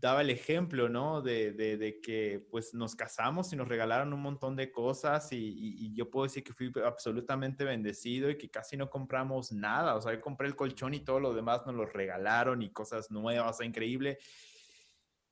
daba 0.00 0.22
el 0.22 0.30
ejemplo, 0.30 0.88
¿no? 0.88 1.20
De, 1.20 1.52
de, 1.52 2.00
que 2.00 2.46
pues 2.50 2.72
nos 2.72 2.96
casamos 2.96 3.52
y 3.52 3.56
nos 3.56 3.68
regalaron 3.68 4.12
un 4.12 4.22
montón 4.22 4.56
de 4.56 4.72
cosas 4.72 5.30
y, 5.32 5.36
y, 5.36 5.94
yo 5.94 6.10
puedo 6.10 6.24
decir 6.24 6.42
que 6.42 6.54
fui 6.54 6.72
absolutamente 6.84 7.64
bendecido 7.64 8.30
y 8.30 8.38
que 8.38 8.48
casi 8.48 8.76
no 8.76 8.88
compramos 8.88 9.52
nada, 9.52 9.94
o 9.94 10.00
sea, 10.00 10.14
yo 10.14 10.20
compré 10.20 10.48
el 10.48 10.56
colchón 10.56 10.94
y 10.94 11.00
todo 11.00 11.20
lo 11.20 11.34
demás 11.34 11.66
nos 11.66 11.74
lo 11.74 11.84
regalaron 11.84 12.62
y 12.62 12.72
cosas 12.72 13.10
nuevas, 13.10 13.56
o 13.56 13.58
sea, 13.58 13.66
increíble. 13.66 14.18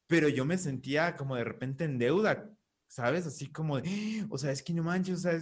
Pero 0.06 0.28
yo 0.28 0.44
me 0.44 0.58
sentía 0.58 1.16
como 1.16 1.36
de 1.36 1.44
repente 1.44 1.84
en 1.84 1.98
deuda 1.98 2.50
¿sabes? 2.88 3.26
Así 3.26 3.46
como 3.52 3.80
de, 3.80 4.26
o 4.30 4.38
sea, 4.38 4.50
es 4.50 4.62
que 4.62 4.72
no 4.72 4.82
manches, 4.82 5.18
o 5.18 5.30
sea, 5.30 5.38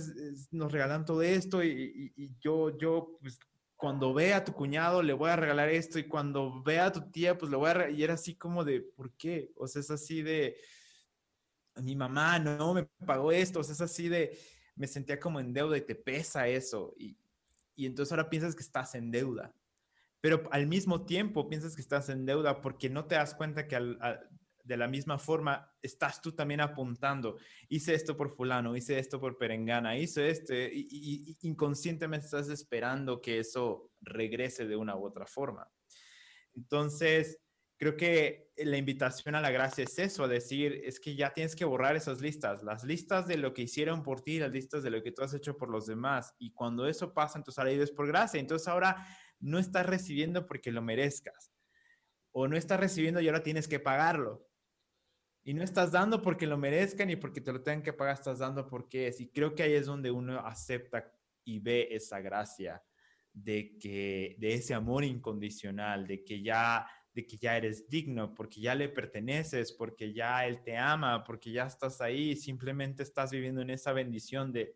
nos 0.51 0.71
regalan 0.71 1.05
todo 1.05 1.23
esto 1.23 1.63
y, 1.63 2.37
yo, 2.41 2.77
yo, 2.77 3.17
pues, 3.21 3.39
cuando 3.77 4.15
vea 4.15 4.39
a 4.39 4.45
tu 4.45 4.53
cuñado 4.53 5.03
le 5.03 5.13
voy 5.13 5.31
a 5.31 5.37
regalar 5.37 5.69
esto 5.69 5.99
y 5.99 6.09
cuando 6.09 6.63
vea 6.63 6.87
a 6.87 6.93
tu 6.93 7.11
tía, 7.11 7.37
pues 7.37 7.51
le 7.51 7.57
voy 7.57 7.71
a, 7.71 7.91
y 7.91 8.03
era 8.03 8.15
así 8.15 8.35
como 8.35 8.65
de, 8.65 8.81
¿por 8.81 9.13
qué? 9.13 9.53
O 9.57 9.69
sea, 9.69 9.81
es 9.81 9.91
así 9.91 10.23
de, 10.23 10.57
mi 11.77 11.95
mamá 11.95 12.39
no 12.39 12.73
me 12.73 12.85
pagó 13.05 13.33
esto, 13.33 13.61
o 13.61 13.63
sea, 13.63 13.75
es 13.75 13.81
así 13.81 14.09
de, 14.09 14.39
me 14.77 14.87
sentía 14.87 15.21
como 15.21 15.41
en 15.41 15.53
deuda 15.53 15.77
y 15.77 15.83
te 15.83 15.95
pesa 15.95 16.49
eso 16.49 16.95
y, 16.99 17.17
y 17.75 17.87
entonces 17.87 18.13
ahora 18.13 18.31
piensas 18.31 18.55
que 18.55 18.63
estás 18.63 18.95
en 18.95 19.11
deuda. 19.11 19.55
Pero 20.21 20.43
al 20.51 20.67
mismo 20.67 21.05
tiempo 21.05 21.49
piensas 21.49 21.77
que 21.77 21.83
estás 21.83 22.09
en 22.09 22.25
deuda 22.25 22.61
porque 22.61 22.89
no 22.89 23.05
te 23.05 23.15
das 23.15 23.35
cuenta 23.35 23.69
que 23.69 23.77
al, 23.77 24.29
de 24.67 24.77
la 24.77 24.89
misma 24.89 25.19
forma 25.19 25.73
estás 25.81 26.21
tú 26.21 26.33
también 26.33 26.61
apuntando, 26.61 27.39
hice 27.69 27.95
esto 27.95 28.17
por 28.17 28.35
fulano, 28.35 28.77
hice 28.77 28.99
esto 28.99 29.21
por 29.21 29.39
perengana, 29.39 29.97
hice 29.97 30.29
este, 30.29 30.71
y, 30.73 31.37
inconscientemente 31.43 32.27
estás 32.27 32.49
esperando 32.49 33.21
que 33.21 33.39
eso 33.39 33.93
regrese 34.01 34.67
de 34.67 34.77
una 34.77 34.97
u 34.97 35.05
otra 35.07 35.27
forma. 35.27 35.71
Entonces, 36.55 37.39
creo 37.77 37.97
que 37.97 38.51
la 38.57 38.77
invitación 38.77 39.35
a 39.35 39.41
la 39.41 39.51
gracia 39.51 39.85
es 39.85 39.99
eso, 39.99 40.25
a 40.25 40.29
decir, 40.29 40.81
es 40.85 40.99
que 40.99 41.15
ya 41.15 41.33
tienes 41.33 41.55
que 41.55 41.65
borrar 41.65 41.95
esas 41.95 42.21
listas, 42.21 42.63
las 42.63 42.83
listas 42.83 43.29
de 43.29 43.37
lo 43.37 43.55
que 43.55 43.63
hicieron 43.63 44.03
por 44.03 44.23
ti, 44.23 44.41
las 44.41 44.51
listas 44.51 44.83
de 44.83 44.91
lo 44.91 45.03
que 45.03 45.13
tú 45.13 45.23
has 45.23 45.35
hecho 45.35 45.57
por 45.57 45.71
los 45.71 45.87
demás. 45.87 46.35
Y 46.39 46.53
cuando 46.53 46.89
eso 46.89 47.13
pasa, 47.13 47.39
entonces 47.39 47.59
ahora 47.59 47.71
vives 47.71 47.93
por 47.93 48.09
gracia. 48.09 48.41
Entonces 48.41 48.67
ahora 48.67 49.07
no 49.39 49.59
estás 49.59 49.87
recibiendo 49.87 50.47
porque 50.47 50.73
lo 50.73 50.83
merezcas. 50.83 51.53
O 52.33 52.49
no 52.49 52.57
estás 52.57 52.81
recibiendo 52.81 53.21
y 53.21 53.29
ahora 53.29 53.43
tienes 53.43 53.69
que 53.69 53.79
pagarlo. 53.79 54.47
Y 55.47 55.55
no 55.55 55.63
estás 55.63 55.93
dando 55.93 56.21
porque 56.21 56.45
lo 56.45 56.59
merezcan 56.59 57.09
y 57.09 57.15
porque 57.15 57.41
te 57.41 57.53
lo 57.53 57.63
tengan 57.63 57.85
que 57.85 57.93
pagar, 57.93 58.15
estás 58.15 58.41
dando 58.41 58.67
porque 58.67 59.07
es. 59.07 59.21
Y 59.21 59.29
creo 59.29 59.55
que 59.55 59.63
ahí 59.63 59.75
es 59.75 59.87
donde 59.87 60.11
uno 60.11 60.41
acepta 60.41 61.09
y 61.45 61.61
ve 61.61 61.87
esa 61.93 62.21
gracia 62.21 62.83
de 63.33 63.79
que 63.79 64.35
de 64.41 64.55
ese 64.55 64.75
amor 64.75 65.05
incondicional, 65.05 66.05
de 66.09 66.25
que 66.25 66.43
ya 66.43 66.85
de 67.15 67.25
que 67.25 67.39
ya 67.39 67.57
eres 67.57 67.89
digno, 67.89 68.35
porque 68.35 68.61
ya 68.61 68.75
le 68.75 68.89
perteneces, 68.89 69.73
porque 69.73 70.13
ya 70.13 70.45
él 70.45 70.65
te 70.65 70.77
ama, 70.77 71.23
porque 71.23 71.53
ya 71.53 71.67
estás 71.67 72.01
ahí, 72.01 72.35
simplemente 72.35 73.05
estás 73.05 73.31
viviendo 73.31 73.61
en 73.61 73.71
esa 73.71 73.93
bendición 73.93 74.53
de, 74.53 74.75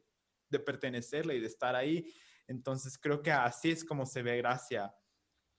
de 0.50 0.60
pertenecerle 0.60 1.34
y 1.34 1.40
de 1.40 1.48
estar 1.48 1.74
ahí. 1.74 2.14
Entonces 2.46 2.96
creo 2.96 3.22
que 3.22 3.32
así 3.32 3.72
es 3.72 3.84
como 3.84 4.06
se 4.06 4.22
ve 4.22 4.36
gracia 4.36 4.94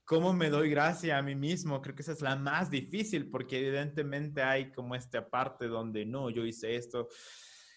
¿Cómo 0.04 0.32
me 0.32 0.50
doy 0.50 0.68
gracia 0.68 1.18
a 1.18 1.22
mí 1.22 1.34
mismo? 1.34 1.80
Creo 1.80 1.94
que 1.94 2.02
esa 2.02 2.12
es 2.12 2.20
la 2.20 2.36
más 2.36 2.70
difícil 2.70 3.30
porque 3.30 3.58
evidentemente 3.58 4.42
hay 4.42 4.72
como 4.72 4.94
esta 4.94 5.30
parte 5.30 5.68
donde 5.68 6.04
no, 6.04 6.28
yo 6.28 6.44
hice 6.44 6.76
esto 6.76 7.08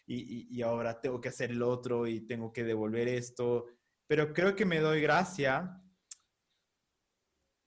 y, 0.07 0.61
ahora 0.61 0.99
tengo 0.99 1.19
que 1.19 1.29
hacer 1.29 1.51
el 1.51 1.61
otro 1.61 2.07
y 2.07 2.21
tengo 2.21 2.51
que 2.51 2.63
devolver 2.63 3.07
esto. 3.07 3.65
Pero 4.07 4.33
creo 4.33 4.55
que 4.55 4.65
me 4.65 4.79
doy 4.79 5.01
gracia 5.01 5.81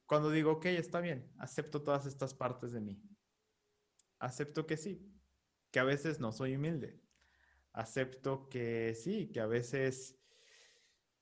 cuando 0.07 0.31
digo, 0.31 0.53
ok, 0.53 0.67
está 0.67 1.01
bien, 1.01 1.31
acepto 1.39 1.83
todas 1.83 2.07
estas 2.07 2.35
partes 2.35 2.73
de 2.73 2.81
mí. 2.81 3.03
Acepto 4.19 4.67
que 4.67 4.77
sí, 4.77 5.07
que 5.71 5.79
a 5.79 5.85
veces 5.85 6.19
no 6.19 6.33
soy 6.33 6.57
humilde. 6.57 7.01
Acepto 7.73 8.49
que 8.49 8.95
sí, 8.95 9.31
que 9.31 9.41
a 9.41 9.47
veces 9.47 10.18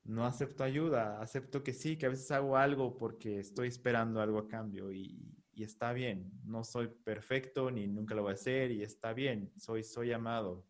no 0.07 0.24
acepto 0.24 0.64
ayuda, 0.64 1.20
acepto 1.20 1.62
que 1.62 1.72
sí, 1.72 1.96
que 1.96 2.07
a 2.07 2.11
veces 2.11 2.30
hago 2.30 2.57
algo 2.57 2.96
porque 2.96 3.40
estoy 3.40 3.68
esperando 3.68 4.20
algo 4.20 4.38
a 4.38 4.48
cambio 4.48 4.92
y, 4.92 5.32
está 5.57 5.92
bien. 5.92 6.30
No 6.44 6.64
soy 6.64 6.88
perfecto 6.88 7.70
ni 7.70 7.86
nunca 7.88 8.14
lo 8.14 8.22
voy 8.22 8.32
a 8.32 8.34
hacer 8.34 8.70
y 8.70 8.82
está 8.82 9.14
bien, 9.14 9.52
soy, 9.57 9.82
soy 9.82 10.12
amado. 10.12 10.66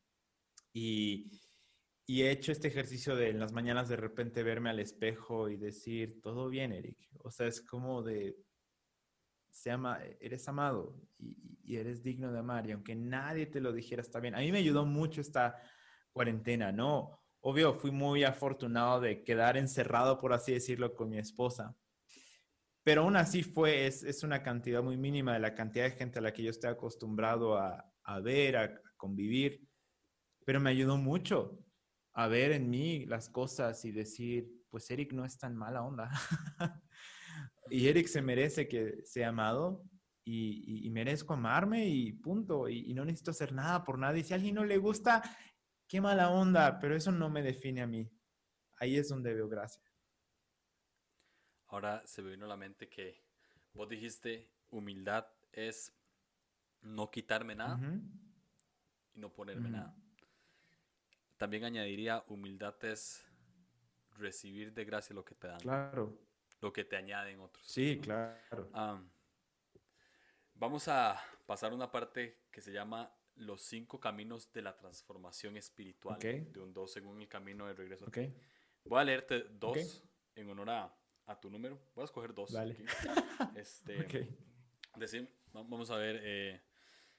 Y, 0.73 1.31
he 2.09 2.31
hecho 2.31 2.53
este 2.53 2.69
ejercicio 2.69 3.17
de 3.17 3.31
en 3.31 3.41
las 3.41 3.53
mañanas 3.53 3.89
de 3.89 3.97
repente 3.97 4.45
verme 4.45 4.71
al 4.71 4.79
espejo 4.79 5.49
y 5.49 5.57
decir, 5.57 6.21
todo 6.23 6.49
bien, 6.49 6.73
Eric. 6.73 6.97
O 7.25 7.31
sea, 7.31 7.49
es 7.49 7.61
como 7.61 8.03
de, 8.03 8.37
se 9.51 9.73
ama, 9.73 9.99
eres 10.21 10.47
amado 10.49 11.01
y, 11.19 11.59
y 11.65 11.77
eres 11.77 12.03
digno 12.05 12.33
de 12.33 12.39
amar 12.39 12.69
y 12.69 12.73
aunque 12.73 12.95
nadie 12.95 13.47
te 13.47 13.61
lo 13.61 13.73
dijera, 13.73 14.03
está 14.03 14.21
bien. 14.21 14.37
A 14.37 14.39
mí 14.39 14.53
me 14.53 14.59
ayudó 14.59 14.87
mucho 14.87 15.21
esta 15.21 15.57
cuarentena, 16.13 16.71
¿no? 16.71 17.26
Obvio, 17.49 17.75
fui 17.75 17.93
muy 17.93 18.25
afortunado 18.25 19.01
de 19.01 19.23
quedar 19.23 19.57
encerrado, 19.57 20.19
por 20.19 20.33
así 20.33 20.53
decirlo, 20.53 20.97
con 20.97 21.09
mi 21.09 21.19
esposa. 21.19 21.77
Pero 22.83 23.03
aún 23.03 23.15
así 23.15 23.45
fue, 23.45 23.87
es, 23.87 24.25
una 24.25 24.43
cantidad 24.43 24.83
muy 24.83 24.97
mínima 24.97 25.35
de 25.35 25.39
la 25.39 25.55
cantidad 25.55 25.85
de 25.85 25.93
gente 25.93 26.19
a 26.19 26.23
la 26.23 26.33
que 26.33 26.43
yo 26.43 26.51
estoy 26.51 26.71
acostumbrado 26.71 27.57
a, 27.57 28.21
ver, 28.21 28.57
a, 28.57 28.81
convivir. 28.97 29.65
Pero 30.45 30.59
me 30.59 30.71
ayudó 30.71 30.97
mucho 30.97 31.57
a 32.15 32.27
ver 32.27 32.51
en 32.51 32.69
mí 32.69 33.07
las 33.07 33.29
cosas 33.29 33.85
y 33.85 33.93
decir, 33.93 34.51
pues 34.69 34.91
Eric 34.91 35.13
no 35.13 35.25
es 35.25 35.39
tan 35.39 35.55
mala 35.55 35.85
onda. 35.85 36.11
y 37.71 37.87
Eric 37.87 38.09
se 38.09 38.23
merece 38.23 38.67
que 38.67 39.05
sea 39.05 39.29
amado 39.29 39.85
y, 40.25 40.91
merezco 40.91 41.35
amarme 41.35 41.87
y 41.87 42.13
punto. 42.13 42.69
Y, 42.69 42.91
y, 42.91 42.95
no 42.95 43.05
necesito 43.05 43.31
hacer 43.31 43.53
nada 43.53 43.85
por 43.85 44.01
nadie. 44.01 44.25
Si 44.25 44.33
a 44.33 44.37
alguien 44.37 44.57
no 44.57 44.65
le 44.65 44.79
gusta, 44.79 45.23
qué 45.89 46.01
mala 46.01 46.31
onda, 46.31 46.79
pero 46.79 46.97
eso 46.97 47.13
no 47.13 47.29
me 47.29 47.43
define 47.43 47.83
a 47.83 47.87
mí. 47.87 48.11
Ahí 48.77 48.97
es 48.97 49.09
donde 49.09 49.35
veo 49.35 49.49
gracia. 49.49 49.83
Ahora 51.69 52.07
se 52.07 52.23
me 52.23 52.31
vino 52.31 52.45
a 52.45 52.49
la 52.49 52.57
mente 52.57 52.89
que 52.89 53.25
vos 53.73 53.89
dijiste, 53.89 54.51
humildad 54.71 55.27
es 55.53 55.93
no 56.83 57.11
quitarme 57.11 57.55
nada 57.55 57.79
y 59.15 59.19
no 59.19 59.33
ponerme 59.33 59.71
nada. 59.71 59.97
También 61.37 61.65
añadiría, 61.65 62.25
humildad 62.29 62.83
es 62.85 63.27
recibir 64.13 64.73
de 64.73 64.85
gracia 64.85 65.15
lo 65.15 65.25
que 65.25 65.35
te 65.35 65.49
dan. 65.49 65.61
Claro. 65.61 66.19
Lo 66.61 66.73
que 66.73 66.85
te 66.85 66.97
añaden 66.97 67.41
otros. 67.41 67.67
Sí, 67.67 68.01
claro. 68.03 68.71
vamos 70.55 70.89
a 70.89 71.21
pasar 71.45 71.75
una 71.75 71.91
parte 71.91 72.47
que 72.51 72.61
se 72.61 72.73
llama 72.73 73.13
los 73.37 73.63
cinco 73.63 74.01
caminos 74.01 74.53
de 74.53 74.63
la 74.63 74.77
transformación 74.77 75.57
espiritual 75.57 76.19
de 76.19 76.61
un 76.61 76.73
dos 76.73 76.93
según 76.93 77.21
el 77.21 77.29
camino 77.29 77.67
de 77.67 77.75
regreso. 77.75 78.07
Okay. 78.07 78.35
Voy 78.85 79.01
a 79.01 79.05
leerte 79.05 79.45
dos 79.51 80.05
en 80.35 80.51
honor 80.51 80.71
a, 81.27 81.41
tu 81.41 81.51
número. 81.51 81.79
Voy 81.95 82.03
a 82.03 82.05
escoger 82.05 82.35
dos. 82.35 82.53
Dale. 82.53 82.77
Este, 83.55 84.29
decir, 84.97 85.31
vamos 85.53 85.91
a 85.91 85.97
ver, 85.97 86.21
eh, 86.23 86.63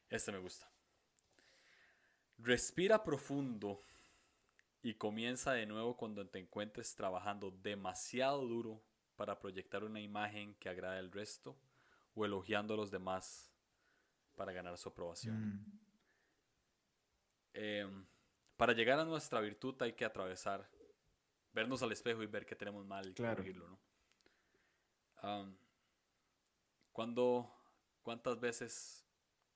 este 0.09 0.31
me 0.31 0.39
gusta. 0.39 0.69
Respira 2.37 3.03
profundo 3.03 3.81
y 4.81 4.95
comienza 4.95 5.53
de 5.53 5.65
nuevo 5.65 5.97
cuando 5.97 6.27
te 6.27 6.39
encuentres 6.39 6.95
trabajando 6.95 7.51
demasiado 7.51 8.47
duro 8.47 8.83
para 9.15 9.39
proyectar 9.39 9.83
una 9.83 9.99
imagen 9.99 10.55
que 10.55 10.69
agrade 10.69 10.99
al 10.99 11.11
resto 11.11 11.59
o 12.13 12.25
elogiando 12.25 12.75
a 12.75 12.77
los 12.77 12.91
demás 12.91 13.51
para 14.35 14.51
ganar 14.53 14.77
su 14.77 14.89
aprobación. 14.89 15.49
Mm. 15.49 15.86
Em, 17.59 18.05
para 18.55 18.73
llegar 18.73 18.99
a 18.99 19.05
nuestra 19.05 19.41
virtud 19.41 19.81
hay 19.81 19.93
que 19.93 20.05
atravesar, 20.05 20.69
vernos 21.53 21.81
al 21.81 21.91
espejo 21.91 22.21
y 22.21 22.27
ver 22.27 22.45
que 22.45 22.55
tenemos 22.55 22.85
mal 22.85 23.09
y 23.09 23.15
corregirlo, 23.15 23.67
¿no? 23.67 23.79
cuando, 26.91 27.51
¿Cuántas 28.03 28.39
veces, 28.39 29.03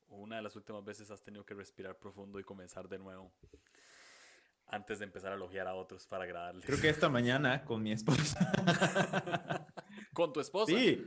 o 0.08 0.18
una 0.18 0.38
de 0.38 0.42
las 0.42 0.56
últimas 0.56 0.84
veces, 0.84 1.12
has 1.12 1.22
tenido 1.22 1.46
que 1.46 1.54
respirar 1.54 2.00
profundo 2.00 2.40
y 2.40 2.44
comenzar 2.44 2.90
de 2.90 2.98
nuevo? 2.98 3.32
Antes 4.66 4.98
de 4.98 5.06
empezar 5.06 5.32
a 5.34 5.36
elogiar 5.36 5.68
a 5.68 5.76
otros 5.76 6.08
para 6.08 6.24
agradarles. 6.24 6.66
Creo 6.66 6.82
que 6.82 6.90
esta 6.90 7.08
mañana 7.08 7.64
con 7.64 7.84
mi 7.84 7.92
esposa. 7.92 8.52
¿Con 10.14 10.34
tu 10.34 10.40
esposa? 10.40 10.72
Sí, 10.72 11.06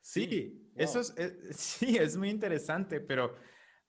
sí. 0.00 0.70
Eso 0.76 1.00
es, 1.00 1.12
sí, 1.56 1.96
es 1.96 2.16
muy 2.16 2.30
interesante, 2.30 3.00
pero 3.00 3.36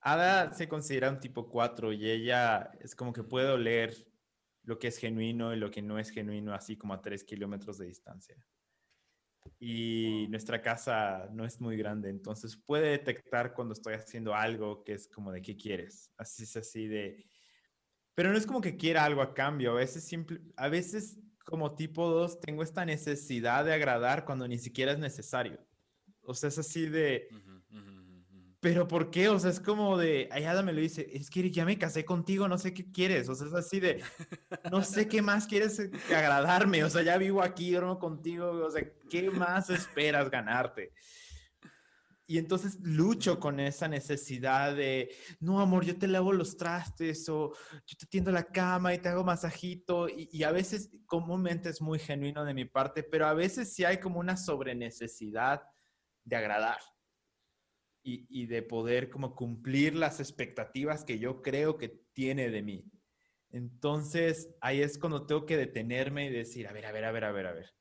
Ada 0.01 0.53
se 0.53 0.67
considera 0.67 1.09
un 1.09 1.19
tipo 1.19 1.47
4 1.47 1.93
y 1.93 2.09
ella 2.09 2.71
es 2.79 2.95
como 2.95 3.13
que 3.13 3.23
puede 3.23 3.49
oler 3.49 3.95
lo 4.63 4.79
que 4.79 4.87
es 4.87 4.97
genuino 4.97 5.53
y 5.53 5.57
lo 5.57 5.69
que 5.69 5.81
no 5.81 5.99
es 5.99 6.09
genuino, 6.09 6.53
así 6.53 6.75
como 6.75 6.93
a 6.93 7.01
3 7.01 7.23
kilómetros 7.23 7.77
de 7.77 7.85
distancia. 7.85 8.35
Y 9.59 10.27
nuestra 10.29 10.61
casa 10.61 11.29
no 11.31 11.45
es 11.45 11.61
muy 11.61 11.77
grande, 11.77 12.09
entonces 12.09 12.55
puede 12.57 12.89
detectar 12.89 13.53
cuando 13.53 13.73
estoy 13.73 13.93
haciendo 13.93 14.33
algo 14.33 14.83
que 14.83 14.93
es 14.93 15.07
como 15.07 15.31
de 15.31 15.41
qué 15.41 15.55
quieres. 15.55 16.11
Así 16.17 16.43
es 16.43 16.55
así 16.57 16.87
de... 16.87 17.25
Pero 18.13 18.31
no 18.31 18.37
es 18.37 18.45
como 18.45 18.61
que 18.61 18.77
quiera 18.77 19.05
algo 19.05 19.21
a 19.21 19.33
cambio, 19.33 19.71
a 19.71 19.75
veces 19.75 20.03
simple, 20.03 20.41
a 20.57 20.67
veces 20.67 21.17
como 21.45 21.75
tipo 21.75 22.07
2 22.09 22.39
tengo 22.39 22.61
esta 22.61 22.85
necesidad 22.85 23.65
de 23.65 23.73
agradar 23.73 24.25
cuando 24.25 24.47
ni 24.47 24.57
siquiera 24.57 24.91
es 24.91 24.99
necesario. 24.99 25.59
O 26.23 26.33
sea, 26.33 26.49
es 26.49 26.57
así 26.59 26.87
de 26.87 27.29
pero 28.61 28.87
¿por 28.87 29.09
qué? 29.09 29.27
O 29.27 29.39
sea, 29.39 29.49
es 29.49 29.59
como 29.59 29.97
de, 29.97 30.29
Ayada 30.31 30.61
me 30.61 30.71
lo 30.71 30.79
dice, 30.79 31.09
es 31.11 31.31
que 31.31 31.49
ya 31.49 31.65
me 31.65 31.79
casé 31.79 32.05
contigo, 32.05 32.47
no 32.47 32.59
sé 32.59 32.75
qué 32.75 32.91
quieres. 32.91 33.27
O 33.27 33.33
sea, 33.33 33.47
es 33.47 33.53
así 33.55 33.79
de, 33.79 34.03
no 34.71 34.83
sé 34.83 35.07
qué 35.07 35.23
más 35.23 35.47
quieres 35.47 35.79
agradarme. 36.15 36.83
O 36.83 36.89
sea, 36.89 37.01
ya 37.01 37.17
vivo 37.17 37.41
aquí, 37.41 37.71
duermo 37.71 37.97
contigo. 37.97 38.51
O 38.51 38.69
sea, 38.69 38.87
¿qué 39.09 39.31
más 39.31 39.69
esperas 39.71 40.29
ganarte? 40.29 40.93
y 42.27 42.37
entonces 42.37 42.79
lucho 42.81 43.41
con 43.41 43.59
esa 43.59 43.89
necesidad 43.89 44.73
de, 44.73 45.13
no, 45.41 45.59
amor, 45.59 45.83
yo 45.83 45.99
te 45.99 46.07
lavo 46.07 46.31
los 46.31 46.55
trastes 46.55 47.27
o 47.27 47.51
yo 47.85 47.97
te 47.97 48.05
tiendo 48.05 48.31
la 48.31 48.43
cama 48.43 48.93
y 48.93 48.99
te 48.99 49.09
hago 49.09 49.25
masajito. 49.25 50.07
Y, 50.07 50.29
y 50.31 50.43
a 50.43 50.51
veces, 50.53 50.91
comúnmente 51.07 51.67
es 51.67 51.81
muy 51.81 51.99
genuino 51.99 52.45
de 52.45 52.53
mi 52.53 52.63
parte, 52.63 53.03
pero 53.03 53.27
a 53.27 53.33
veces 53.33 53.73
sí 53.73 53.83
hay 53.83 53.99
como 53.99 54.17
una 54.21 54.37
sobrenecesidad 54.37 55.61
de 56.23 56.35
agradar 56.37 56.79
y, 58.03 58.45
de 58.47 58.63
poder 58.63 59.09
como 59.09 59.35
cumplir 59.35 59.95
las 59.95 60.19
expectativas 60.19 61.03
que 61.03 61.19
yo 61.19 61.41
creo 61.41 61.77
que 61.77 61.89
tiene 62.13 62.49
de 62.49 62.61
mí. 62.61 62.85
Entonces, 63.51 64.49
ahí 64.61 64.81
es 64.81 64.97
cuando 64.97 65.25
tengo 65.25 65.45
que 65.45 65.57
detenerme 65.57 66.27
y 66.27 66.29
decir, 66.29 66.67
a 66.67 66.73
ver, 66.73 66.85
a 66.85 66.91
ver, 66.91 67.05
a 67.05 67.11
ver, 67.11 67.25
a 67.25 67.31
ver, 67.31 67.47
a 67.47 67.53
ver. 67.53 67.75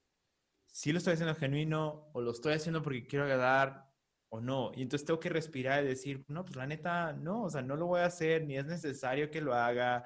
Si 0.67 0.93
lo 0.93 0.99
estoy 0.99 1.15
haciendo 1.15 1.35
genuino 1.35 2.11
o 2.13 2.21
lo 2.21 2.33
estoy 2.33 2.55
haciendo 2.55 2.83
porque 2.83 3.07
quiero 3.07 3.25
agradar 3.25 3.91
o 4.29 4.41
no. 4.41 4.73
Y 4.75 4.83
entonces 4.83 5.07
tengo 5.07 5.21
que 5.21 5.29
respirar 5.29 5.85
y 5.85 5.89
decir, 5.89 6.25
no, 6.29 6.45
pues 6.45 6.57
la 6.57 6.67
neta, 6.67 7.13
no, 7.13 7.45
o 7.45 7.51
sea, 7.51 7.63
no 7.63 7.77
lo 7.77 7.87
voy 7.87 8.01
a 8.01 8.07
hacer, 8.07 8.45
ni 8.45 8.57
es 8.57 8.67
necesario 8.67 9.31
que 9.31 9.41
lo 9.41 9.55
haga, 9.55 10.05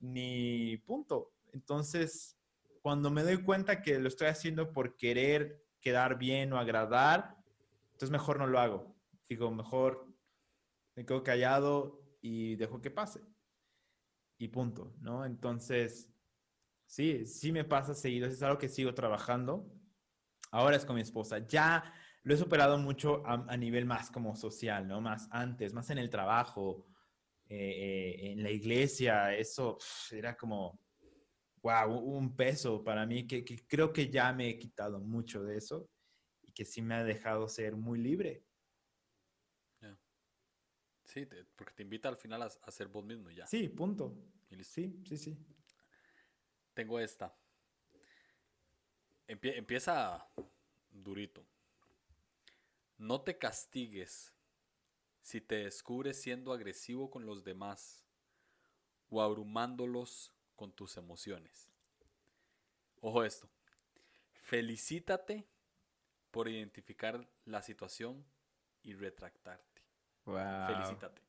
ni 0.00 0.76
punto. 0.78 1.32
Entonces, 1.52 2.38
cuando 2.82 3.10
me 3.10 3.22
doy 3.22 3.42
cuenta 3.42 3.82
que 3.82 3.98
lo 3.98 4.08
estoy 4.08 4.28
haciendo 4.28 4.72
por 4.72 4.96
querer 4.96 5.64
quedar 5.80 6.18
bien 6.18 6.52
o 6.52 6.58
agradar, 6.58 7.36
entonces 7.92 8.10
mejor 8.10 8.38
no 8.38 8.46
lo 8.46 8.58
hago. 8.58 8.93
Digo, 9.34 9.50
mejor 9.50 10.06
me 10.94 11.04
quedo 11.04 11.24
callado 11.24 12.00
y 12.20 12.54
dejo 12.54 12.80
que 12.80 12.92
pase. 12.92 13.20
Y 14.38 14.46
punto, 14.46 14.94
¿no? 15.00 15.24
Entonces, 15.24 16.08
sí, 16.86 17.26
sí 17.26 17.50
me 17.50 17.64
pasa 17.64 17.96
seguido, 17.96 18.28
es 18.28 18.40
algo 18.44 18.58
que 18.58 18.68
sigo 18.68 18.94
trabajando. 18.94 19.68
Ahora 20.52 20.76
es 20.76 20.84
con 20.84 20.94
mi 20.94 21.02
esposa. 21.02 21.44
Ya 21.48 21.92
lo 22.22 22.32
he 22.32 22.36
superado 22.36 22.78
mucho 22.78 23.24
a, 23.26 23.56
nivel 23.56 23.86
más 23.86 24.08
como 24.08 24.36
social, 24.36 24.86
¿no? 24.86 25.00
Más 25.00 25.26
antes, 25.32 25.74
más 25.74 25.90
en 25.90 25.98
el 25.98 26.10
trabajo, 26.10 26.86
eh, 27.48 27.56
eh, 27.56 28.32
en 28.34 28.40
la 28.44 28.52
iglesia, 28.52 29.34
eso 29.34 29.78
era 30.12 30.36
como, 30.36 30.78
wow, 31.60 31.90
un 31.90 32.36
peso 32.36 32.84
para 32.84 33.04
mí 33.04 33.26
que, 33.26 33.44
creo 33.66 33.92
que 33.92 34.08
ya 34.08 34.32
me 34.32 34.48
he 34.48 34.58
quitado 34.60 35.00
mucho 35.00 35.42
de 35.42 35.56
eso 35.56 35.90
y 36.40 36.52
que 36.52 36.64
sí 36.64 36.82
me 36.82 36.94
ha 36.94 37.02
dejado 37.02 37.48
ser 37.48 37.74
muy 37.74 37.98
libre. 37.98 38.44
Sí, 41.14 41.28
porque 41.54 41.72
te 41.74 41.84
invita 41.84 42.08
al 42.08 42.16
final 42.16 42.42
a, 42.42 42.70
ser 42.72 42.88
vos 42.88 43.04
mismo 43.04 43.30
ya. 43.30 43.46
Sí, 43.46 43.68
punto. 43.68 44.12
Sí, 44.64 45.00
sí, 45.06 45.16
sí. 45.16 45.38
Tengo 46.74 46.98
esta. 46.98 47.32
empieza 49.28 50.28
durito. 50.90 51.46
No 52.98 53.20
te 53.20 53.38
castigues 53.38 54.34
si 55.20 55.40
te 55.40 55.62
descubres 55.62 56.20
siendo 56.20 56.52
agresivo 56.52 57.08
con 57.12 57.26
los 57.26 57.44
demás 57.44 58.04
o 59.08 59.22
abrumándolos 59.22 60.32
con 60.56 60.72
tus 60.72 60.96
emociones. 60.96 61.70
Ojo 63.00 63.22
esto. 63.22 63.48
Felicítate 64.32 65.46
por 66.32 66.48
identificar 66.48 67.30
la 67.44 67.62
situación 67.62 68.26
y 68.82 68.94
retractarte. 68.94 69.73
Felicítate. 70.24 71.20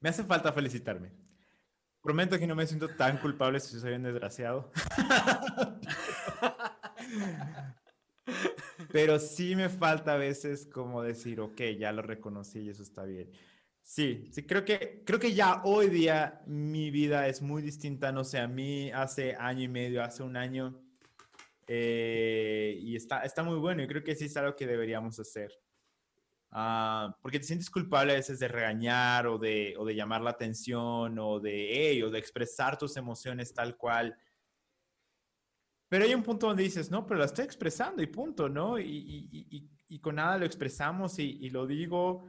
Me 0.00 0.08
hace 0.08 0.24
falta 0.24 0.52
felicitarme. 0.52 1.12
Prometo 2.00 2.38
que 2.38 2.46
no 2.46 2.54
me 2.54 2.66
siento 2.66 2.88
tan 2.88 3.18
culpable 3.18 3.60
si 3.60 3.78
soy 3.80 3.92
un 3.94 4.04
desgraciado. 4.04 4.70
Pero 8.92 9.18
sí 9.18 9.56
me 9.56 9.68
falta 9.68 10.14
a 10.14 10.16
veces 10.16 10.66
como 10.66 11.02
decir, 11.02 11.40
ok, 11.40 11.60
ya 11.78 11.92
lo 11.92 12.02
reconocí 12.02 12.60
y 12.60 12.70
eso 12.70 12.82
está 12.82 13.04
bien. 13.04 13.30
Sí, 13.82 14.24
sí, 14.32 14.44
creo 14.44 14.64
que, 14.64 15.02
creo 15.04 15.20
que 15.20 15.34
ya 15.34 15.62
hoy 15.64 15.88
día 15.88 16.42
mi 16.46 16.90
vida 16.90 17.28
es 17.28 17.42
muy 17.42 17.62
distinta, 17.62 18.10
no 18.10 18.24
sé, 18.24 18.40
a 18.40 18.48
mí 18.48 18.90
hace 18.90 19.36
año 19.36 19.62
y 19.62 19.68
medio, 19.68 20.02
hace 20.02 20.24
un 20.24 20.36
año, 20.36 20.82
eh, 21.68 22.78
y 22.80 22.96
está, 22.96 23.22
está 23.22 23.42
muy 23.42 23.58
bueno 23.58 23.82
y 23.82 23.88
creo 23.88 24.02
que 24.02 24.14
sí 24.14 24.26
es 24.26 24.36
algo 24.36 24.56
que 24.56 24.66
deberíamos 24.66 25.18
hacer. 25.20 25.52
Ah, 26.58 27.14
porque 27.20 27.38
te 27.38 27.44
sientes 27.44 27.68
culpable 27.68 28.12
a 28.12 28.16
veces 28.16 28.38
de 28.38 28.48
regañar 28.48 29.26
o 29.26 29.36
de, 29.36 29.74
o 29.76 29.84
de 29.84 29.94
llamar 29.94 30.22
la 30.22 30.30
atención 30.30 31.18
o 31.18 31.38
de, 31.38 32.02
o 32.02 32.08
de 32.08 32.18
expresar 32.18 32.78
tus 32.78 32.96
emociones 32.96 33.52
tal 33.52 33.76
cual. 33.76 34.16
Pero 35.90 36.06
hay 36.06 36.14
un 36.14 36.22
punto 36.22 36.46
donde 36.46 36.62
dices, 36.62 36.90
no, 36.90 37.06
pero 37.06 37.20
la 37.20 37.26
estoy 37.26 37.44
expresando 37.44 38.02
y 38.02 38.06
punto, 38.06 38.48
¿no? 38.48 38.78
Y, 38.78 39.70
con 40.00 40.14
nada 40.14 40.38
lo 40.38 40.46
expresamos 40.46 41.18
y, 41.18 41.50
lo 41.50 41.66
digo. 41.66 42.24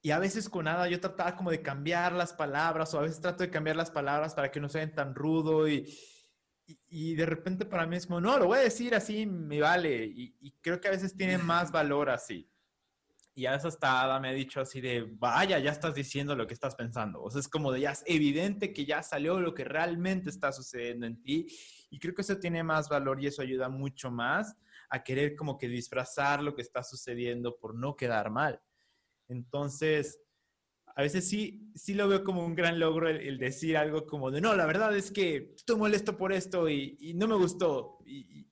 Y 0.00 0.12
a 0.12 0.18
veces 0.18 0.48
con 0.48 0.64
nada 0.64 0.88
yo 0.88 0.98
trataba 0.98 1.36
como 1.36 1.50
de 1.50 1.60
cambiar 1.60 2.14
las 2.14 2.32
palabras 2.32 2.94
o 2.94 3.00
a 3.00 3.02
veces 3.02 3.20
trato 3.20 3.44
de 3.44 3.50
cambiar 3.50 3.76
las 3.76 3.90
palabras 3.90 4.34
para 4.34 4.50
que 4.50 4.60
no 4.60 4.70
sean 4.70 4.94
tan 4.94 5.14
rudo 5.14 5.68
y, 5.68 5.94
y, 6.88 7.14
de 7.14 7.26
repente 7.26 7.66
para 7.66 7.86
mí 7.86 7.96
es 7.96 8.06
como, 8.06 8.18
no, 8.18 8.38
lo 8.38 8.46
voy 8.46 8.60
a 8.60 8.62
decir 8.62 8.94
así, 8.94 9.26
me 9.26 9.60
vale. 9.60 10.06
Y, 10.06 10.52
creo 10.62 10.80
que 10.80 10.88
a 10.88 10.92
veces 10.92 11.14
tiene 11.14 11.36
más 11.36 11.70
valor 11.70 12.08
así. 12.08 12.50
Y 13.36 13.44
a 13.44 13.50
veces 13.50 13.66
hasta 13.66 14.02
Ada 14.02 14.18
me 14.18 14.30
ha 14.30 14.32
dicho 14.32 14.62
así 14.62 14.80
de, 14.80 15.02
vaya, 15.02 15.58
ya 15.58 15.70
estás 15.70 15.94
diciendo 15.94 16.34
lo 16.34 16.46
que 16.46 16.54
estás 16.54 16.74
pensando. 16.74 17.22
O 17.22 17.30
sea, 17.30 17.38
es 17.38 17.48
como 17.48 17.70
de, 17.70 17.82
ya 17.82 17.90
es 17.90 18.02
evidente 18.06 18.72
que 18.72 18.86
ya 18.86 19.02
salió 19.02 19.38
lo 19.38 19.52
que 19.52 19.62
realmente 19.62 20.30
está 20.30 20.52
sucediendo 20.52 21.04
en 21.04 21.20
ti 21.20 21.46
y 21.90 21.98
creo 21.98 22.14
que 22.14 22.22
eso 22.22 22.38
tiene 22.38 22.62
más 22.62 22.88
valor 22.88 23.22
y 23.22 23.26
eso 23.26 23.42
ayuda 23.42 23.68
mucho 23.68 24.10
más 24.10 24.56
a 24.88 25.04
querer 25.04 25.36
como 25.36 25.58
que 25.58 25.68
disfrazar 25.68 26.42
lo 26.42 26.54
que 26.54 26.62
está 26.62 26.82
sucediendo 26.82 27.58
por 27.58 27.74
no 27.74 27.94
quedar 27.94 28.30
mal. 28.30 28.58
Entonces, 29.28 30.18
a 30.86 31.02
veces 31.02 31.28
sí, 31.28 31.70
sí 31.74 31.92
lo 31.92 32.08
veo 32.08 32.24
como 32.24 32.42
un 32.42 32.54
gran 32.54 32.78
logro 32.78 33.06
el, 33.06 33.36
decir 33.36 33.76
algo 33.76 34.06
como 34.06 34.30
de, 34.30 34.40
no, 34.40 34.56
la 34.56 34.64
verdad 34.64 34.96
es 34.96 35.10
que 35.10 35.52
estoy 35.54 35.76
molesto 35.76 36.16
por 36.16 36.32
esto 36.32 36.70
y, 36.70 37.12
no 37.14 37.28
me 37.28 37.34
gustó 37.34 37.98
y, 38.06 38.48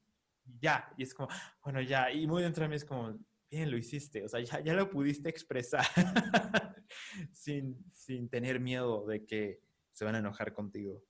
ya, 0.60 0.92
y 0.98 1.04
es 1.04 1.14
como, 1.14 1.30
bueno, 1.64 1.80
ya, 1.80 2.10
y 2.10 2.26
muy 2.26 2.42
dentro 2.42 2.64
de 2.64 2.68
mí 2.68 2.76
es 2.76 2.84
como, 2.84 3.18
bien, 3.54 3.70
lo 3.70 3.76
hiciste, 3.76 4.24
o 4.24 4.28
sea, 4.28 4.40
ya, 4.40 4.60
ya 4.60 4.74
lo 4.74 4.90
pudiste 4.90 5.28
expresar 5.28 5.84
sin, 7.32 7.84
sin 7.92 8.28
tener 8.28 8.58
miedo 8.58 9.06
de 9.06 9.24
que 9.24 9.60
se 9.92 10.04
van 10.04 10.16
a 10.16 10.18
enojar 10.18 10.52
contigo. 10.52 11.04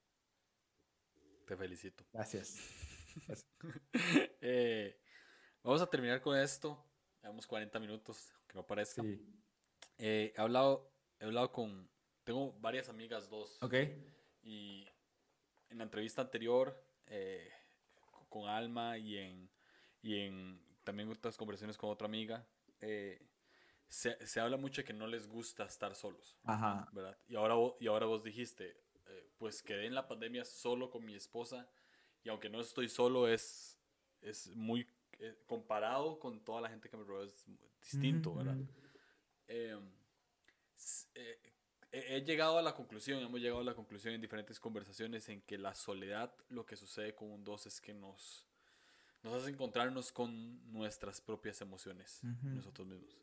Te 1.47 1.57
felicito. 1.57 2.05
Gracias. 2.13 2.57
Eh, 4.41 5.01
vamos 5.63 5.81
a 5.81 5.87
terminar 5.89 6.21
con 6.21 6.37
esto. 6.37 6.85
Llevamos 7.23 7.47
40 7.47 7.79
minutos, 7.79 8.35
que 8.49 8.55
no 8.55 8.67
parezca. 8.67 9.03
Eh, 9.99 10.33
he, 10.37 10.41
hablado, 10.41 10.93
he 11.21 11.25
hablado 11.25 11.53
con. 11.53 11.89
Tengo 12.25 12.53
varias 12.59 12.89
amigas, 12.89 13.31
dos. 13.31 13.57
Ok. 13.63 13.75
Y 14.43 14.85
en 15.69 15.79
la 15.79 15.85
entrevista 15.85 16.23
anterior, 16.23 16.85
eh, 17.07 17.49
con 18.29 18.49
Alma 18.49 18.99
y 18.99 19.17
en, 19.17 19.49
y 20.03 20.19
en 20.19 20.61
también 20.85 21.11
otras 21.11 21.37
conversaciones 21.37 21.77
con 21.77 21.91
otra 21.91 22.07
amiga, 22.07 22.47
se, 23.89 24.27
se, 24.27 24.41
habla 24.41 24.57
mucho 24.57 24.83
de 24.83 24.87
que 24.87 24.93
no 24.93 25.07
les 25.07 25.27
gusta 25.27 25.65
estar 25.65 25.95
solos. 25.95 26.37
Ajá. 26.45 26.89
¿verdad? 26.93 27.19
Y 27.27 27.37
ahora, 27.37 27.55
y 27.81 27.87
ahora 27.87 28.07
vos 28.07 28.23
dijiste, 28.23 28.77
pues 29.39 29.63
quedé 29.63 29.87
en 29.87 29.95
la 29.95 30.07
pandemia 30.07 30.45
solo 30.45 30.91
con 30.91 31.05
mi 31.05 31.15
esposa 31.15 31.69
y 32.23 32.29
aunque 32.29 32.49
no 32.49 32.61
estoy 32.61 32.89
solo 32.89 33.29
es, 33.29 33.79
es 34.23 34.49
muy 34.57 34.89
eh, 35.19 35.37
comparado 35.47 36.19
con 36.19 36.43
toda 36.43 36.61
la 36.63 36.69
gente 36.69 36.89
que 36.89 36.97
me 36.97 37.05
rodea 37.05 37.29
es 37.29 37.45
distinto, 37.81 38.35
¿verdad? 38.35 38.57
Em, 39.47 39.93
eh, 41.15 41.53
he 41.93 42.23
llegado 42.23 42.59
a 42.59 42.63
la 42.63 42.75
conclusión, 42.75 43.23
hemos 43.23 43.41
llegado 43.41 43.61
a 43.61 43.65
la 43.65 43.75
conclusión 43.75 44.15
en 44.15 44.21
diferentes 44.21 44.59
conversaciones 44.59 45.29
en 45.29 45.43
que 45.43 45.59
la 45.59 45.75
soledad, 45.75 46.35
lo 46.49 46.65
que 46.65 46.77
sucede 46.77 47.15
con 47.15 47.31
un 47.31 47.45
dos 47.45 47.67
es 47.67 47.81
que 47.81 47.93
nos, 47.93 48.47
nos 49.25 49.35
hace 49.35 49.51
encontrarnos 49.51 50.13
con 50.13 50.71
nuestras 50.71 51.21
propias 51.21 51.61
emociones, 51.63 52.21
nosotros 52.43 52.87
mismos. 52.87 53.19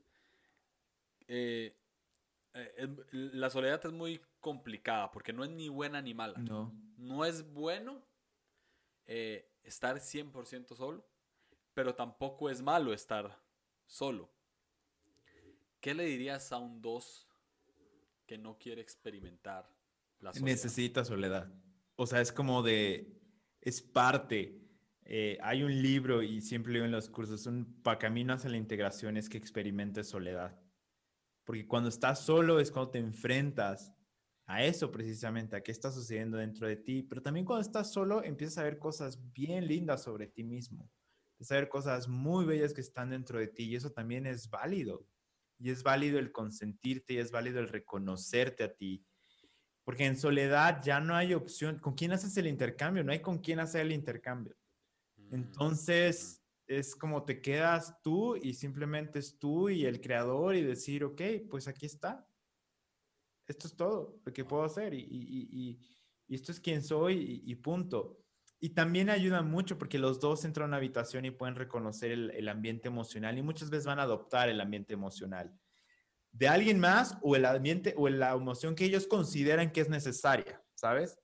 Eh, 1.28 1.78
la 3.12 3.50
soledad 3.50 3.86
es 3.86 3.94
muy 3.94 4.20
complicada 4.40 5.12
porque 5.12 5.32
no 5.32 5.44
es 5.44 5.52
ni 5.52 5.70
buena 5.70 6.02
ni 6.02 6.14
mala. 6.14 6.40
No. 6.40 6.74
No 6.98 7.24
es 7.24 7.50
bueno 7.54 8.04
eh, 9.06 9.50
estar 9.64 9.98
100% 9.98 10.76
solo, 10.76 11.08
pero 11.74 11.94
tampoco 11.96 12.50
es 12.50 12.62
malo 12.62 12.94
estar 12.94 13.40
solo. 13.86 14.30
¿Qué 15.80 15.94
le 15.94 16.06
dirías 16.06 16.52
a 16.52 16.58
un 16.58 16.82
2 16.82 17.28
que 18.26 18.38
no 18.38 18.58
quiere 18.58 18.82
experimentar 18.82 19.70
la 20.20 20.34
soledad? 20.34 20.46
Necesita 20.46 21.06
soledad. 21.06 21.54
O 21.96 22.08
sea, 22.08 22.22
es 22.22 22.32
como 22.32 22.64
de, 22.64 23.22
es 23.62 23.82
parte. 23.82 24.60
Eh, 25.14 25.38
hay 25.42 25.62
un 25.62 25.82
libro 25.82 26.24
y 26.24 26.40
siempre 26.40 26.72
leo 26.72 26.86
en 26.86 26.92
los 26.92 27.10
cursos, 27.10 27.46
un 27.46 27.82
camino 28.00 28.32
hacia 28.32 28.50
la 28.50 28.56
integración 28.56 29.18
es 29.18 29.28
que 29.28 29.38
experimentes 29.38 30.08
soledad. 30.08 30.58
Porque 31.44 31.68
cuando 31.68 31.90
estás 31.90 32.24
solo 32.24 32.62
es 32.62 32.72
cuando 32.72 32.92
te 32.92 33.00
enfrentas 33.00 33.94
a 34.46 34.64
eso 34.64 34.90
precisamente, 34.90 35.58
a 35.58 35.64
qué 35.64 35.74
está 35.74 35.92
sucediendo 35.92 36.38
dentro 36.38 36.66
de 36.66 36.78
ti, 36.78 37.04
pero 37.04 37.22
también 37.22 37.46
cuando 37.46 37.62
estás 37.62 37.92
solo 37.92 38.24
empiezas 38.24 38.60
a 38.60 38.64
ver 38.64 38.80
cosas 38.80 39.20
bien 39.34 39.68
lindas 39.68 40.02
sobre 40.02 40.28
ti 40.28 40.46
mismo, 40.46 40.90
empiezas 41.34 41.58
a 41.58 41.60
ver 41.60 41.68
cosas 41.68 42.08
muy 42.08 42.46
bellas 42.46 42.74
que 42.74 42.80
están 42.80 43.10
dentro 43.10 43.38
de 43.38 43.50
ti 43.50 43.64
y 43.64 43.76
eso 43.76 43.92
también 43.92 44.26
es 44.26 44.50
válido. 44.50 45.06
y 45.60 45.72
es 45.72 45.84
válido 45.84 46.20
el 46.20 46.32
consentirte 46.32 47.16
y 47.16 47.18
es 47.18 47.32
válido 47.32 47.60
el 47.60 47.68
reconocerte 47.68 48.64
a 48.64 48.74
ti. 48.74 49.06
Porque 49.84 50.06
en 50.06 50.18
soledad 50.18 50.82
ya 50.82 51.02
no 51.02 51.16
hay 51.16 51.34
opción. 51.34 51.80
¿Con 51.80 51.96
quién 51.96 52.14
haces 52.14 52.38
el 52.38 52.48
intercambio? 52.48 53.04
No 53.04 53.12
hay 53.12 53.20
con 53.20 53.40
quién 53.40 53.60
hacer 53.60 53.82
el 53.82 53.92
intercambio. 53.92 54.56
Entonces, 55.32 56.44
es 56.68 56.96
como 56.96 57.24
te 57.24 57.42
quedas 57.42 58.02
tú 58.02 58.36
y 58.36 58.54
simplemente 58.54 59.20
es 59.20 59.40
tú 59.40 59.70
y 59.70 59.86
el 59.86 60.00
creador 60.00 60.56
y 60.56 60.62
decir, 60.62 61.04
ok, 61.04 61.22
pues 61.50 61.68
aquí 61.68 61.86
está. 61.86 62.28
Esto 63.48 63.68
es 63.68 63.76
todo 63.76 64.20
lo 64.24 64.34
que 64.34 64.46
puedo 64.46 64.64
hacer 64.64 64.94
y, 64.94 65.80
esto 66.30 66.54
es 66.54 66.62
quien 66.62 66.82
soy 66.82 67.42
y, 67.46 67.56
punto. 67.56 68.24
Y 68.62 68.70
también 68.70 69.10
ayuda 69.10 69.42
mucho 69.42 69.78
porque 69.78 70.00
los 70.00 70.20
dos 70.22 70.46
entran 70.46 70.66
a 70.66 70.68
una 70.68 70.78
habitación 70.78 71.26
y 71.26 71.32
pueden 71.32 71.56
reconocer 71.56 72.12
el, 72.12 72.30
el, 72.32 72.48
ambiente 72.48 72.88
emocional 72.88 73.38
y 73.38 73.42
muchas 73.42 73.70
veces 73.70 73.86
van 73.86 74.00
a 74.00 74.04
adoptar 74.04 74.48
el 74.48 74.62
ambiente 74.62 74.94
emocional 74.94 75.54
de 76.32 76.48
alguien 76.48 76.80
más 76.80 77.18
o 77.22 77.36
el 77.36 77.46
ambiente 77.46 77.94
o 77.98 78.08
la 78.08 78.32
emoción 78.32 78.76
que 78.76 78.86
ellos 78.86 79.08
consideran 79.08 79.72
que 79.72 79.82
es 79.82 79.90
necesaria, 79.90 80.64
¿sabes? 80.76 81.18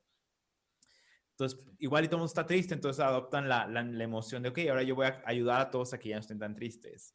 Entonces, 1.39 1.59
igual 1.77 2.03
y 2.03 2.07
todo 2.07 2.15
el 2.15 2.21
mundo 2.21 2.31
está 2.31 2.47
triste, 2.47 2.73
entonces 2.73 2.99
adoptan 2.99 3.47
la, 3.47 3.67
la, 3.67 4.03
emoción 4.03 4.41
de, 4.41 4.49
ok, 4.49 4.57
ahora 4.69 4.81
yo 4.81 4.95
voy 4.95 5.05
a 5.05 5.21
ayudar 5.23 5.61
a 5.61 5.69
todos 5.69 5.93
a 5.93 5.99
que 5.99 6.09
ya 6.09 6.15
no 6.15 6.21
estén 6.21 6.39
tan 6.39 6.55
tristes. 6.55 7.13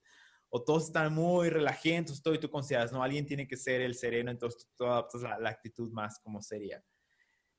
O 0.49 0.63
todos 0.63 0.85
están 0.85 1.13
muy 1.13 1.51
relajentos, 1.51 2.23
todo 2.23 2.33
y 2.33 2.39
tú 2.39 2.49
consideras, 2.49 2.93
no, 2.93 3.03
alguien 3.03 3.27
tiene 3.27 3.49
que 3.49 3.57
ser 3.57 3.81
el 3.81 3.97
sereno, 3.97 4.31
entonces 4.31 4.69
tú 4.77 4.85
adoptas 4.85 5.23
la, 5.23 5.41
la 5.41 5.51
actitud 5.51 5.91
más 5.91 6.21
como 6.21 6.41
seria. 6.41 6.85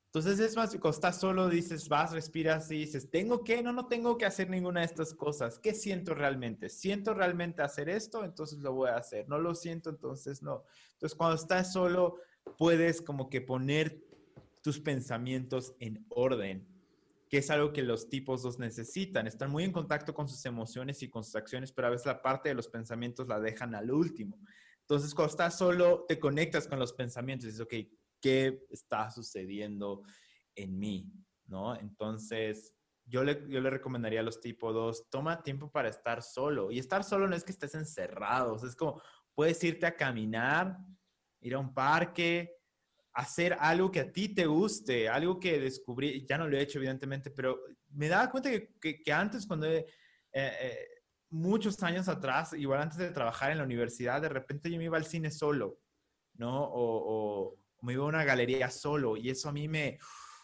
Entonces 0.06 0.40
es 0.40 0.56
más, 0.56 0.70
cuando 0.70 0.92
estás 0.92 1.20
solo, 1.20 1.50
dices, 1.50 1.90
vas, 1.90 2.14
respiras 2.14 2.72
y 2.72 2.78
dices, 2.78 3.10
¿tengo 3.10 3.44
que? 3.44 3.62
No, 3.62 3.74
no 3.74 3.88
tengo 3.88 4.18
que 4.18 4.26
hacer 4.26 4.48
ninguna 4.50 4.82
de 4.82 4.86
estas 4.86 5.14
cosas. 5.14 5.60
¿Qué 5.60 5.74
siento 5.74 6.14
realmente? 6.14 6.70
¿Siento 6.70 7.14
realmente 7.14 7.64
hacer 7.64 7.90
esto? 7.90 8.24
Entonces 8.24 8.60
lo 8.60 8.74
voy 8.74 8.90
a 8.90 8.98
hacer. 8.98 9.28
¿No 9.28 9.40
lo 9.40 9.56
siento? 9.56 9.90
Entonces 9.90 10.44
no. 10.44 10.66
Entonces 10.94 11.18
cuando 11.18 11.36
estás 11.36 11.74
solo, 11.74 12.20
puedes 12.60 13.02
como 13.02 13.28
que 13.28 13.42
poner 13.42 14.04
tus 14.64 14.80
pensamientos 14.80 15.76
en 15.80 16.04
orden, 16.10 16.68
que 17.30 17.38
es 17.38 17.52
algo 17.52 17.74
que 17.74 17.84
los 17.84 18.10
tipos 18.10 18.42
dos 18.42 18.58
necesitan. 18.58 19.28
Están 19.28 19.52
muy 19.52 19.64
en 19.64 19.72
contacto 19.72 20.14
con 20.14 20.28
sus 20.28 20.44
emociones 20.46 21.04
y 21.04 21.10
con 21.10 21.24
sus 21.24 21.36
acciones, 21.36 21.72
pero 21.72 21.88
a 21.88 21.92
veces 21.92 22.08
la 22.08 22.22
parte 22.22 22.50
de 22.50 22.56
los 22.56 22.70
pensamientos 22.70 23.28
la 23.28 23.40
dejan 23.40 23.76
al 23.76 23.92
último. 23.92 24.40
Entonces, 24.82 25.14
cuando 25.14 25.32
estás 25.32 25.58
solo, 25.58 26.06
te 26.08 26.20
conectas 26.20 26.68
con 26.68 26.80
los 26.80 26.94
pensamientos 26.94 27.46
y 27.46 27.48
dices, 27.48 27.62
ok, 27.62 27.74
¿qué 28.22 28.66
está 28.70 29.12
sucediendo 29.12 30.04
en 30.56 30.80
mí? 30.80 31.12
¿No? 31.46 31.76
Entonces, 31.76 32.74
yo 33.06 33.24
le, 33.24 33.34
recomendaría 33.70 34.22
a 34.22 34.24
los 34.24 34.40
tipo 34.40 34.72
dos, 34.72 35.10
toma 35.10 35.44
tiempo 35.44 35.70
para 35.72 35.90
estar 35.90 36.22
solo. 36.22 36.72
Y 36.72 36.80
estar 36.80 37.04
solo 37.04 37.28
no 37.28 37.36
es 37.36 37.44
que 37.44 37.52
estés 37.52 37.76
encerrado, 37.76 38.56
es 38.66 38.76
como 38.76 39.02
puedes 39.36 39.62
irte 39.64 39.86
a 39.86 39.96
caminar, 39.96 40.78
ir 41.42 41.56
a 41.56 41.60
un 41.60 41.74
parque, 41.74 42.56
hacer 43.14 43.56
algo 43.60 43.92
que 43.92 44.00
a 44.00 44.12
ti 44.12 44.30
te 44.30 44.46
guste, 44.46 45.08
algo 45.08 45.40
que 45.40 45.60
descubrí, 45.60 46.26
ya 46.28 46.38
no 46.38 46.48
lo 46.48 46.58
he 46.58 46.62
hecho 46.62 46.80
evidentemente, 46.80 47.30
pero 47.30 47.60
me 47.90 48.08
daba 48.08 48.32
cuenta 48.32 48.50
que, 48.50 49.04
que, 49.04 49.14
antes 49.14 49.46
cuando, 49.46 49.68
eh, 49.68 49.86
eh, 50.34 50.88
muchos 51.30 51.82
años 51.84 52.08
atrás, 52.08 52.54
igual 52.54 52.82
antes 52.82 52.98
de 52.98 53.12
trabajar 53.12 53.52
en 53.52 53.60
la 53.60 53.64
universidad, 53.64 54.22
de 54.22 54.30
repente 54.30 54.70
yo 54.70 54.78
me 54.78 54.86
iba 54.86 54.98
al 54.98 55.06
cine 55.06 55.30
solo, 55.30 55.80
¿no? 56.36 56.64
O, 56.64 57.52
o, 57.52 57.56
me 57.82 57.94
iba 57.94 58.04
a 58.04 58.08
una 58.08 58.24
galería 58.24 58.70
solo 58.70 59.18
y 59.18 59.30
eso 59.30 59.50
a 59.50 59.52
mí 59.52 59.68
me, 59.68 60.00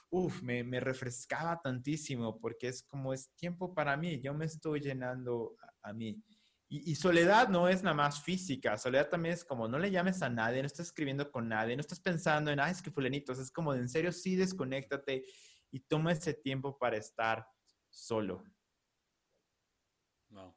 uf, 0.09 0.41
me, 0.41 0.63
me, 0.63 0.79
refrescaba 0.79 1.61
tantísimo 1.61 2.37
porque 2.39 2.67
es 2.67 2.83
como 2.83 3.13
es 3.13 3.29
tiempo 3.35 3.73
para 3.73 3.95
mí, 3.95 4.19
yo 4.19 4.33
me 4.33 4.45
estoy 4.45 4.81
llenando 4.81 5.55
a, 5.81 5.89
a 5.89 5.93
mí. 5.93 6.21
Y, 6.71 6.93
soledad 6.93 7.49
no 7.49 7.67
es 7.67 7.81
nada 7.81 7.95
más 7.95 8.21
física, 8.21 8.77
soledad 8.77 9.09
también 9.09 9.33
es 9.33 9.43
como 9.43 9.67
no 9.67 9.79
le 9.79 9.89
llames 9.89 10.21
a 10.21 10.29
nadie, 10.29 10.61
no 10.61 10.67
estás 10.67 10.85
escribiendo 10.85 11.31
con 11.31 11.49
nadie, 11.49 11.75
no 11.75 11.81
estás 11.81 11.99
pensando 11.99 12.51
en, 12.51 12.59
ay, 12.59 12.73
es 12.73 12.81
que 12.83 12.91
fulanitos, 12.91 13.39
es 13.39 13.49
como 13.49 13.73
en 13.73 13.89
serio, 13.89 14.11
sí, 14.11 14.35
desconéctate 14.35 15.25
y 15.71 15.79
toma 15.79 16.11
ese 16.11 16.35
tiempo 16.35 16.77
para 16.77 16.97
estar 16.97 17.47
solo. 17.89 18.43
Wow. 20.29 20.55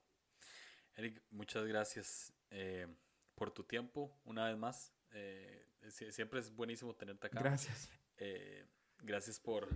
Eric, 0.96 1.22
muchas 1.30 1.64
gracias 1.64 2.34
eh, 2.50 2.86
por 3.34 3.50
tu 3.50 3.64
tiempo, 3.64 4.20
una 4.24 4.48
vez 4.48 4.58
más. 4.58 4.94
Eh, 5.12 5.66
siempre 6.10 6.40
es 6.40 6.54
buenísimo 6.54 6.94
tenerte 6.94 7.28
acá. 7.28 7.40
Gracias. 7.40 7.90
Eh, 8.18 8.66
gracias 8.98 9.40
por, 9.40 9.66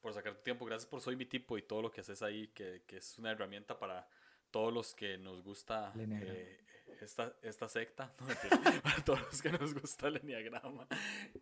por 0.00 0.14
sacar 0.14 0.36
tu 0.36 0.42
tiempo, 0.42 0.64
gracias 0.64 0.88
por 0.88 1.00
Soy 1.00 1.16
Mi 1.16 1.26
Tipo 1.26 1.58
y 1.58 1.62
todo 1.62 1.82
lo 1.82 1.90
que 1.90 2.02
haces 2.02 2.22
ahí, 2.22 2.48
que, 2.48 2.84
que 2.86 2.98
es 2.98 3.18
una 3.18 3.32
herramienta 3.32 3.76
para 3.76 4.08
todos 4.52 4.72
los 4.72 4.94
que 4.94 5.18
nos 5.18 5.42
gusta 5.42 5.92
eh, 5.98 6.60
esta, 7.00 7.34
esta 7.42 7.68
secta, 7.68 8.14
para 8.84 9.04
todos 9.04 9.20
los 9.22 9.42
que 9.42 9.50
nos 9.50 9.74
gusta 9.74 10.06
el 10.08 10.18
enneagrama. 10.18 10.86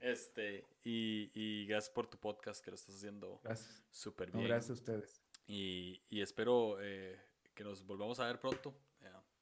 Este, 0.01 0.65
y, 0.83 1.31
y, 1.35 1.67
gracias 1.67 1.93
por 1.93 2.07
tu 2.07 2.17
podcast 2.17 2.65
que 2.65 2.71
lo 2.71 2.77
estás 2.77 2.97
haciendo 2.97 3.43
súper 3.91 4.31
bien. 4.31 4.47
gracias 4.47 4.71
a 4.71 4.75
ustedes. 4.75 5.23
Y, 5.47 6.01
y 6.09 6.23
espero 6.23 6.79
eh, 6.81 7.19
que 7.55 7.65
nos 7.65 7.85
volvamos 7.85 8.21
a 8.21 8.27
ver 8.27 8.41
pronto. 8.41 8.75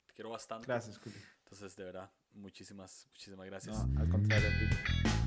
te 0.07 0.13
quiero 0.15 0.31
bastante. 0.31 0.67
Gracias, 0.67 0.97
Juli. 0.97 1.15
Entonces, 1.43 1.75
de 1.75 1.83
verdad, 1.83 2.11
muchísimas, 2.33 3.07
muchísimas 3.11 3.45
gracias. 3.45 3.77
al 3.97 4.09
contrario 4.09 4.49
a 4.49 4.59
ti. 4.59 5.18